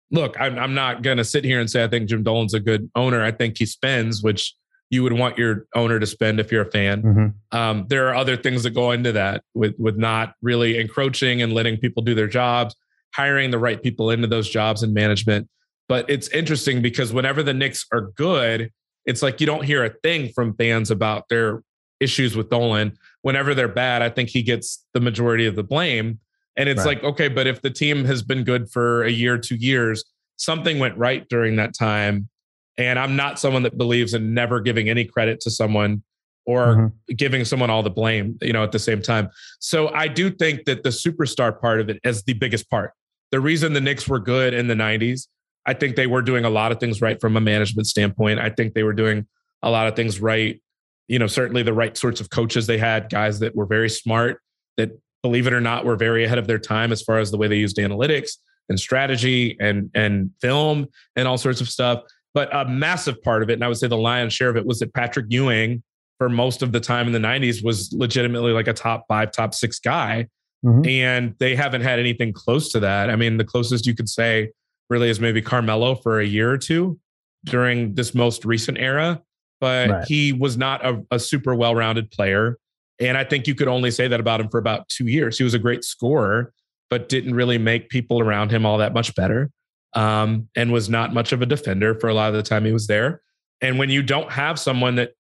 look 0.10 0.40
I'm 0.40 0.58
I'm 0.58 0.74
not 0.74 1.04
going 1.04 1.18
to 1.18 1.26
sit 1.26 1.44
here 1.44 1.60
and 1.60 1.70
say 1.70 1.84
I 1.84 1.88
think 1.88 2.10
Jim 2.10 2.24
Dolan's 2.24 2.54
a 2.54 2.60
good 2.60 2.90
owner. 2.96 3.22
I 3.22 3.32
think 3.32 3.58
he 3.58 3.66
spends 3.66 4.24
which 4.24 4.56
you 4.90 5.04
would 5.04 5.14
want 5.14 5.38
your 5.38 5.66
owner 5.76 6.00
to 6.00 6.06
spend 6.06 6.40
if 6.40 6.52
you're 6.52 6.62
a 6.62 6.72
fan. 6.72 7.02
Mm-hmm. 7.02 7.58
Um, 7.58 7.86
there 7.90 8.08
are 8.08 8.16
other 8.16 8.38
things 8.38 8.64
that 8.64 8.72
go 8.72 8.92
into 8.92 9.12
that 9.12 9.44
with 9.54 9.76
with 9.78 9.98
not 9.98 10.36
really 10.42 10.80
encroaching 10.80 11.42
and 11.42 11.52
letting 11.52 11.78
people 11.78 12.04
do 12.04 12.16
their 12.16 12.28
jobs, 12.28 12.74
hiring 13.14 13.52
the 13.52 13.60
right 13.60 13.84
people 13.84 14.12
into 14.12 14.28
those 14.28 14.50
jobs 14.50 14.82
and 14.82 14.94
management. 14.94 15.50
But 15.90 16.10
it's 16.10 16.30
interesting 16.30 16.82
because 16.82 17.12
whenever 17.12 17.44
the 17.44 17.54
Knicks 17.54 17.86
are 17.92 18.12
good, 18.16 18.72
it's 19.06 19.22
like 19.22 19.40
you 19.42 19.48
don't 19.48 19.64
hear 19.64 19.84
a 19.84 19.90
thing 19.90 20.32
from 20.34 20.56
fans 20.56 20.92
about 20.92 21.30
their 21.30 21.64
issues 22.00 22.36
with 22.36 22.50
Dolan. 22.50 22.98
Whenever 23.22 23.54
they're 23.54 23.68
bad, 23.68 24.02
I 24.02 24.10
think 24.10 24.30
he 24.30 24.44
gets 24.44 24.86
the 24.94 25.00
majority 25.00 25.46
of 25.46 25.56
the 25.56 25.64
blame. 25.64 26.20
And 26.56 26.70
it's 26.70 26.86
right. 26.86 26.98
like, 26.98 27.04
okay, 27.04 27.28
but 27.30 27.48
if 27.48 27.62
the 27.62 27.70
team 27.70 28.06
has 28.06 28.22
been 28.22 28.44
good 28.44 28.70
for 28.70 29.04
a 29.04 29.10
year, 29.10 29.38
two 29.38 29.56
years, 29.56 30.04
something 30.38 30.80
went 30.80 30.98
right 30.98 31.28
during 31.30 31.56
that 31.56 31.74
time. 31.74 32.30
And 32.78 33.00
I'm 33.00 33.16
not 33.16 33.40
someone 33.40 33.64
that 33.64 33.78
believes 33.78 34.14
in 34.14 34.34
never 34.34 34.60
giving 34.60 34.90
any 34.90 35.06
credit 35.06 35.40
to 35.42 35.52
someone 35.52 36.04
or 36.46 36.76
mm-hmm. 36.76 37.16
giving 37.16 37.46
someone 37.46 37.70
all 37.70 37.84
the 37.84 37.90
blame, 37.90 38.38
you 38.42 38.54
know, 38.54 38.64
at 38.64 38.72
the 38.72 38.80
same 38.80 39.02
time. 39.02 39.30
So 39.60 39.90
I 39.90 40.08
do 40.08 40.30
think 40.30 40.66
that 40.66 40.84
the 40.84 40.90
superstar 40.90 41.60
part 41.60 41.80
of 41.80 41.90
it 41.90 42.00
is 42.04 42.24
the 42.24 42.34
biggest 42.34 42.70
part. 42.70 42.94
The 43.32 43.40
reason 43.40 43.74
the 43.74 43.82
Knicks 43.82 44.08
were 44.08 44.20
good 44.20 44.54
in 44.54 44.68
the 44.68 44.76
90s 44.76 45.28
I 45.66 45.74
think 45.74 45.96
they 45.96 46.08
were 46.08 46.22
doing 46.22 46.46
a 46.46 46.50
lot 46.50 46.72
of 46.72 46.80
things 46.80 47.02
right 47.02 47.20
from 47.20 47.38
a 47.38 47.42
management 47.42 47.88
standpoint. 47.88 48.40
I 48.40 48.50
think 48.50 48.74
they 48.74 48.84
were 48.84 48.94
doing 48.94 49.28
a 49.62 49.70
lot 49.70 49.88
of 49.88 49.96
things 49.96 50.20
right. 50.20 50.62
You 51.08 51.20
know, 51.20 51.28
certainly 51.28 51.64
the 51.64 51.74
right 51.74 51.96
sorts 51.98 52.22
of 52.22 52.30
coaches 52.30 52.68
they 52.68 52.78
had, 52.78 53.10
guys 53.10 53.40
that 53.40 53.56
were 53.56 53.66
very 53.66 53.90
smart, 53.90 54.42
that 54.78 54.92
believe 55.22 55.48
it 55.48 55.54
or 55.54 55.62
not, 55.62 55.86
were 55.86 55.96
very 55.96 56.24
ahead 56.24 56.38
of 56.38 56.48
their 56.48 56.60
time 56.60 56.92
as 56.92 57.02
far 57.02 57.20
as 57.20 57.32
the 57.32 57.38
way 57.38 57.48
they 57.48 57.58
used 57.58 57.78
analytics 57.78 58.32
and 58.70 58.80
strategy 58.80 59.58
and 59.60 59.90
and 59.94 60.32
film 60.42 60.88
and 61.16 61.28
all 61.28 61.38
sorts 61.38 61.62
of 61.62 61.70
stuff. 61.70 62.04
But 62.34 62.54
a 62.56 62.66
massive 62.66 63.22
part 63.22 63.44
of 63.44 63.50
it, 63.50 63.54
and 63.54 63.64
I 63.64 63.68
would 63.68 63.78
say 63.78 63.88
the 63.88 63.98
lion's 63.98 64.34
share 64.34 64.50
of 64.50 64.58
it, 64.58 64.66
was 64.66 64.80
that 64.80 64.94
Patrick 64.94 65.28
Ewing, 65.30 65.84
for 66.18 66.30
most 66.30 66.64
of 66.64 66.72
the 66.72 66.80
time 66.80 67.06
in 67.06 67.14
the 67.14 67.20
90s, 67.20 67.64
was 67.64 67.94
legitimately 67.94 68.52
like 68.52 68.68
a 68.68 68.74
top 68.74 69.06
five, 69.08 69.32
top 69.32 69.54
six 69.54 69.80
guy. 69.80 70.28
Mm-hmm. 70.66 70.88
And 70.88 71.36
they 71.40 71.56
haven't 71.56 71.82
had 71.82 72.00
anything 72.00 72.34
close 72.34 72.70
to 72.70 72.80
that. 72.80 73.10
I 73.10 73.18
mean, 73.18 73.38
the 73.38 73.44
closest 73.44 73.86
you 73.86 73.94
could 73.94 74.10
say 74.10 74.50
really 74.90 75.10
is 75.10 75.20
maybe 75.20 75.42
Carmelo 75.42 75.96
for 75.96 76.20
a 76.20 76.26
year 76.26 76.52
or 76.52 76.58
two 76.58 77.00
during 77.46 77.94
this 77.96 78.14
most 78.14 78.46
recent 78.46 78.78
era, 78.78 79.22
but 79.60 79.90
right. 79.90 80.08
he 80.08 80.34
was 80.34 80.58
not 80.58 80.86
a, 80.86 81.04
a 81.12 81.20
super 81.20 81.56
well 81.56 81.76
rounded 81.76 82.12
player. 82.12 82.58
And 83.00 83.18
I 83.18 83.24
think 83.24 83.48
you 83.48 83.56
could 83.56 83.68
only 83.68 83.92
say 83.92 84.08
that 84.08 84.20
about 84.20 84.40
him 84.40 84.50
for 84.50 84.60
about 84.60 84.88
two 84.88 85.08
years. 85.08 85.38
He 85.38 85.44
was 85.44 85.54
a 85.54 85.60
great 85.60 85.84
scorer, 85.84 86.54
but 86.90 87.10
didn't 87.10 87.34
really 87.34 87.58
make 87.58 87.90
people 87.90 88.20
around 88.20 88.52
him 88.52 88.66
all 88.66 88.78
that 88.78 88.94
much 88.94 89.16
better 89.16 89.50
um, 89.94 90.48
and 90.56 90.72
was 90.72 90.90
not 90.90 91.14
much 91.14 91.32
of 91.32 91.42
a 91.42 91.46
defender 91.46 91.96
for 91.96 92.10
a 92.10 92.14
lot 92.14 92.30
of 92.30 92.36
the 92.36 92.44
time 92.44 92.66
he 92.66 92.72
was 92.72 92.88
there. 92.88 93.22
And 93.62 93.80
when 93.80 93.90
you 93.90 94.04
don't 94.04 94.32
have 94.32 94.60
someone 94.60 94.96
that 94.96 95.12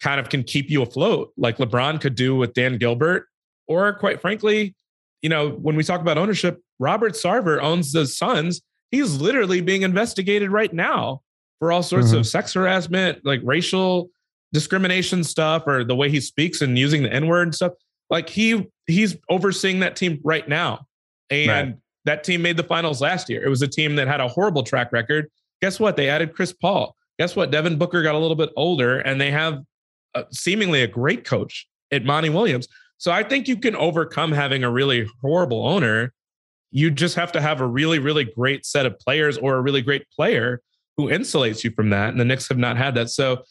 kind 0.00 0.20
of 0.20 0.28
can 0.28 0.42
keep 0.42 0.70
you 0.70 0.82
afloat, 0.82 1.32
like 1.36 1.58
LeBron 1.58 2.00
could 2.00 2.14
do 2.14 2.34
with 2.36 2.52
Dan 2.52 2.78
Gilbert, 2.78 3.26
or 3.66 3.92
quite 3.94 4.20
frankly, 4.20 4.74
you 5.22 5.28
know, 5.28 5.50
when 5.50 5.76
we 5.76 5.84
talk 5.84 6.00
about 6.00 6.18
ownership, 6.18 6.60
Robert 6.78 7.12
Sarver 7.12 7.62
owns 7.62 7.92
the 7.92 8.06
Suns. 8.06 8.60
He's 8.94 9.20
literally 9.20 9.60
being 9.60 9.82
investigated 9.82 10.52
right 10.52 10.72
now 10.72 11.22
for 11.58 11.72
all 11.72 11.82
sorts 11.82 12.08
mm-hmm. 12.08 12.18
of 12.18 12.28
sex 12.28 12.52
harassment, 12.52 13.24
like 13.24 13.40
racial 13.42 14.08
discrimination 14.52 15.24
stuff, 15.24 15.64
or 15.66 15.82
the 15.82 15.96
way 15.96 16.08
he 16.08 16.20
speaks 16.20 16.62
and 16.62 16.78
using 16.78 17.02
the 17.02 17.12
N 17.12 17.26
word 17.26 17.42
and 17.42 17.54
stuff. 17.54 17.72
Like 18.08 18.28
he 18.28 18.70
he's 18.86 19.16
overseeing 19.28 19.80
that 19.80 19.96
team 19.96 20.20
right 20.22 20.48
now, 20.48 20.86
and 21.28 21.48
right. 21.48 21.76
that 22.04 22.22
team 22.22 22.40
made 22.40 22.56
the 22.56 22.62
finals 22.62 23.00
last 23.00 23.28
year. 23.28 23.44
It 23.44 23.48
was 23.48 23.62
a 23.62 23.66
team 23.66 23.96
that 23.96 24.06
had 24.06 24.20
a 24.20 24.28
horrible 24.28 24.62
track 24.62 24.92
record. 24.92 25.28
Guess 25.60 25.80
what? 25.80 25.96
They 25.96 26.08
added 26.08 26.32
Chris 26.32 26.52
Paul. 26.52 26.94
Guess 27.18 27.34
what? 27.34 27.50
Devin 27.50 27.78
Booker 27.78 28.00
got 28.00 28.14
a 28.14 28.18
little 28.18 28.36
bit 28.36 28.50
older, 28.54 29.00
and 29.00 29.20
they 29.20 29.32
have 29.32 29.60
a, 30.14 30.24
seemingly 30.30 30.82
a 30.82 30.86
great 30.86 31.24
coach 31.24 31.66
at 31.90 32.04
Monty 32.04 32.28
Williams. 32.28 32.68
So 32.98 33.10
I 33.10 33.24
think 33.24 33.48
you 33.48 33.56
can 33.56 33.74
overcome 33.74 34.30
having 34.30 34.62
a 34.62 34.70
really 34.70 35.08
horrible 35.20 35.66
owner. 35.66 36.12
You 36.74 36.90
just 36.90 37.14
have 37.14 37.30
to 37.32 37.40
have 37.40 37.60
a 37.60 37.66
really, 37.66 38.00
really 38.00 38.24
great 38.24 38.66
set 38.66 38.84
of 38.84 38.98
players 38.98 39.38
or 39.38 39.54
a 39.54 39.62
really 39.62 39.80
great 39.80 40.10
player 40.10 40.60
who 40.96 41.08
insulates 41.08 41.62
you 41.62 41.70
from 41.70 41.90
that. 41.90 42.10
And 42.10 42.18
the 42.18 42.24
Knicks 42.24 42.48
have 42.48 42.58
not 42.58 42.76
had 42.76 42.96
that. 42.96 43.10
So 43.10 43.44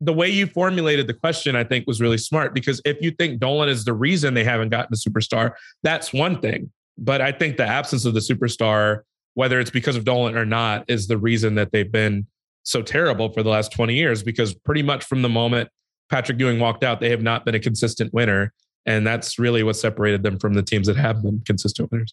the 0.00 0.12
way 0.12 0.28
you 0.28 0.48
formulated 0.48 1.06
the 1.06 1.14
question, 1.14 1.54
I 1.54 1.62
think, 1.62 1.86
was 1.86 2.00
really 2.00 2.18
smart 2.18 2.54
because 2.54 2.82
if 2.84 2.96
you 3.00 3.12
think 3.12 3.38
Dolan 3.38 3.68
is 3.68 3.84
the 3.84 3.94
reason 3.94 4.34
they 4.34 4.42
haven't 4.42 4.70
gotten 4.70 4.92
a 4.92 4.96
superstar, 4.96 5.52
that's 5.84 6.12
one 6.12 6.40
thing. 6.40 6.72
But 6.98 7.20
I 7.20 7.30
think 7.30 7.56
the 7.56 7.66
absence 7.66 8.04
of 8.04 8.14
the 8.14 8.20
superstar, 8.20 9.02
whether 9.34 9.60
it's 9.60 9.70
because 9.70 9.94
of 9.94 10.04
Dolan 10.04 10.36
or 10.36 10.44
not, 10.44 10.84
is 10.88 11.06
the 11.06 11.18
reason 11.18 11.54
that 11.54 11.70
they've 11.70 11.90
been 11.90 12.26
so 12.64 12.82
terrible 12.82 13.30
for 13.30 13.44
the 13.44 13.48
last 13.48 13.70
20 13.70 13.94
years 13.94 14.24
because 14.24 14.54
pretty 14.54 14.82
much 14.82 15.04
from 15.04 15.22
the 15.22 15.28
moment 15.28 15.68
Patrick 16.10 16.40
Ewing 16.40 16.58
walked 16.58 16.82
out, 16.82 17.00
they 17.00 17.10
have 17.10 17.22
not 17.22 17.44
been 17.44 17.54
a 17.54 17.60
consistent 17.60 18.12
winner. 18.12 18.52
And 18.86 19.06
that's 19.06 19.38
really 19.38 19.62
what 19.62 19.76
separated 19.76 20.22
them 20.22 20.38
from 20.38 20.54
the 20.54 20.62
teams 20.62 20.88
that 20.88 20.96
have 20.96 21.22
been 21.22 21.42
consistent 21.46 21.90
winners. 21.90 22.12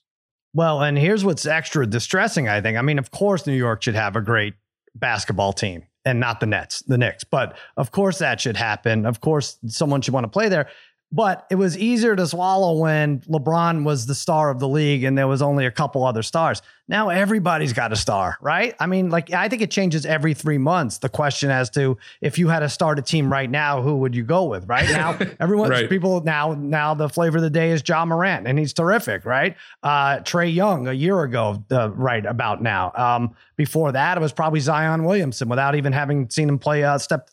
Well, 0.53 0.81
and 0.81 0.97
here's 0.97 1.25
what's 1.25 1.45
extra 1.45 1.85
distressing, 1.87 2.47
I 2.47 2.61
think. 2.61 2.77
I 2.77 2.81
mean, 2.81 2.99
of 2.99 3.11
course, 3.11 3.47
New 3.47 3.55
York 3.55 3.81
should 3.81 3.95
have 3.95 4.15
a 4.15 4.21
great 4.21 4.53
basketball 4.95 5.53
team 5.53 5.83
and 6.05 6.19
not 6.19 6.39
the 6.39 6.45
Nets, 6.45 6.81
the 6.83 6.97
Knicks. 6.97 7.23
But 7.23 7.57
of 7.77 7.91
course, 7.91 8.19
that 8.19 8.39
should 8.39 8.57
happen. 8.57 9.05
Of 9.05 9.21
course, 9.21 9.57
someone 9.67 10.01
should 10.01 10.13
want 10.13 10.25
to 10.25 10.29
play 10.29 10.49
there. 10.49 10.67
But 11.13 11.45
it 11.51 11.55
was 11.55 11.77
easier 11.77 12.15
to 12.15 12.25
swallow 12.25 12.79
when 12.79 13.19
LeBron 13.21 13.83
was 13.83 14.07
the 14.07 14.15
star 14.15 14.49
of 14.49 14.57
the 14.57 14.67
league 14.67 15.03
and 15.03 15.15
there 15.15 15.27
was 15.27 15.43
only 15.43 15.67
a 15.67 15.71
couple 15.71 16.03
other 16.03 16.23
stars. 16.23 16.63
Now 16.87 17.09
everybody's 17.09 17.71
got 17.71 17.91
a 17.93 17.95
star, 17.95 18.35
right? 18.41 18.73
I 18.79 18.87
mean, 18.87 19.11
like 19.11 19.31
I 19.31 19.47
think 19.47 19.61
it 19.61 19.69
changes 19.69 20.07
every 20.07 20.33
three 20.33 20.57
months. 20.57 20.97
The 20.97 21.09
question 21.09 21.51
as 21.51 21.69
to 21.71 21.99
if 22.19 22.39
you 22.39 22.47
had 22.47 22.59
to 22.59 22.69
start 22.69 22.97
a 22.97 23.03
team 23.03 23.31
right 23.31 23.49
now, 23.49 23.83
who 23.83 23.97
would 23.97 24.15
you 24.15 24.23
go 24.23 24.45
with? 24.45 24.67
Right 24.67 24.89
now, 24.89 25.19
everyone, 25.39 25.69
right. 25.69 25.87
people 25.87 26.21
now, 26.21 26.55
now 26.55 26.95
the 26.95 27.09
flavor 27.09 27.37
of 27.37 27.43
the 27.43 27.51
day 27.51 27.69
is 27.69 27.83
Ja 27.87 28.03
Morant, 28.05 28.47
and 28.47 28.57
he's 28.57 28.73
terrific, 28.73 29.23
right? 29.23 29.55
Uh, 29.83 30.17
Trae 30.21 30.53
Young 30.53 30.87
a 30.87 30.93
year 30.93 31.21
ago, 31.21 31.63
uh, 31.69 31.91
right 31.91 32.25
about 32.25 32.63
now. 32.63 32.91
Um, 32.95 33.35
before 33.55 33.91
that, 33.91 34.17
it 34.17 34.21
was 34.21 34.33
probably 34.33 34.59
Zion 34.59 35.03
Williamson, 35.03 35.47
without 35.47 35.75
even 35.75 35.93
having 35.93 36.27
seen 36.31 36.49
him 36.49 36.57
play 36.57 36.83
uh, 36.83 36.97
step 36.97 37.29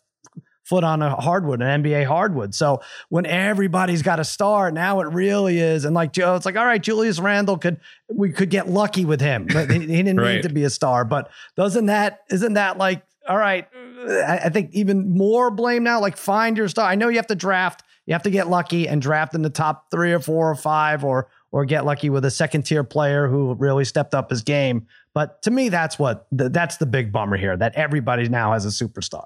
foot 0.71 0.85
on 0.85 1.01
a 1.01 1.13
hardwood, 1.17 1.61
an 1.61 1.83
NBA 1.83 2.05
hardwood. 2.05 2.55
So 2.55 2.81
when 3.09 3.25
everybody's 3.25 4.01
got 4.01 4.21
a 4.21 4.23
star, 4.23 4.71
now 4.71 5.01
it 5.01 5.07
really 5.07 5.59
is. 5.59 5.83
And 5.83 5.93
like 5.93 6.13
Joe, 6.13 6.35
it's 6.35 6.45
like, 6.45 6.55
all 6.55 6.65
right, 6.65 6.81
Julius 6.81 7.19
Randle 7.19 7.57
could 7.57 7.81
we 8.09 8.31
could 8.31 8.49
get 8.49 8.69
lucky 8.69 9.03
with 9.03 9.19
him. 9.19 9.47
But 9.51 9.69
he, 9.69 9.79
he 9.79 9.85
didn't 9.87 10.21
right. 10.21 10.35
need 10.35 10.43
to 10.43 10.49
be 10.49 10.63
a 10.63 10.69
star. 10.69 11.03
But 11.03 11.29
doesn't 11.57 11.87
that 11.87 12.21
isn't 12.29 12.53
that 12.53 12.77
like 12.77 13.03
all 13.27 13.37
right? 13.37 13.67
I, 14.07 14.39
I 14.45 14.49
think 14.49 14.69
even 14.71 15.11
more 15.11 15.51
blame 15.51 15.83
now. 15.83 15.99
Like 15.99 16.15
find 16.15 16.55
your 16.55 16.69
star. 16.69 16.89
I 16.89 16.95
know 16.95 17.09
you 17.09 17.17
have 17.17 17.27
to 17.27 17.35
draft. 17.35 17.83
You 18.05 18.13
have 18.13 18.23
to 18.23 18.31
get 18.31 18.47
lucky 18.47 18.87
and 18.87 19.01
draft 19.01 19.35
in 19.35 19.41
the 19.41 19.49
top 19.49 19.91
three 19.91 20.13
or 20.13 20.21
four 20.21 20.49
or 20.49 20.55
five 20.55 21.03
or 21.03 21.27
or 21.51 21.65
get 21.65 21.83
lucky 21.83 22.09
with 22.09 22.23
a 22.23 22.31
second 22.31 22.61
tier 22.61 22.85
player 22.85 23.27
who 23.27 23.55
really 23.55 23.83
stepped 23.83 24.13
up 24.13 24.29
his 24.29 24.41
game. 24.41 24.87
But 25.13 25.41
to 25.41 25.51
me, 25.51 25.67
that's 25.67 25.99
what 25.99 26.27
the, 26.31 26.47
that's 26.47 26.77
the 26.77 26.85
big 26.85 27.11
bummer 27.11 27.35
here 27.35 27.57
that 27.57 27.75
everybody 27.75 28.29
now 28.29 28.53
has 28.53 28.65
a 28.65 28.69
superstar. 28.69 29.25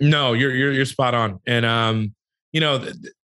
No, 0.00 0.32
you're 0.32 0.54
you're 0.54 0.72
you're 0.72 0.84
spot 0.84 1.14
on. 1.14 1.40
And 1.46 1.64
um, 1.66 2.14
you 2.52 2.60
know, 2.60 2.84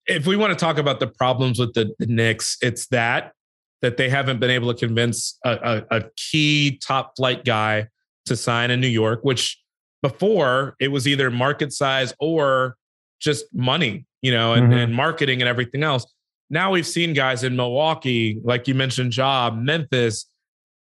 if 0.07 0.25
we 0.27 0.35
want 0.35 0.57
to 0.57 0.59
talk 0.59 0.77
about 0.77 0.99
the 0.99 1.07
problems 1.07 1.59
with 1.59 1.73
the, 1.73 1.93
the 1.99 2.07
Knicks, 2.07 2.57
it's 2.61 2.87
that 2.87 3.33
that 3.81 3.97
they 3.97 4.09
haven't 4.09 4.39
been 4.39 4.49
able 4.49 4.73
to 4.73 4.79
convince 4.87 5.37
a, 5.43 5.83
a, 5.91 5.97
a 5.97 6.03
key 6.15 6.79
top 6.81 7.13
flight 7.17 7.43
guy 7.43 7.87
to 8.25 8.35
sign 8.35 8.71
in 8.71 8.79
New 8.79 8.87
York, 8.87 9.19
which 9.23 9.61
before 10.01 10.75
it 10.79 10.87
was 10.87 11.07
either 11.07 11.29
market 11.29 11.73
size 11.73 12.13
or 12.19 12.77
just 13.19 13.45
money, 13.53 14.05
you 14.21 14.31
know, 14.31 14.53
and, 14.53 14.69
mm-hmm. 14.69 14.73
and 14.73 14.95
marketing 14.95 15.41
and 15.41 15.49
everything 15.49 15.83
else. 15.83 16.05
Now 16.49 16.71
we've 16.71 16.87
seen 16.87 17.13
guys 17.13 17.43
in 17.43 17.55
Milwaukee, 17.55 18.39
like 18.43 18.67
you 18.67 18.75
mentioned, 18.75 19.11
Job, 19.11 19.57
Memphis, 19.57 20.29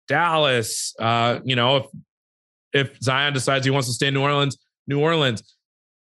Dallas. 0.08 0.94
Uh, 1.00 1.40
you 1.44 1.56
know, 1.56 1.78
if 1.78 1.86
if 2.74 3.00
Zion 3.02 3.34
decides 3.34 3.66
he 3.66 3.72
wants 3.72 3.88
to 3.88 3.94
stay 3.94 4.08
in 4.08 4.14
New 4.14 4.22
Orleans, 4.22 4.58
New 4.88 5.00
Orleans. 5.00 5.44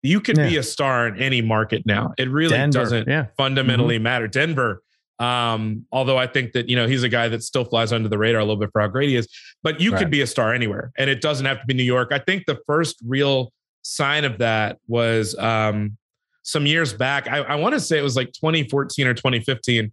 You 0.02 0.22
can 0.22 0.38
yeah. 0.38 0.50
be 0.50 0.58
a 0.58 0.64
star 0.64 1.08
in 1.08 1.18
any 1.18 1.42
market 1.42 1.86
now. 1.86 2.14
It 2.18 2.30
really 2.30 2.52
Denver, 2.52 2.80
doesn't 2.80 3.08
yeah. 3.08 3.28
fundamentally 3.38 3.96
mm-hmm. 3.96 4.04
matter. 4.04 4.28
Denver, 4.28 4.82
um, 5.20 5.86
although 5.92 6.18
I 6.18 6.28
think 6.28 6.54
that 6.54 6.70
you 6.70 6.76
know 6.76 6.88
he's 6.88 7.04
a 7.04 7.10
guy 7.10 7.28
that 7.28 7.44
still 7.44 7.66
flies 7.66 7.92
under 7.92 8.08
the 8.08 8.18
radar 8.18 8.40
a 8.40 8.44
little 8.44 8.60
bit 8.60 8.70
for 8.72 8.82
how 8.82 8.88
great 8.88 9.10
he 9.10 9.16
is, 9.18 9.28
but 9.62 9.82
you 9.82 9.92
right. 9.92 10.00
could 10.00 10.10
be 10.10 10.22
a 10.22 10.28
star 10.28 10.54
anywhere, 10.54 10.92
and 10.98 11.10
it 11.10 11.22
doesn't 11.22 11.46
have 11.46 11.60
to 11.60 11.66
be 11.68 11.74
New 11.74 11.84
York. 11.84 12.10
I 12.12 12.20
think 12.20 12.46
the 12.46 12.60
first 12.66 12.98
real 13.06 13.52
sign 13.82 14.24
of 14.24 14.38
that 14.38 14.78
was 14.88 15.38
um, 15.38 15.98
some 16.44 16.66
years 16.66 16.94
back. 16.94 17.28
I, 17.28 17.40
I 17.40 17.56
want 17.56 17.74
to 17.74 17.80
say 17.80 18.00
it 18.00 18.04
was 18.04 18.16
like 18.16 18.32
2014 18.34 19.08
or 19.08 19.14
2015. 19.14 19.92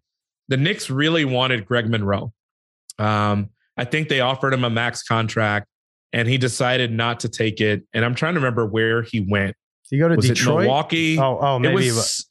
The 0.49 0.57
Knicks 0.57 0.89
really 0.91 1.25
wanted 1.25 1.67
Greg 1.67 1.89
Monroe. 1.89 2.33
Um, 2.99 3.51
I 3.77 3.85
think 3.85 4.09
they 4.09 4.21
offered 4.21 4.55
him 4.55 4.65
a 4.65 4.71
max 4.71 5.03
contract, 5.03 5.67
and 6.13 6.29
he 6.29 6.39
decided 6.39 6.93
not 6.93 7.21
to 7.21 7.29
take 7.29 7.61
it. 7.61 7.83
And 7.93 8.05
I'm 8.05 8.15
trying 8.15 8.35
to 8.35 8.41
remember 8.41 8.65
where 8.65 9.03
he 9.03 9.21
went. 9.21 9.57
You 9.91 10.01
go 10.01 10.09
to 10.09 10.17
was 10.17 10.29
Detroit? 10.29 10.63
Milwaukee. 10.63 11.19
Oh, 11.19 11.39
oh, 11.41 11.59
maybe. 11.59 11.89
It 11.89 11.95
was, 11.95 12.27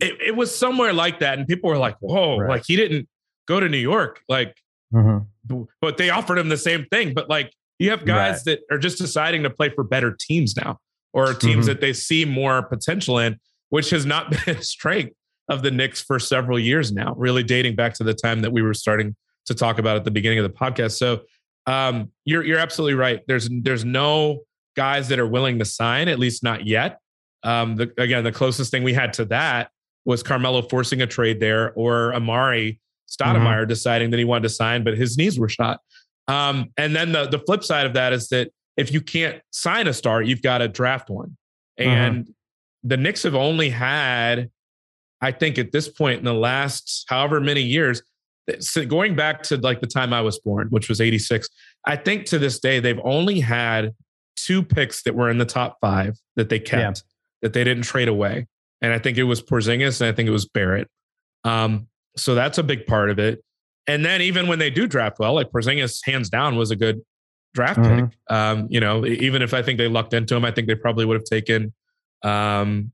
it, 0.00 0.20
it, 0.20 0.36
was 0.36 0.56
somewhere 0.56 0.92
like 0.92 1.20
that, 1.20 1.38
and 1.38 1.46
people 1.46 1.70
were 1.70 1.78
like, 1.78 1.96
"Whoa!" 2.00 2.38
Right. 2.38 2.50
Like 2.50 2.64
he 2.66 2.76
didn't 2.76 3.08
go 3.46 3.60
to 3.60 3.68
New 3.68 3.78
York. 3.78 4.20
Like, 4.28 4.56
mm-hmm. 4.92 5.62
but 5.80 5.96
they 5.96 6.10
offered 6.10 6.38
him 6.38 6.48
the 6.48 6.56
same 6.56 6.86
thing. 6.90 7.14
But 7.14 7.28
like, 7.28 7.52
you 7.78 7.90
have 7.90 8.04
guys 8.04 8.42
right. 8.46 8.58
that 8.68 8.74
are 8.74 8.78
just 8.78 8.98
deciding 8.98 9.44
to 9.44 9.50
play 9.50 9.70
for 9.70 9.84
better 9.84 10.16
teams 10.18 10.56
now, 10.56 10.78
or 11.12 11.32
teams 11.32 11.60
mm-hmm. 11.60 11.66
that 11.66 11.80
they 11.80 11.92
see 11.92 12.24
more 12.24 12.62
potential 12.62 13.18
in, 13.18 13.38
which 13.70 13.90
has 13.90 14.04
not 14.04 14.30
been 14.44 14.56
a 14.56 14.62
strength 14.62 15.14
of 15.48 15.62
the 15.62 15.70
Knicks 15.70 16.00
for 16.00 16.18
several 16.18 16.58
years 16.58 16.92
now. 16.92 17.14
Really 17.16 17.42
dating 17.42 17.76
back 17.76 17.94
to 17.94 18.04
the 18.04 18.14
time 18.14 18.40
that 18.40 18.52
we 18.52 18.62
were 18.62 18.74
starting 18.74 19.14
to 19.46 19.54
talk 19.54 19.78
about 19.78 19.96
at 19.96 20.04
the 20.04 20.10
beginning 20.10 20.38
of 20.40 20.42
the 20.42 20.58
podcast. 20.58 20.92
So, 20.92 21.20
um, 21.66 22.10
you're 22.24 22.44
you're 22.44 22.58
absolutely 22.58 22.94
right. 22.94 23.22
There's 23.26 23.48
there's 23.62 23.84
no 23.84 24.40
guys 24.76 25.08
that 25.08 25.18
are 25.18 25.26
willing 25.26 25.58
to 25.58 25.64
sign, 25.64 26.08
at 26.08 26.18
least 26.18 26.42
not 26.42 26.66
yet. 26.66 27.00
Um, 27.42 27.76
the, 27.76 27.92
again, 27.98 28.24
the 28.24 28.32
closest 28.32 28.70
thing 28.70 28.82
we 28.82 28.92
had 28.92 29.12
to 29.14 29.24
that 29.26 29.70
was 30.04 30.22
Carmelo 30.22 30.62
forcing 30.62 31.02
a 31.02 31.06
trade 31.06 31.40
there, 31.40 31.72
or 31.74 32.12
Amar'e 32.12 32.78
Stoudemire 33.08 33.60
mm-hmm. 33.60 33.68
deciding 33.68 34.10
that 34.10 34.18
he 34.18 34.24
wanted 34.24 34.44
to 34.44 34.48
sign, 34.48 34.84
but 34.84 34.96
his 34.96 35.16
knees 35.16 35.38
were 35.38 35.48
shot. 35.48 35.80
Um, 36.28 36.72
and 36.76 36.94
then 36.94 37.12
the 37.12 37.26
the 37.26 37.38
flip 37.38 37.62
side 37.62 37.86
of 37.86 37.92
that 37.94 38.12
is 38.12 38.28
that 38.28 38.50
if 38.76 38.92
you 38.92 39.00
can't 39.00 39.40
sign 39.50 39.86
a 39.86 39.92
star, 39.92 40.22
you've 40.22 40.42
got 40.42 40.58
to 40.58 40.68
draft 40.68 41.08
one. 41.08 41.36
Mm-hmm. 41.78 41.90
And 41.90 42.24
mm-hmm. 42.24 42.88
the 42.88 42.96
Knicks 42.96 43.22
have 43.22 43.34
only 43.34 43.70
had, 43.70 44.50
I 45.20 45.32
think, 45.32 45.58
at 45.58 45.72
this 45.72 45.88
point 45.88 46.18
in 46.18 46.24
the 46.24 46.34
last 46.34 47.04
however 47.08 47.40
many 47.40 47.62
years, 47.62 48.02
going 48.88 49.16
back 49.16 49.42
to 49.44 49.56
like 49.56 49.80
the 49.80 49.86
time 49.86 50.12
I 50.12 50.20
was 50.20 50.38
born, 50.38 50.68
which 50.70 50.88
was 50.88 51.00
86, 51.00 51.48
I 51.84 51.96
think 51.96 52.26
to 52.26 52.38
this 52.38 52.58
day, 52.60 52.80
they've 52.80 53.00
only 53.02 53.40
had 53.40 53.94
two 54.36 54.62
picks 54.62 55.02
that 55.02 55.14
were 55.14 55.30
in 55.30 55.38
the 55.38 55.44
top 55.44 55.78
five 55.80 56.18
that 56.36 56.48
they 56.48 56.58
kept 56.58 56.98
yeah. 56.98 57.02
that 57.42 57.52
they 57.52 57.64
didn't 57.64 57.84
trade 57.84 58.08
away. 58.08 58.46
And 58.82 58.92
I 58.92 58.98
think 58.98 59.18
it 59.18 59.24
was 59.24 59.42
Porzingis 59.42 60.00
and 60.00 60.08
I 60.08 60.12
think 60.12 60.28
it 60.28 60.32
was 60.32 60.46
Barrett. 60.46 60.88
Um, 61.44 61.88
so 62.16 62.34
that's 62.34 62.58
a 62.58 62.62
big 62.62 62.86
part 62.86 63.10
of 63.10 63.18
it. 63.18 63.42
And 63.86 64.04
then 64.04 64.20
even 64.20 64.48
when 64.48 64.58
they 64.58 64.70
do 64.70 64.86
draft 64.86 65.18
well, 65.18 65.34
like 65.34 65.50
Porzingis 65.50 66.00
hands 66.04 66.28
down 66.28 66.56
was 66.56 66.70
a 66.70 66.76
good 66.76 67.00
draft 67.54 67.80
mm-hmm. 67.80 68.06
pick. 68.06 68.18
Um, 68.28 68.66
you 68.70 68.80
know, 68.80 69.06
even 69.06 69.42
if 69.42 69.54
I 69.54 69.62
think 69.62 69.78
they 69.78 69.88
lucked 69.88 70.12
into 70.12 70.36
him, 70.36 70.44
I 70.44 70.50
think 70.50 70.66
they 70.66 70.74
probably 70.74 71.04
would 71.04 71.16
have 71.16 71.24
taken 71.24 71.72
um, 72.22 72.92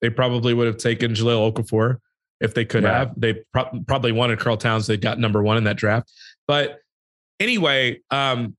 they 0.00 0.10
probably 0.10 0.54
would 0.54 0.66
have 0.66 0.76
taken 0.76 1.12
Jahlil 1.12 1.52
Okafor 1.52 1.98
if 2.40 2.54
they 2.54 2.64
could 2.64 2.84
right. 2.84 2.92
have. 2.92 3.12
They 3.16 3.42
pro- 3.52 3.82
probably 3.86 4.12
wanted 4.12 4.38
Karl 4.38 4.56
Towns. 4.56 4.86
They 4.86 4.96
got 4.96 5.18
number 5.18 5.42
one 5.42 5.56
in 5.56 5.64
that 5.64 5.76
draft. 5.76 6.12
But 6.46 6.78
anyway, 7.40 8.00
um, 8.10 8.55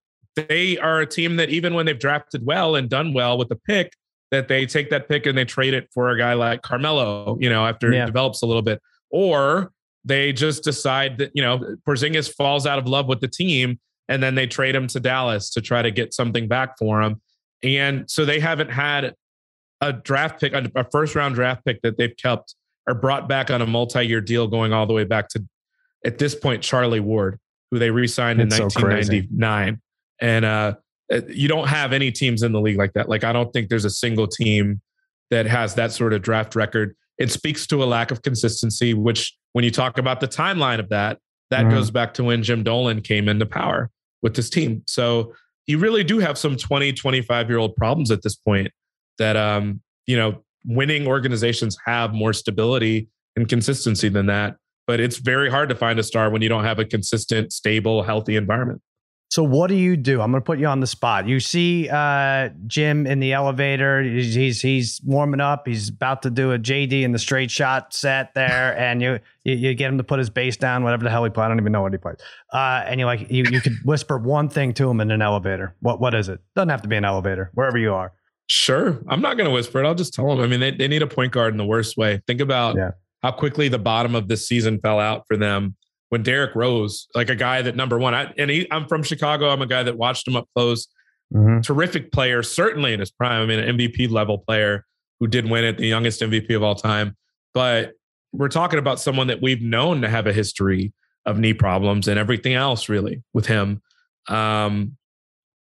they 0.48 0.78
are 0.78 1.02
a 1.02 1.06
team 1.06 1.36
that 1.38 1.50
even 1.50 1.74
when 1.74 1.86
they've 1.86 2.00
drafted 2.00 2.46
well 2.46 2.76
and 2.76 2.90
done 2.90 3.14
well 3.14 3.38
with 3.38 3.50
the 3.50 3.56
pick, 3.56 3.94
that 4.32 4.48
they 4.48 4.66
take 4.66 4.90
that 4.90 5.08
pick 5.08 5.26
and 5.26 5.38
they 5.38 5.46
trade 5.46 5.74
it 5.74 5.90
for 5.94 6.10
a 6.10 6.18
guy 6.18 6.34
like 6.34 6.62
Carmelo, 6.62 7.38
you 7.40 7.50
know, 7.50 7.66
after 7.66 7.92
yeah. 7.92 8.04
it 8.04 8.08
develops 8.08 8.42
a 8.42 8.46
little 8.46 8.62
bit. 8.62 8.82
Or 9.10 9.72
they 10.04 10.34
just 10.34 10.64
decide 10.64 11.18
that, 11.20 11.32
you 11.34 11.42
know, 11.42 11.60
Porzingis 11.88 12.34
falls 12.34 12.66
out 12.66 12.80
of 12.80 12.88
love 12.88 13.08
with 13.08 13.22
the 13.22 13.28
team 13.28 13.80
and 14.10 14.22
then 14.22 14.36
they 14.36 14.48
trade 14.48 14.76
him 14.76 14.88
to 14.88 15.00
Dallas 15.00 15.50
to 15.52 15.62
try 15.62 15.82
to 15.82 15.92
get 15.92 16.14
something 16.14 16.48
back 16.48 16.78
for 16.78 17.02
him. 17.02 17.22
And 17.64 18.10
so 18.10 18.26
they 18.26 18.40
haven't 18.40 18.70
had 18.70 19.16
a 19.82 19.94
draft 19.94 20.40
pick, 20.40 20.54
a 20.54 20.86
first 20.92 21.16
round 21.16 21.36
draft 21.36 21.66
pick 21.66 21.82
that 21.82 21.98
they've 21.98 22.16
kept 22.16 22.56
or 22.88 22.94
brought 22.94 23.28
back 23.28 23.52
on 23.52 23.62
a 23.62 23.66
multi 23.66 24.06
year 24.06 24.22
deal 24.22 24.48
going 24.48 24.74
all 24.74 24.86
the 24.86 24.94
way 24.94 25.04
back 25.04 25.30
to 25.30 25.46
at 26.06 26.18
this 26.18 26.36
point 26.36 26.64
Charlie 26.64 27.00
Ward, 27.00 27.40
who 27.72 27.80
they 27.80 27.92
re-signed 27.92 28.40
in 28.40 28.48
1999, 28.48 29.76
so 29.76 29.82
and 30.22 30.46
uh, 30.46 30.76
uh, 31.12 31.22
you 31.30 31.48
don't 31.48 31.68
have 31.68 31.94
any 31.94 32.12
teams 32.12 32.44
in 32.44 32.52
the 32.52 32.62
league 32.62 32.78
like 32.78 32.94
that. 32.94 33.10
Like 33.10 33.24
I 33.24 33.32
don't 33.32 33.52
think 33.54 33.70
there's 33.70 33.86
a 33.86 33.90
single 33.90 34.28
team 34.28 34.82
that 35.30 35.46
has 35.46 35.76
that 35.76 35.92
sort 35.92 36.14
of 36.14 36.22
draft 36.22 36.56
record. 36.56 36.96
It 37.18 37.32
speaks 37.32 37.66
to 37.68 37.84
a 37.84 37.86
lack 37.86 38.12
of 38.12 38.22
consistency, 38.22 38.94
which 38.94 39.36
when 39.54 39.64
you 39.64 39.72
talk 39.72 39.98
about 39.98 40.20
the 40.20 40.28
timeline 40.28 40.80
of 40.80 40.90
that, 40.90 41.20
that 41.50 41.62
mm-hmm. 41.62 41.72
goes 41.72 41.92
back 41.92 42.14
to 42.16 42.24
when 42.24 42.44
Jim 42.44 42.64
Dolan 42.64 43.02
came 43.02 43.30
into 43.30 43.46
power 43.46 43.90
with 44.22 44.36
this 44.36 44.50
team. 44.50 44.84
So 44.88 45.34
you 45.66 45.80
really 45.80 46.04
do 46.04 46.20
have 46.20 46.38
some 46.38 46.56
20, 46.56 46.94
25 46.94 47.50
year 47.50 47.58
old 47.58 47.76
problems 47.76 48.12
at 48.12 48.22
this 48.22 48.36
point 48.36 48.72
that, 49.18 49.36
um, 49.36 49.82
you 50.06 50.18
know, 50.18 50.44
winning 50.66 51.08
organizations 51.08 51.78
have 51.86 52.14
more 52.14 52.34
stability 52.34 53.08
and 53.36 53.48
consistency 53.48 54.10
than 54.10 54.26
that. 54.28 54.58
But 54.86 55.00
it's 55.00 55.18
very 55.18 55.50
hard 55.50 55.70
to 55.70 55.76
find 55.76 56.00
a 56.00 56.04
star 56.04 56.30
when 56.30 56.42
you 56.42 56.50
don't 56.50 56.64
have 56.64 56.80
a 56.80 56.86
consistent, 56.86 57.52
stable, 57.52 58.04
healthy 58.04 58.36
environment. 58.36 58.82
So 59.30 59.44
what 59.44 59.68
do 59.68 59.76
you 59.76 59.98
do? 59.98 60.22
I'm 60.22 60.32
going 60.32 60.42
to 60.42 60.46
put 60.46 60.58
you 60.58 60.68
on 60.68 60.80
the 60.80 60.88
spot. 60.88 61.28
You 61.28 61.42
see 61.42 61.90
uh, 61.90 62.50
Jim 62.66 63.06
in 63.06 63.20
the 63.20 63.34
elevator. 63.34 64.02
He's, 64.02 64.34
he's, 64.34 64.62
he's 64.62 65.02
warming 65.04 65.42
up. 65.42 65.68
He's 65.68 65.90
about 65.90 66.22
to 66.22 66.30
do 66.30 66.54
a 66.54 66.60
JD 66.60 67.04
and 67.04 67.14
the 67.14 67.20
Straight 67.20 67.52
Shot 67.52 67.94
set 67.94 68.34
there, 68.36 68.78
and 68.80 69.02
you, 69.02 69.20
you, 69.44 69.56
you 69.56 69.74
get 69.74 69.90
him 69.90 69.98
to 69.98 70.04
put 70.04 70.20
his 70.20 70.30
bass 70.30 70.56
down, 70.56 70.84
whatever 70.84 71.04
the 71.04 71.10
hell 71.10 71.26
he 71.26 71.30
played. 71.30 71.46
I 71.46 71.48
don't 71.50 71.60
even 71.60 71.74
know 71.74 71.82
what 71.82 71.92
he 71.92 71.98
plays. 71.98 72.18
Uh, 72.54 72.84
and 72.86 73.00
you 73.00 73.06
like 73.06 73.30
you 73.30 73.44
you 73.52 73.60
could 73.60 73.76
whisper 73.84 74.18
one 74.18 74.48
thing 74.48 74.74
to 74.76 74.90
him 74.90 75.02
in 75.02 75.12
an 75.12 75.22
elevator. 75.22 75.76
What 75.82 76.00
what 76.00 76.16
is 76.16 76.30
it? 76.30 76.40
Doesn't 76.56 76.70
have 76.70 76.82
to 76.84 76.88
be 76.88 76.96
an 76.96 77.06
elevator. 77.06 77.52
Wherever 77.54 77.78
you 77.78 77.94
are. 77.94 78.14
Sure, 78.50 79.04
I'm 79.10 79.22
not 79.22 79.36
going 79.36 79.50
to 79.50 79.54
whisper 79.54 79.84
it. 79.84 79.86
I'll 79.86 79.94
just 79.94 80.14
tell 80.14 80.32
him. 80.32 80.40
I 80.40 80.48
mean, 80.48 80.62
they 80.62 80.72
they 80.72 80.88
need 80.88 81.02
a 81.02 81.08
point 81.08 81.34
guard 81.34 81.54
in 81.54 81.58
the 81.58 81.66
worst 81.66 81.98
way. 81.98 82.22
Think 82.28 82.40
about 82.40 82.78
yeah. 82.78 82.92
how 83.22 83.32
quickly 83.32 83.68
the 83.68 83.80
bottom 83.80 84.16
of 84.16 84.30
this 84.30 84.48
season 84.48 84.80
fell 84.80 85.02
out 85.02 85.26
for 85.28 85.36
them 85.36 85.76
when 86.10 86.24
Derrick 86.24 86.56
Rose, 86.56 87.08
like 87.16 87.30
a 87.30 87.36
guy 87.36 87.62
that 87.62 87.76
number 87.76 87.98
one, 87.98 88.14
I, 88.14 88.34
and 88.38 88.50
he, 88.50 88.68
I'm 88.72 88.88
from 88.88 89.04
Chicago. 89.04 89.50
I'm 89.50 89.62
a 89.62 89.68
guy 89.68 89.84
that 89.84 89.98
watched 89.98 90.28
him 90.28 90.36
up 90.36 90.48
close. 90.56 90.88
Mm-hmm. 91.34 91.62
Terrific 91.62 92.12
player, 92.12 92.44
certainly 92.44 92.94
in 92.94 93.00
his 93.00 93.12
prime. 93.12 93.42
I 93.42 93.46
mean, 93.46 93.60
an 93.60 93.78
MVP 93.78 94.10
level 94.10 94.38
player 94.38 94.86
who 95.20 95.28
did 95.28 95.50
win 95.50 95.66
it, 95.66 95.78
the 95.78 95.88
youngest 95.88 96.22
MVP 96.22 96.56
of 96.56 96.64
all 96.64 96.76
time. 96.76 97.18
But 97.54 97.94
we're 98.32 98.50
talking 98.50 98.80
about 98.80 99.00
someone 99.00 99.28
that 99.28 99.42
we've 99.42 99.62
known 99.62 100.02
to 100.02 100.10
have 100.10 100.28
a 100.28 100.34
history 100.34 100.94
of 101.26 101.38
knee 101.38 101.54
problems 101.54 102.08
and 102.08 102.18
everything 102.18 102.54
else, 102.54 102.88
really, 102.88 103.24
with 103.34 103.48
him. 103.48 103.82
Um, 104.28 104.98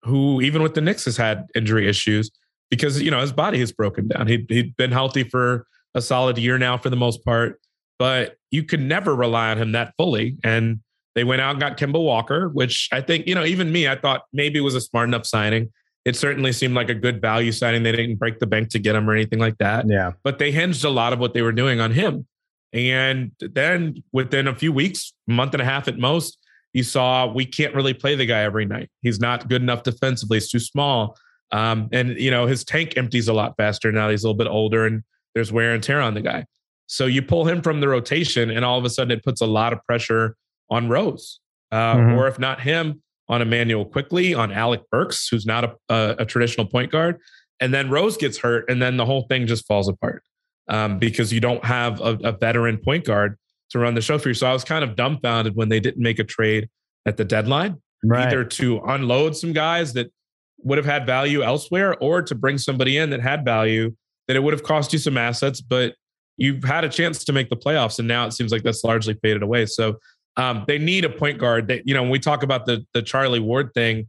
who 0.03 0.41
even 0.41 0.63
with 0.63 0.75
the 0.75 0.81
Knicks 0.81 1.05
has 1.05 1.17
had 1.17 1.47
injury 1.55 1.89
issues 1.89 2.31
because 2.71 3.03
you 3.03 3.11
know 3.11 3.21
his 3.21 3.33
body 3.33 3.59
has 3.59 3.73
broken 3.73 4.09
down. 4.09 4.27
He 4.27 4.47
he'd 4.49 4.77
been 4.77 4.93
healthy 4.93 5.25
for 5.25 5.67
a 5.95 6.01
solid 6.01 6.39
year 6.39 6.59
now 6.59 6.79
for 6.79 6.91
the 6.91 6.97
most 6.97 7.25
part 7.25 7.61
but 7.99 8.37
you 8.51 8.63
could 8.63 8.81
never 8.81 9.15
rely 9.15 9.51
on 9.51 9.59
him 9.59 9.73
that 9.73 9.95
fully. 9.97 10.37
And 10.45 10.81
they 11.15 11.25
went 11.25 11.41
out 11.41 11.53
and 11.53 11.61
got 11.61 11.79
Kemba 11.79 12.03
Walker, 12.03 12.49
which 12.49 12.89
I 12.93 13.01
think, 13.01 13.27
you 13.27 13.35
know, 13.35 13.45
even 13.45 13.73
me, 13.73 13.89
I 13.89 13.97
thought 13.97 14.25
maybe 14.33 14.61
was 14.61 14.75
a 14.75 14.81
smart 14.81 15.09
enough 15.09 15.27
signing. 15.27 15.73
It 16.05 16.15
certainly 16.15 16.53
seemed 16.53 16.75
like 16.75 16.89
a 16.89 16.95
good 16.95 17.21
value 17.21 17.53
signing. 17.53 17.83
They 17.83 17.93
didn't 17.93 18.17
break 18.17 18.39
the 18.39 18.47
bank 18.47 18.69
to 18.71 18.79
get 18.79 18.95
him 18.95 19.09
or 19.09 19.15
anything 19.15 19.41
like 19.41 19.59
that. 19.59 19.87
Yeah. 19.89 20.13
But 20.23 20.39
they 20.39 20.53
hinged 20.53 20.85
a 20.85 20.91
lot 20.91 21.13
of 21.13 21.19
what 21.19 21.35
they 21.35 21.43
were 21.43 21.53
doing 21.53 21.81
on 21.81 21.91
him. 21.91 22.27
And 22.73 23.33
then 23.41 24.03
within 24.13 24.47
a 24.47 24.55
few 24.55 24.73
weeks, 24.73 25.15
month 25.27 25.55
and 25.55 25.63
a 25.63 25.65
half 25.65 25.89
at 25.89 25.99
most, 25.99 26.39
you 26.75 26.83
saw 26.83 27.27
we 27.27 27.47
can't 27.47 27.75
really 27.75 27.95
play 27.95 28.15
the 28.15 28.27
guy 28.27 28.43
every 28.43 28.67
night. 28.67 28.91
He's 29.01 29.19
not 29.19 29.49
good 29.49 29.63
enough 29.63 29.83
defensively. 29.83 30.37
He's 30.37 30.51
too 30.51 30.59
small. 30.59 31.17
Um, 31.51 31.89
and 31.93 32.11
you 32.21 32.31
know, 32.31 32.47
his 32.47 32.65
tank 32.65 32.99
empties 32.99 33.29
a 33.29 33.33
lot 33.33 33.57
faster 33.57 33.91
now. 33.91 34.11
He's 34.11 34.23
a 34.23 34.27
little 34.27 34.37
bit 34.37 34.49
older 34.49 34.85
and 34.85 35.03
there's 35.35 35.51
wear 35.51 35.73
and 35.73 35.83
tear 35.83 36.01
on 36.01 36.15
the 36.15 36.21
guy. 36.21 36.45
So 36.87 37.07
you 37.07 37.23
pull 37.23 37.47
him 37.47 37.63
from 37.63 37.81
the 37.81 37.89
rotation, 37.89 38.51
and 38.51 38.65
all 38.65 38.79
of 38.79 38.85
a 38.85 38.91
sudden 38.91 39.11
it 39.11 39.25
puts 39.25 39.41
a 39.41 39.47
lot 39.47 39.73
of 39.73 39.85
pressure 39.85 40.37
on 40.71 40.89
Rose, 40.89 41.41
uh, 41.73 41.97
mm-hmm. 41.97 42.15
or 42.15 42.29
if 42.29 42.39
not 42.39 42.61
him, 42.61 43.03
on 43.29 43.43
Immanuel 43.43 43.85
Quickley, 43.85 44.35
on 44.35 44.53
Alec 44.53 44.83
Burks, 44.91 45.29
who's 45.29 45.47
not 45.47 45.65
a, 45.65 45.75
a, 45.89 46.17
a, 46.21 46.25
traditional 46.25 46.67
point 46.67 46.93
guard. 46.93 47.19
And 47.59 47.75
then 47.75 47.91
Rose 47.91 48.17
gets 48.17 48.39
hurt, 48.39 48.71
and 48.71 48.81
then 48.81 48.97
the 48.97 49.05
whole 49.05 49.23
thing 49.23 49.47
just 49.47 49.67
falls 49.67 49.89
apart 49.89 50.23
um, 50.69 50.99
because 50.99 51.33
you 51.33 51.41
don't 51.41 51.65
have 51.65 52.01
a, 52.01 52.19
a, 52.23 52.33
veteran 52.33 52.79
point 52.79 53.05
guard 53.05 53.37
to 53.71 53.79
run 53.79 53.95
the 53.95 54.01
show 54.01 54.19
for 54.19 54.29
you. 54.29 54.35
So 54.35 54.47
I 54.47 54.53
was 54.53 54.63
kind 54.63 54.85
of 54.85 54.95
dumbfounded 54.95 55.57
when 55.57 55.69
they 55.69 55.81
didn't 55.81 56.03
make 56.03 56.19
a 56.19 56.25
trade 56.25 56.69
at 57.05 57.17
the 57.17 57.25
deadline, 57.25 57.81
right. 58.05 58.27
either 58.27 58.45
to 58.45 58.81
unload 58.87 59.37
some 59.37 59.53
guys 59.53 59.93
that 59.95 60.13
would 60.59 60.79
have 60.79 60.87
had 60.87 61.07
value 61.07 61.43
elsewhere 61.43 61.97
or 62.01 62.23
to 62.23 62.35
bring 62.35 62.59
somebody 62.59 62.97
in 62.97 63.11
that 63.11 63.21
had 63.21 63.45
value 63.45 63.95
that 64.29 64.37
it 64.37 64.43
would 64.43 64.53
have 64.53 64.63
cost 64.63 64.93
you 64.93 64.99
some 64.99 65.17
assets, 65.17 65.61
but 65.61 65.95
you've 66.37 66.65
had 66.65 66.85
a 66.85 66.89
chance 66.89 67.25
to 67.25 67.33
make 67.33 67.49
the 67.49 67.57
playoffs, 67.57 67.99
and 67.99 68.09
now 68.09 68.27
it 68.27 68.33
seems 68.33 68.53
like 68.53 68.63
that's 68.63 68.85
largely 68.85 69.15
faded 69.23 69.43
away. 69.43 69.67
So 69.67 69.99
um, 70.37 70.65
they 70.67 70.79
need 70.79 71.05
a 71.05 71.11
point 71.11 71.39
guard. 71.39 71.69
That 71.69 71.87
you 71.87 71.95
know, 71.95 72.03
when 72.03 72.11
we 72.11 72.19
talk 72.19 72.43
about 72.43 72.67
the 72.67 72.85
the 72.93 73.03
Charlie 73.03 73.41
Ward 73.41 73.73
thing, 73.75 74.09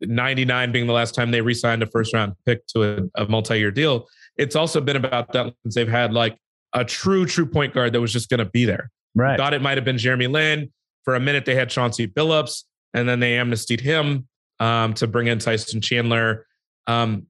99 0.00 0.72
being 0.72 0.86
the 0.86 0.92
last 0.92 1.14
time 1.14 1.30
they 1.30 1.40
re-signed 1.40 1.82
a 1.82 1.86
first 1.86 2.12
round 2.12 2.34
pick 2.44 2.66
to 2.68 3.10
a, 3.16 3.22
a 3.22 3.28
multi-year 3.28 3.70
deal, 3.70 4.08
it's 4.36 4.56
also 4.56 4.80
been 4.80 4.96
about 4.96 5.32
that 5.32 5.54
since 5.62 5.74
they've 5.74 5.88
had 5.88 6.12
like 6.12 6.36
a 6.72 6.84
true, 6.84 7.26
true 7.26 7.46
point 7.46 7.74
guard 7.74 7.92
that 7.92 8.00
was 8.00 8.12
just 8.12 8.28
going 8.28 8.38
to 8.38 8.46
be 8.46 8.64
there. 8.64 8.90
Right. 9.14 9.36
Thought 9.36 9.54
it 9.54 9.62
might 9.62 9.76
have 9.76 9.84
been 9.84 9.98
Jeremy 9.98 10.26
Lin. 10.26 10.72
For 11.04 11.14
a 11.14 11.20
minute, 11.20 11.44
they 11.44 11.54
had 11.54 11.68
Chauncey 11.68 12.06
Billups, 12.06 12.64
and 12.94 13.08
then 13.08 13.20
they 13.20 13.36
amnestied 13.36 13.80
him 13.80 14.28
um, 14.60 14.94
to 14.94 15.06
bring 15.06 15.26
in 15.26 15.38
Tyson 15.38 15.80
Chandler. 15.80 16.46
Um, 16.86 17.26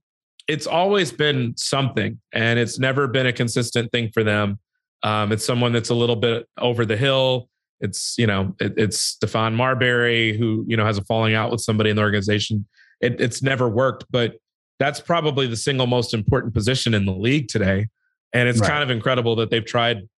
it's 0.49 0.67
always 0.67 1.13
been 1.13 1.55
something, 1.57 2.21
and 2.33 2.59
it's 2.59 2.79
never 2.79 3.07
been 3.07 3.27
a 3.27 3.33
consistent 3.33 3.91
thing 3.93 4.11
for 4.13 4.25
them. 4.25 4.59
Um, 5.03 5.33
it's 5.33 5.45
someone 5.45 5.73
that's 5.73 5.91
a 5.91 5.95
little 5.95 6.17
bit 6.17 6.49
over 6.59 6.85
the 6.85 6.97
hill. 6.97 7.49
It's 7.81 8.17
you 8.19 8.27
know 8.27 8.55
it, 8.61 8.75
it's 8.77 9.17
Stephon 9.17 9.55
Marbury 9.55 10.37
who 10.37 10.65
you 10.69 10.77
know 10.77 10.85
has 10.85 10.99
a 10.99 11.05
falling 11.05 11.35
out 11.35 11.51
with 11.51 11.61
somebody 11.61 11.91
in 11.91 11.97
the 11.97 12.03
organization. 12.03 12.67
It, 13.01 13.21
it's 13.21 13.43
never 13.43 13.69
worked, 13.69 14.05
but 14.11 14.37
that's 14.79 15.01
probably 15.01 15.47
the 15.47 15.57
single 15.57 15.87
most 15.87 16.15
important 16.15 16.55
position 16.55 16.95
in 16.95 17.05
the 17.05 17.13
league 17.13 17.49
today. 17.49 17.89
And 18.33 18.49
it's 18.49 18.61
right. 18.61 18.71
kind 18.71 18.83
of 18.83 18.91
incredible 18.91 19.37
that 19.37 19.51
they've 19.51 19.65
tried 19.65 20.09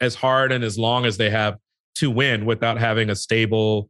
as 0.00 0.14
hard 0.14 0.52
and 0.52 0.62
as 0.62 0.78
long 0.78 1.04
as 1.04 1.16
they 1.16 1.30
have 1.30 1.56
to 1.96 2.10
win 2.10 2.44
without 2.44 2.78
having 2.78 3.10
a 3.10 3.16
stable 3.16 3.88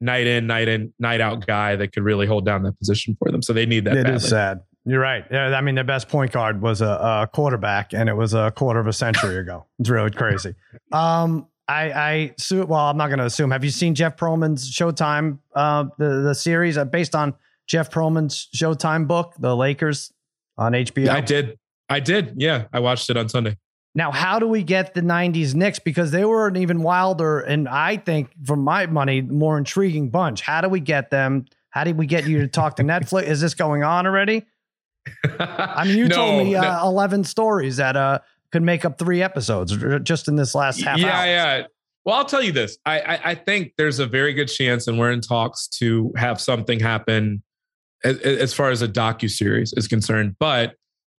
night 0.00 0.26
in, 0.26 0.46
night 0.46 0.68
in, 0.68 0.92
night 0.98 1.20
out 1.20 1.46
guy 1.46 1.76
that 1.76 1.92
could 1.92 2.02
really 2.02 2.26
hold 2.26 2.44
down 2.44 2.62
that 2.64 2.78
position 2.78 3.16
for 3.18 3.30
them. 3.30 3.42
So 3.42 3.52
they 3.52 3.66
need 3.66 3.84
that. 3.86 3.96
It 3.96 4.02
badly. 4.04 4.16
is 4.16 4.28
sad. 4.28 4.58
You're 4.86 5.00
right. 5.00 5.24
I 5.32 5.60
mean, 5.62 5.74
their 5.74 5.84
best 5.84 6.08
point 6.08 6.32
guard 6.32 6.60
was 6.60 6.82
a, 6.82 6.86
a, 6.86 7.28
quarterback, 7.32 7.94
and 7.94 8.08
it 8.08 8.14
was 8.14 8.34
a 8.34 8.52
quarter 8.54 8.80
of 8.80 8.86
a 8.86 8.92
century 8.92 9.38
ago. 9.38 9.66
It's 9.78 9.88
really 9.88 10.10
crazy. 10.10 10.54
Um, 10.92 11.48
I, 11.66 11.90
I 11.92 12.34
well, 12.52 12.80
I'm 12.80 12.96
not 12.96 13.08
going 13.08 13.18
to 13.18 13.24
assume. 13.24 13.50
Have 13.50 13.64
you 13.64 13.70
seen 13.70 13.94
Jeff 13.94 14.16
Pearlman's 14.16 14.70
Showtime, 14.70 15.38
uh, 15.54 15.86
the 15.98 16.20
the 16.20 16.34
series 16.34 16.76
uh, 16.76 16.84
based 16.84 17.14
on 17.14 17.34
Jeff 17.66 17.90
Pearlman's 17.90 18.48
Showtime 18.54 19.08
book, 19.08 19.34
The 19.38 19.56
Lakers, 19.56 20.12
on 20.58 20.72
HBO? 20.72 21.08
I 21.08 21.22
did. 21.22 21.58
I 21.88 22.00
did. 22.00 22.34
Yeah, 22.36 22.66
I 22.72 22.80
watched 22.80 23.08
it 23.08 23.16
on 23.16 23.28
Sunday. 23.28 23.56
Now, 23.94 24.10
how 24.10 24.38
do 24.38 24.46
we 24.46 24.62
get 24.62 24.92
the 24.92 25.00
'90s 25.00 25.54
Knicks? 25.54 25.78
Because 25.78 26.10
they 26.10 26.26
were 26.26 26.46
an 26.46 26.56
even 26.56 26.82
wilder, 26.82 27.40
and 27.40 27.68
I 27.68 27.96
think, 27.96 28.30
for 28.44 28.56
my 28.56 28.84
money, 28.86 29.22
more 29.22 29.56
intriguing 29.56 30.10
bunch. 30.10 30.42
How 30.42 30.60
do 30.60 30.68
we 30.68 30.80
get 30.80 31.10
them? 31.10 31.46
How 31.70 31.84
did 31.84 31.96
we 31.96 32.06
get 32.06 32.26
you 32.26 32.40
to 32.40 32.48
talk 32.48 32.76
to 32.76 32.82
Netflix? 32.84 33.24
Is 33.24 33.40
this 33.40 33.54
going 33.54 33.82
on 33.82 34.06
already? 34.06 34.44
I 35.38 35.84
mean, 35.84 35.98
you 35.98 36.08
no, 36.08 36.16
told 36.16 36.44
me 36.44 36.54
uh, 36.54 36.82
no. 36.82 36.88
11 36.88 37.24
stories 37.24 37.76
that 37.76 37.96
uh, 37.96 38.20
could 38.52 38.62
make 38.62 38.84
up 38.84 38.98
three 38.98 39.22
episodes 39.22 39.76
just 40.02 40.28
in 40.28 40.36
this 40.36 40.54
last 40.54 40.82
half 40.82 40.98
yeah, 40.98 41.18
hour. 41.18 41.26
Yeah, 41.26 41.66
Well, 42.04 42.16
I'll 42.16 42.24
tell 42.24 42.42
you 42.42 42.52
this. 42.52 42.78
I, 42.86 43.00
I, 43.00 43.20
I 43.30 43.34
think 43.34 43.72
there's 43.76 43.98
a 43.98 44.06
very 44.06 44.32
good 44.32 44.48
chance, 44.48 44.86
and 44.86 44.98
we're 44.98 45.12
in 45.12 45.20
talks 45.20 45.68
to 45.78 46.12
have 46.16 46.40
something 46.40 46.80
happen 46.80 47.42
as, 48.04 48.18
as 48.18 48.54
far 48.54 48.70
as 48.70 48.82
a 48.82 48.88
docu 48.88 49.30
series 49.30 49.72
is 49.76 49.88
concerned. 49.88 50.36
But 50.38 50.74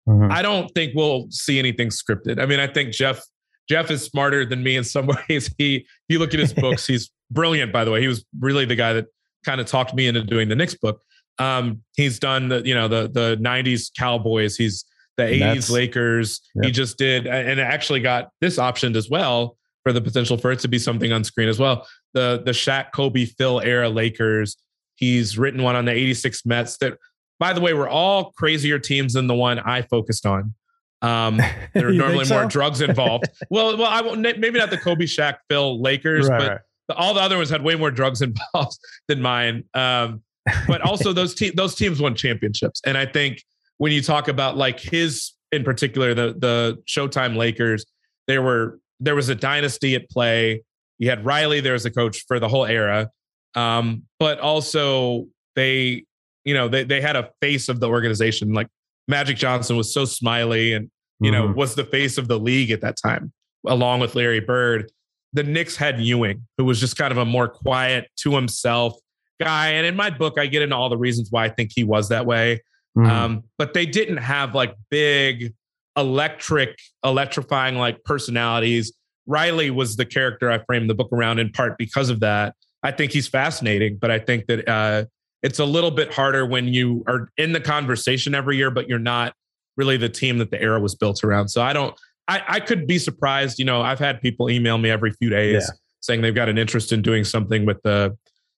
mm-hmm. 0.07 0.31
I 0.31 0.41
don't 0.41 0.69
think 0.73 0.93
we'll 0.95 1.27
see 1.29 1.59
anything 1.59 1.89
scripted. 1.89 2.39
I 2.39 2.45
mean, 2.45 2.59
I 2.59 2.67
think 2.67 2.91
Jeff 2.91 3.21
Jeff 3.67 3.89
is 3.89 4.03
smarter 4.03 4.45
than 4.45 4.63
me 4.63 4.75
in 4.75 4.83
some 4.83 5.07
ways. 5.29 5.53
He, 5.57 5.77
if 5.77 5.85
you 6.07 6.19
look 6.19 6.33
at 6.33 6.39
his 6.39 6.53
books, 6.53 6.87
he's 6.87 7.11
brilliant. 7.31 7.73
By 7.73 7.83
the 7.83 7.91
way, 7.91 8.01
he 8.01 8.07
was 8.07 8.25
really 8.39 8.65
the 8.65 8.75
guy 8.75 8.93
that 8.93 9.05
kind 9.43 9.59
of 9.59 9.67
talked 9.67 9.93
me 9.93 10.07
into 10.07 10.23
doing 10.23 10.49
the 10.49 10.55
next 10.55 10.75
book. 10.75 11.01
Um, 11.37 11.81
he's 11.95 12.19
done 12.19 12.49
the 12.49 12.61
you 12.65 12.75
know 12.75 12.87
the 12.87 13.07
the 13.07 13.37
'90s 13.41 13.91
Cowboys. 13.97 14.55
He's 14.55 14.85
the 15.17 15.23
'80s 15.23 15.69
Lakers. 15.69 16.41
He 16.61 16.71
just 16.71 16.97
did, 16.97 17.27
and 17.27 17.59
actually 17.59 18.01
got 18.01 18.29
this 18.41 18.57
optioned 18.57 18.95
as 18.95 19.09
well 19.09 19.57
for 19.83 19.93
the 19.93 20.01
potential 20.01 20.37
for 20.37 20.51
it 20.51 20.59
to 20.59 20.67
be 20.67 20.79
something 20.79 21.11
on 21.11 21.23
screen 21.23 21.47
as 21.47 21.59
well. 21.59 21.87
The 22.13 22.41
the 22.43 22.51
Shaq, 22.51 22.91
Kobe, 22.93 23.25
Phil 23.25 23.61
era 23.61 23.89
Lakers. 23.89 24.57
He's 24.95 25.37
written 25.37 25.61
one 25.61 25.75
on 25.75 25.85
the 25.85 25.91
'86 25.91 26.45
Mets. 26.45 26.77
That, 26.77 26.97
by 27.39 27.53
the 27.53 27.61
way, 27.61 27.73
were 27.73 27.89
all 27.89 28.31
crazier 28.31 28.79
teams 28.79 29.13
than 29.13 29.27
the 29.27 29.35
one 29.35 29.59
I 29.59 29.81
focused 29.83 30.25
on. 30.25 30.53
Um, 31.01 31.37
there 31.73 31.89
are 31.89 31.93
normally 31.93 32.25
so? 32.25 32.35
more 32.35 32.45
drugs 32.45 32.81
involved. 32.81 33.25
well, 33.49 33.77
well, 33.77 33.89
I 33.89 34.01
won't. 34.01 34.21
Maybe 34.21 34.57
not 34.57 34.69
the 34.69 34.77
Kobe, 34.77 35.05
Shaq, 35.05 35.35
Phil 35.49 35.81
Lakers, 35.81 36.27
right, 36.29 36.39
but 36.39 36.49
right. 36.49 36.59
The, 36.87 36.95
all 36.95 37.13
the 37.13 37.21
other 37.21 37.37
ones 37.37 37.49
had 37.49 37.63
way 37.63 37.75
more 37.75 37.91
drugs 37.91 38.21
involved 38.53 38.77
than 39.07 39.21
mine. 39.21 39.65
Um, 39.73 40.23
but 40.67 40.81
also 40.81 41.13
those 41.13 41.33
te- 41.33 41.51
those 41.51 41.75
teams 41.75 41.99
won 41.99 42.15
championships. 42.15 42.81
And 42.85 42.97
I 42.97 43.05
think 43.05 43.43
when 43.77 43.91
you 43.91 44.01
talk 44.01 44.27
about 44.27 44.57
like 44.57 44.79
his 44.79 45.33
in 45.51 45.63
particular, 45.63 46.13
the 46.13 46.35
the 46.37 46.83
Showtime 46.87 47.35
Lakers, 47.35 47.85
there 48.27 48.41
were 48.41 48.79
there 48.99 49.15
was 49.15 49.29
a 49.29 49.35
dynasty 49.35 49.95
at 49.95 50.09
play. 50.09 50.63
You 50.97 51.09
had 51.09 51.25
Riley 51.25 51.59
there 51.59 51.73
as 51.73 51.85
a 51.85 51.91
coach 51.91 52.23
for 52.27 52.39
the 52.39 52.47
whole 52.47 52.65
era, 52.65 53.09
um, 53.55 54.03
but 54.19 54.39
also 54.39 55.27
they, 55.55 56.05
you 56.43 56.53
know, 56.53 56.67
they 56.67 56.83
they 56.83 57.01
had 57.01 57.15
a 57.15 57.31
face 57.41 57.69
of 57.69 57.79
the 57.79 57.89
organization. 57.89 58.53
Like 58.53 58.67
Magic 59.07 59.37
Johnson 59.37 59.77
was 59.77 59.93
so 59.93 60.05
smiley, 60.05 60.73
and 60.73 60.89
you 61.19 61.31
mm-hmm. 61.31 61.47
know 61.47 61.53
was 61.53 61.75
the 61.75 61.85
face 61.85 62.17
of 62.17 62.27
the 62.27 62.39
league 62.39 62.71
at 62.71 62.81
that 62.81 62.97
time, 63.01 63.33
along 63.67 63.99
with 63.99 64.15
Larry 64.15 64.41
Bird. 64.41 64.91
The 65.33 65.43
Knicks 65.43 65.75
had 65.75 65.99
Ewing, 65.99 66.47
who 66.57 66.63
was 66.63 66.79
just 66.79 66.95
kind 66.95 67.11
of 67.11 67.17
a 67.17 67.25
more 67.25 67.49
quiet 67.49 68.09
to 68.19 68.35
himself 68.35 68.95
guy. 69.39 69.69
And 69.71 69.85
in 69.85 69.95
my 69.95 70.09
book, 70.09 70.39
I 70.39 70.47
get 70.47 70.61
into 70.61 70.75
all 70.75 70.89
the 70.89 70.97
reasons 70.97 71.29
why 71.31 71.45
I 71.45 71.49
think 71.49 71.71
he 71.73 71.83
was 71.83 72.09
that 72.09 72.25
way. 72.25 72.61
Mm-hmm. 72.97 73.09
Um, 73.09 73.43
but 73.57 73.73
they 73.73 73.85
didn't 73.85 74.17
have 74.17 74.55
like 74.55 74.75
big 74.89 75.53
electric, 75.97 76.77
electrifying 77.03 77.75
like 77.75 78.03
personalities. 78.03 78.93
Riley 79.27 79.71
was 79.71 79.95
the 79.95 80.05
character 80.05 80.51
I 80.51 80.59
framed 80.65 80.89
the 80.89 80.95
book 80.95 81.09
around 81.11 81.39
in 81.39 81.51
part 81.51 81.77
because 81.77 82.09
of 82.09 82.19
that. 82.21 82.55
I 82.83 82.91
think 82.91 83.11
he's 83.11 83.27
fascinating, 83.27 83.97
but 83.99 84.11
I 84.11 84.19
think 84.19 84.45
that 84.45 84.67
uh, 84.69 85.05
it's 85.41 85.59
a 85.59 85.65
little 85.65 85.91
bit 85.91 86.13
harder 86.13 86.45
when 86.45 86.67
you 86.67 87.03
are 87.07 87.29
in 87.37 87.51
the 87.51 87.59
conversation 87.59 88.35
every 88.35 88.57
year, 88.57 88.69
but 88.69 88.87
you're 88.87 88.99
not 88.99 89.33
really 89.75 89.97
the 89.97 90.09
team 90.09 90.37
that 90.37 90.51
the 90.51 90.61
era 90.61 90.79
was 90.79 90.95
built 90.95 91.23
around. 91.23 91.49
So 91.49 91.61
I 91.61 91.73
don't, 91.73 91.95
I, 92.27 92.43
I 92.47 92.59
could 92.59 92.87
be 92.87 92.97
surprised. 92.97 93.59
You 93.59 93.65
know, 93.65 93.81
I've 93.81 93.99
had 93.99 94.21
people 94.21 94.49
email 94.49 94.77
me 94.77 94.89
every 94.89 95.11
few 95.11 95.29
days 95.29 95.65
yeah. 95.67 95.75
saying 95.99 96.21
they've 96.21 96.35
got 96.35 96.49
an 96.49 96.57
interest 96.57 96.91
in 96.91 97.01
doing 97.01 97.23
something 97.23 97.65
with 97.65 97.81
the 97.83 98.15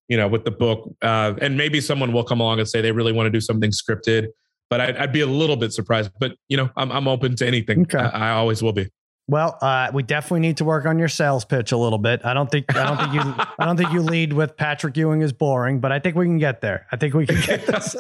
you 0.08 0.18
know, 0.18 0.28
with 0.28 0.46
the 0.46 0.52
book. 0.52 0.94
Uh, 1.02 1.34
and 1.42 1.58
maybe 1.58 1.82
someone 1.82 2.14
will 2.14 2.24
come 2.24 2.40
along 2.40 2.60
and 2.60 2.68
say 2.68 2.82
they 2.82 2.92
really 2.92 3.14
want 3.14 3.28
to 3.28 3.32
do 3.32 3.42
something 3.42 3.72
scripted, 3.72 4.28
but 4.70 4.82
I'd, 4.82 4.98
I'd 4.98 5.14
be 5.14 5.22
a 5.22 5.28
little 5.28 5.56
bit 5.56 5.74
surprised. 5.74 6.12
But 6.20 6.34
you 6.48 6.58
know, 6.58 6.70
I'm 6.76 6.92
I'm 6.92 7.08
open 7.08 7.36
to 7.38 7.48
anything. 7.48 7.82
Okay. 7.82 7.98
I, 7.98 8.30
I 8.30 8.32
always 8.32 8.62
will 8.62 8.74
be. 8.74 8.90
Well, 9.30 9.58
uh, 9.62 9.92
we 9.94 10.04
definitely 10.04 10.40
need 10.40 10.58
to 10.58 10.66
work 10.66 10.86
on 10.86 10.98
your 10.98 11.10
sales 11.10 11.44
pitch 11.44 11.74
a 11.74 11.78
little 11.78 11.98
bit. 11.98 12.24
I 12.24 12.34
don't 12.34 12.50
think 12.50 12.74
I 12.74 12.86
don't 12.86 12.98
think 12.98 13.14
you 13.14 13.46
I 13.60 13.66
don't 13.66 13.76
think 13.76 13.92
you 13.92 14.02
lead 14.02 14.32
with 14.32 14.56
Patrick 14.56 14.96
Ewing 14.96 15.22
is 15.22 15.34
boring, 15.34 15.82
but 15.82 15.92
I 15.92 16.00
think 16.00 16.16
we 16.16 16.26
can 16.26 16.38
get 16.38 16.62
there. 16.62 16.88
I 16.94 16.96
think 16.96 17.14
we 17.14 17.28
can 17.28 17.42
get 17.42 17.66
this 17.68 17.94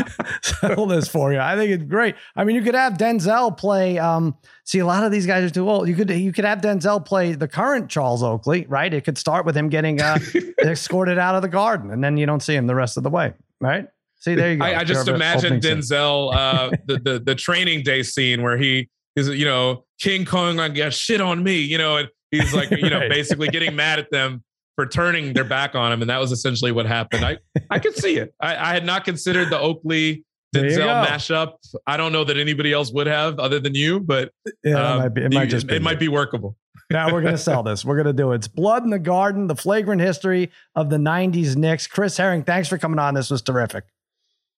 settle 0.42 0.86
this 0.86 1.06
for 1.06 1.32
you. 1.32 1.38
I 1.38 1.54
think 1.54 1.70
it's 1.70 1.84
great. 1.84 2.16
I 2.34 2.42
mean, 2.42 2.56
you 2.56 2.62
could 2.62 2.74
have 2.74 2.94
Denzel 2.94 3.56
play. 3.56 4.00
Um, 4.00 4.36
see, 4.64 4.80
a 4.80 4.86
lot 4.86 5.04
of 5.04 5.12
these 5.12 5.24
guys 5.24 5.48
are 5.48 5.54
too 5.54 5.70
old. 5.70 5.86
You 5.86 5.94
could 5.94 6.10
you 6.10 6.32
could 6.32 6.44
have 6.44 6.60
Denzel 6.60 7.04
play 7.04 7.34
the 7.34 7.46
current 7.46 7.88
Charles 7.88 8.24
Oakley, 8.24 8.66
right? 8.68 8.92
It 8.92 9.04
could 9.04 9.18
start 9.18 9.46
with 9.46 9.56
him 9.56 9.68
getting 9.68 10.00
uh, 10.00 10.18
escorted 10.64 11.16
out 11.16 11.36
of 11.36 11.42
the 11.42 11.48
garden, 11.48 11.92
and 11.92 12.02
then 12.02 12.16
you 12.16 12.26
don't 12.26 12.42
see 12.42 12.56
him 12.56 12.66
the 12.66 12.74
rest 12.74 12.96
of 12.96 13.04
the 13.04 13.10
way, 13.10 13.34
right? 13.60 13.86
See, 14.18 14.34
there 14.34 14.50
you 14.50 14.58
go. 14.58 14.64
I, 14.64 14.80
I 14.80 14.84
just 14.84 15.06
imagine 15.06 15.60
Denzel, 15.60 16.34
uh, 16.34 16.70
the, 16.86 16.98
the 16.98 17.18
the 17.20 17.34
training 17.36 17.84
day 17.84 18.02
scene 18.02 18.42
where 18.42 18.56
he 18.56 18.88
is 19.16 19.28
you 19.28 19.44
know 19.44 19.84
King 20.00 20.24
Kong 20.24 20.58
on 20.60 20.74
got 20.74 20.92
shit 20.92 21.20
on 21.20 21.42
me, 21.42 21.60
you 21.60 21.78
know, 21.78 21.96
and 21.98 22.08
he's 22.30 22.54
like 22.54 22.70
you 22.70 22.90
know 22.90 22.98
right. 23.00 23.10
basically 23.10 23.48
getting 23.48 23.76
mad 23.76 23.98
at 23.98 24.10
them 24.10 24.42
for 24.76 24.86
turning 24.86 25.32
their 25.32 25.44
back 25.44 25.74
on 25.74 25.92
him, 25.92 26.00
and 26.00 26.10
that 26.10 26.18
was 26.18 26.32
essentially 26.32 26.72
what 26.72 26.86
happened. 26.86 27.24
I 27.24 27.38
I 27.70 27.78
could 27.78 27.96
see 27.96 28.16
it. 28.16 28.34
I, 28.40 28.70
I 28.70 28.74
had 28.74 28.84
not 28.84 29.04
considered 29.04 29.50
the 29.50 29.58
Oakley 29.58 30.24
Denzel 30.54 31.06
mashup. 31.06 31.54
I 31.86 31.96
don't 31.96 32.12
know 32.12 32.24
that 32.24 32.36
anybody 32.36 32.72
else 32.72 32.92
would 32.92 33.06
have 33.06 33.38
other 33.38 33.58
than 33.58 33.74
you, 33.74 34.00
but 34.00 34.32
yeah, 34.64 34.74
um, 34.74 34.98
it 34.98 35.02
might 35.02 35.14
be. 35.14 35.22
It 35.22 35.32
might 35.32 35.48
just 35.48 35.66
be 35.66 35.76
it 35.76 35.82
might 35.82 35.98
be 35.98 36.08
workable. 36.08 36.56
now 36.90 37.12
we're 37.12 37.22
going 37.22 37.32
to 37.32 37.38
sell 37.38 37.62
this. 37.62 37.84
We're 37.84 37.96
going 37.96 38.06
to 38.06 38.12
do 38.12 38.32
it. 38.32 38.36
It's 38.36 38.48
Blood 38.48 38.84
in 38.84 38.90
the 38.90 38.98
Garden, 38.98 39.46
the 39.46 39.56
flagrant 39.56 40.02
history 40.02 40.50
of 40.74 40.90
the 40.90 40.98
90s 40.98 41.56
Knicks. 41.56 41.86
Chris 41.86 42.16
Herring, 42.16 42.44
thanks 42.44 42.68
for 42.68 42.76
coming 42.76 42.98
on. 42.98 43.14
This 43.14 43.30
was 43.30 43.40
terrific. 43.40 43.84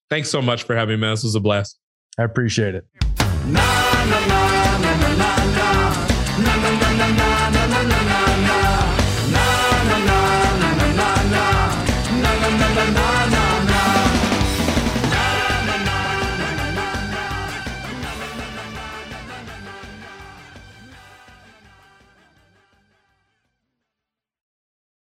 Thanks 0.09 0.29
so 0.29 0.41
much 0.41 0.63
for 0.63 0.75
having 0.75 0.97
me, 0.97 1.01
man. 1.01 1.13
This 1.13 1.23
was 1.23 1.35
a 1.35 1.39
blast. 1.39 1.79
I 2.17 2.23
appreciate 2.23 2.75
it. 2.75 2.85
Na, 4.05 4.19
na, 4.19 4.45
na. 4.49 4.54